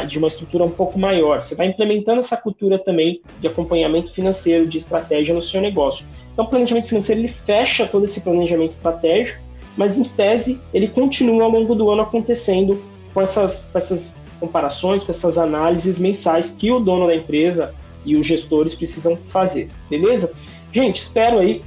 de 0.08 0.18
uma 0.18 0.28
estrutura 0.28 0.64
um 0.64 0.70
pouco 0.70 0.98
maior. 0.98 1.42
Você 1.42 1.56
vai 1.56 1.68
implementando 1.68 2.20
essa 2.20 2.38
cultura 2.38 2.80
também 2.80 3.22
de 3.40 3.48
acompanhamento 3.48 4.12
financeiro, 4.12 4.68
de 4.68 4.78
estratégia 4.78 5.34
no 5.34 5.42
seu 5.42 5.60
negócio. 5.62 6.06
Então, 6.32 6.46
o 6.46 6.48
planejamento 6.48 6.88
financeiro 6.88 7.22
ele 7.22 7.28
fecha 7.28 7.88
todo 7.88 8.06
esse 8.06 8.22
planejamento 8.22 8.72
estratégico, 8.72 9.40
mas 9.78 9.98
em 9.98 10.04
tese 10.04 10.60
ele 10.74 10.88
continua 10.88 11.44
ao 11.44 11.50
longo 11.50 11.76
do 11.76 11.90
ano 11.90 12.02
acontecendo 12.02 12.82
com 13.14 13.22
essas, 13.22 13.66
com 13.66 13.78
essas 13.78 14.16
comparações, 14.40 15.04
com 15.04 15.12
essas 15.12 15.38
análises 15.38 16.00
mensais 16.00 16.52
que 16.52 16.72
o 16.72 16.80
dono 16.80 17.08
da 17.08 17.16
empresa 17.16 17.74
e 18.06 18.18
os 18.18 18.26
gestores 18.26 18.76
precisam 18.76 19.18
fazer, 19.28 19.70
beleza? 19.90 20.34
Gente, 20.72 21.02
espero 21.02 21.40
aí 21.40 21.62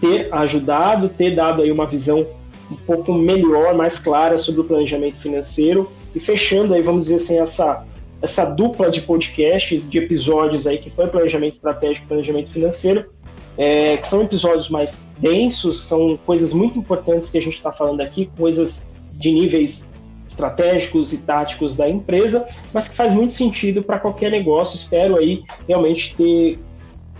ter 0.00 0.32
ajudado, 0.32 1.08
ter 1.08 1.34
dado 1.34 1.62
aí 1.62 1.70
uma 1.70 1.86
visão 1.86 2.26
um 2.70 2.76
pouco 2.76 3.12
melhor, 3.12 3.74
mais 3.74 3.98
clara 3.98 4.38
sobre 4.38 4.60
o 4.60 4.64
planejamento 4.64 5.16
financeiro 5.16 5.90
e 6.14 6.20
fechando 6.20 6.74
aí, 6.74 6.82
vamos 6.82 7.04
dizer 7.04 7.16
assim, 7.16 7.38
essa, 7.38 7.84
essa 8.20 8.44
dupla 8.44 8.90
de 8.90 9.02
podcasts, 9.02 9.88
de 9.88 9.98
episódios 9.98 10.66
aí 10.66 10.78
que 10.78 10.90
foi 10.90 11.06
planejamento 11.06 11.52
estratégico 11.52 12.06
e 12.06 12.08
planejamento 12.08 12.50
financeiro, 12.50 13.10
é, 13.58 13.96
que 13.96 14.06
são 14.06 14.22
episódios 14.22 14.68
mais 14.68 15.04
densos, 15.18 15.84
são 15.86 16.18
coisas 16.26 16.52
muito 16.52 16.78
importantes 16.78 17.30
que 17.30 17.38
a 17.38 17.42
gente 17.42 17.56
está 17.56 17.72
falando 17.72 18.00
aqui, 18.00 18.30
coisas 18.36 18.82
de 19.12 19.32
níveis 19.32 19.88
estratégicos 20.26 21.12
e 21.14 21.18
táticos 21.18 21.74
da 21.74 21.88
empresa, 21.88 22.46
mas 22.72 22.88
que 22.88 22.94
faz 22.94 23.12
muito 23.12 23.32
sentido 23.32 23.82
para 23.82 23.98
qualquer 23.98 24.30
negócio. 24.30 24.76
Espero 24.76 25.16
aí 25.16 25.42
realmente 25.66 26.14
ter 26.14 26.58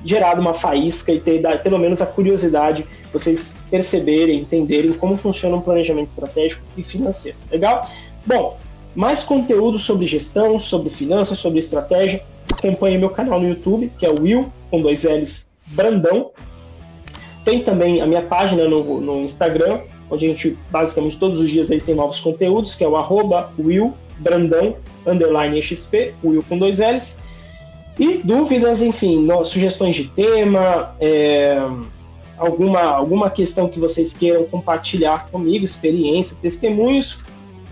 gerado 0.06 0.40
uma 0.40 0.54
faísca 0.54 1.12
e 1.12 1.20
ter 1.20 1.40
dado, 1.40 1.62
pelo 1.62 1.78
menos 1.78 2.00
a 2.00 2.06
curiosidade 2.06 2.86
vocês 3.12 3.52
perceberem, 3.70 4.40
entenderem 4.40 4.92
como 4.92 5.16
funciona 5.16 5.56
um 5.56 5.60
planejamento 5.60 6.08
estratégico 6.08 6.62
e 6.76 6.82
financeiro. 6.82 7.36
Legal? 7.50 7.90
Bom, 8.24 8.56
mais 8.94 9.22
conteúdo 9.22 9.78
sobre 9.78 10.06
gestão, 10.06 10.60
sobre 10.60 10.90
finanças, 10.90 11.38
sobre 11.38 11.58
estratégia, 11.58 12.22
acompanhe 12.52 12.96
meu 12.96 13.10
canal 13.10 13.40
no 13.40 13.48
YouTube, 13.48 13.92
que 13.98 14.06
é 14.06 14.08
o 14.08 14.22
Will, 14.22 14.52
com 14.70 14.80
dois 14.80 15.02
L's, 15.02 15.48
Brandão. 15.66 16.30
Tem 17.44 17.62
também 17.62 18.00
a 18.00 18.06
minha 18.06 18.22
página 18.22 18.68
no, 18.68 19.00
no 19.00 19.20
Instagram, 19.20 19.80
onde 20.10 20.24
a 20.24 20.28
gente 20.28 20.56
basicamente 20.70 21.18
todos 21.18 21.40
os 21.40 21.50
dias 21.50 21.70
aí 21.70 21.80
tem 21.80 21.94
novos 21.94 22.20
conteúdos, 22.20 22.74
que 22.74 22.84
é 22.84 22.88
o 22.88 22.96
arroba 22.96 23.52
Will 23.58 23.92
Brandão, 24.18 24.76
underline 25.06 25.60
XP, 25.60 26.14
Will 26.24 26.42
com 26.48 26.58
dois 26.58 26.78
L's. 26.78 27.18
E 27.98 28.18
dúvidas, 28.18 28.82
enfim, 28.82 29.20
no, 29.22 29.44
sugestões 29.44 29.96
de 29.96 30.08
tema, 30.08 30.94
é, 31.00 31.58
alguma, 32.36 32.82
alguma 32.82 33.30
questão 33.30 33.68
que 33.68 33.80
vocês 33.80 34.12
queiram 34.12 34.44
compartilhar 34.44 35.28
comigo, 35.30 35.64
experiência, 35.64 36.36
testemunhos, 36.40 37.18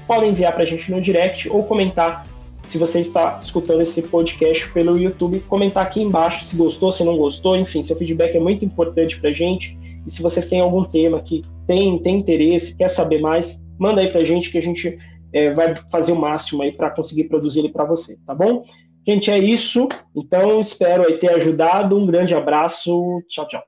podem 0.06 0.30
enviar 0.30 0.52
para 0.52 0.62
a 0.62 0.66
gente 0.66 0.90
no 0.90 1.00
direct 1.00 1.48
ou 1.48 1.62
comentar 1.64 2.26
se 2.66 2.78
você 2.78 3.00
está 3.00 3.40
escutando 3.42 3.82
esse 3.82 4.00
podcast 4.02 4.70
pelo 4.72 4.98
YouTube, 4.98 5.40
comentar 5.40 5.82
aqui 5.82 6.00
embaixo 6.00 6.46
se 6.46 6.56
gostou, 6.56 6.92
se 6.92 7.04
não 7.04 7.16
gostou, 7.16 7.56
enfim, 7.56 7.82
seu 7.82 7.96
feedback 7.96 8.34
é 8.34 8.40
muito 8.40 8.64
importante 8.64 9.20
para 9.20 9.30
a 9.30 9.32
gente. 9.32 9.78
E 10.06 10.10
se 10.10 10.22
você 10.22 10.40
tem 10.40 10.60
algum 10.60 10.84
tema 10.84 11.20
que 11.20 11.42
tem, 11.66 11.98
tem 11.98 12.16
interesse, 12.16 12.76
quer 12.76 12.88
saber 12.88 13.20
mais, 13.20 13.62
manda 13.78 14.00
aí 14.00 14.10
para 14.10 14.20
a 14.20 14.24
gente 14.24 14.50
que 14.50 14.58
a 14.58 14.62
gente 14.62 14.98
é, 15.32 15.52
vai 15.52 15.74
fazer 15.90 16.12
o 16.12 16.16
máximo 16.16 16.62
aí 16.62 16.72
para 16.72 16.90
conseguir 16.90 17.24
produzir 17.24 17.60
ele 17.60 17.68
para 17.68 17.84
você, 17.84 18.16
tá 18.26 18.34
bom? 18.34 18.64
Gente, 19.07 19.30
é 19.30 19.38
isso. 19.38 19.88
Então, 20.14 20.61
espero 20.61 21.18
ter 21.18 21.30
ajudado. 21.30 21.96
Um 21.96 22.07
grande 22.07 22.34
abraço. 22.34 23.22
Tchau, 23.28 23.46
tchau. 23.48 23.64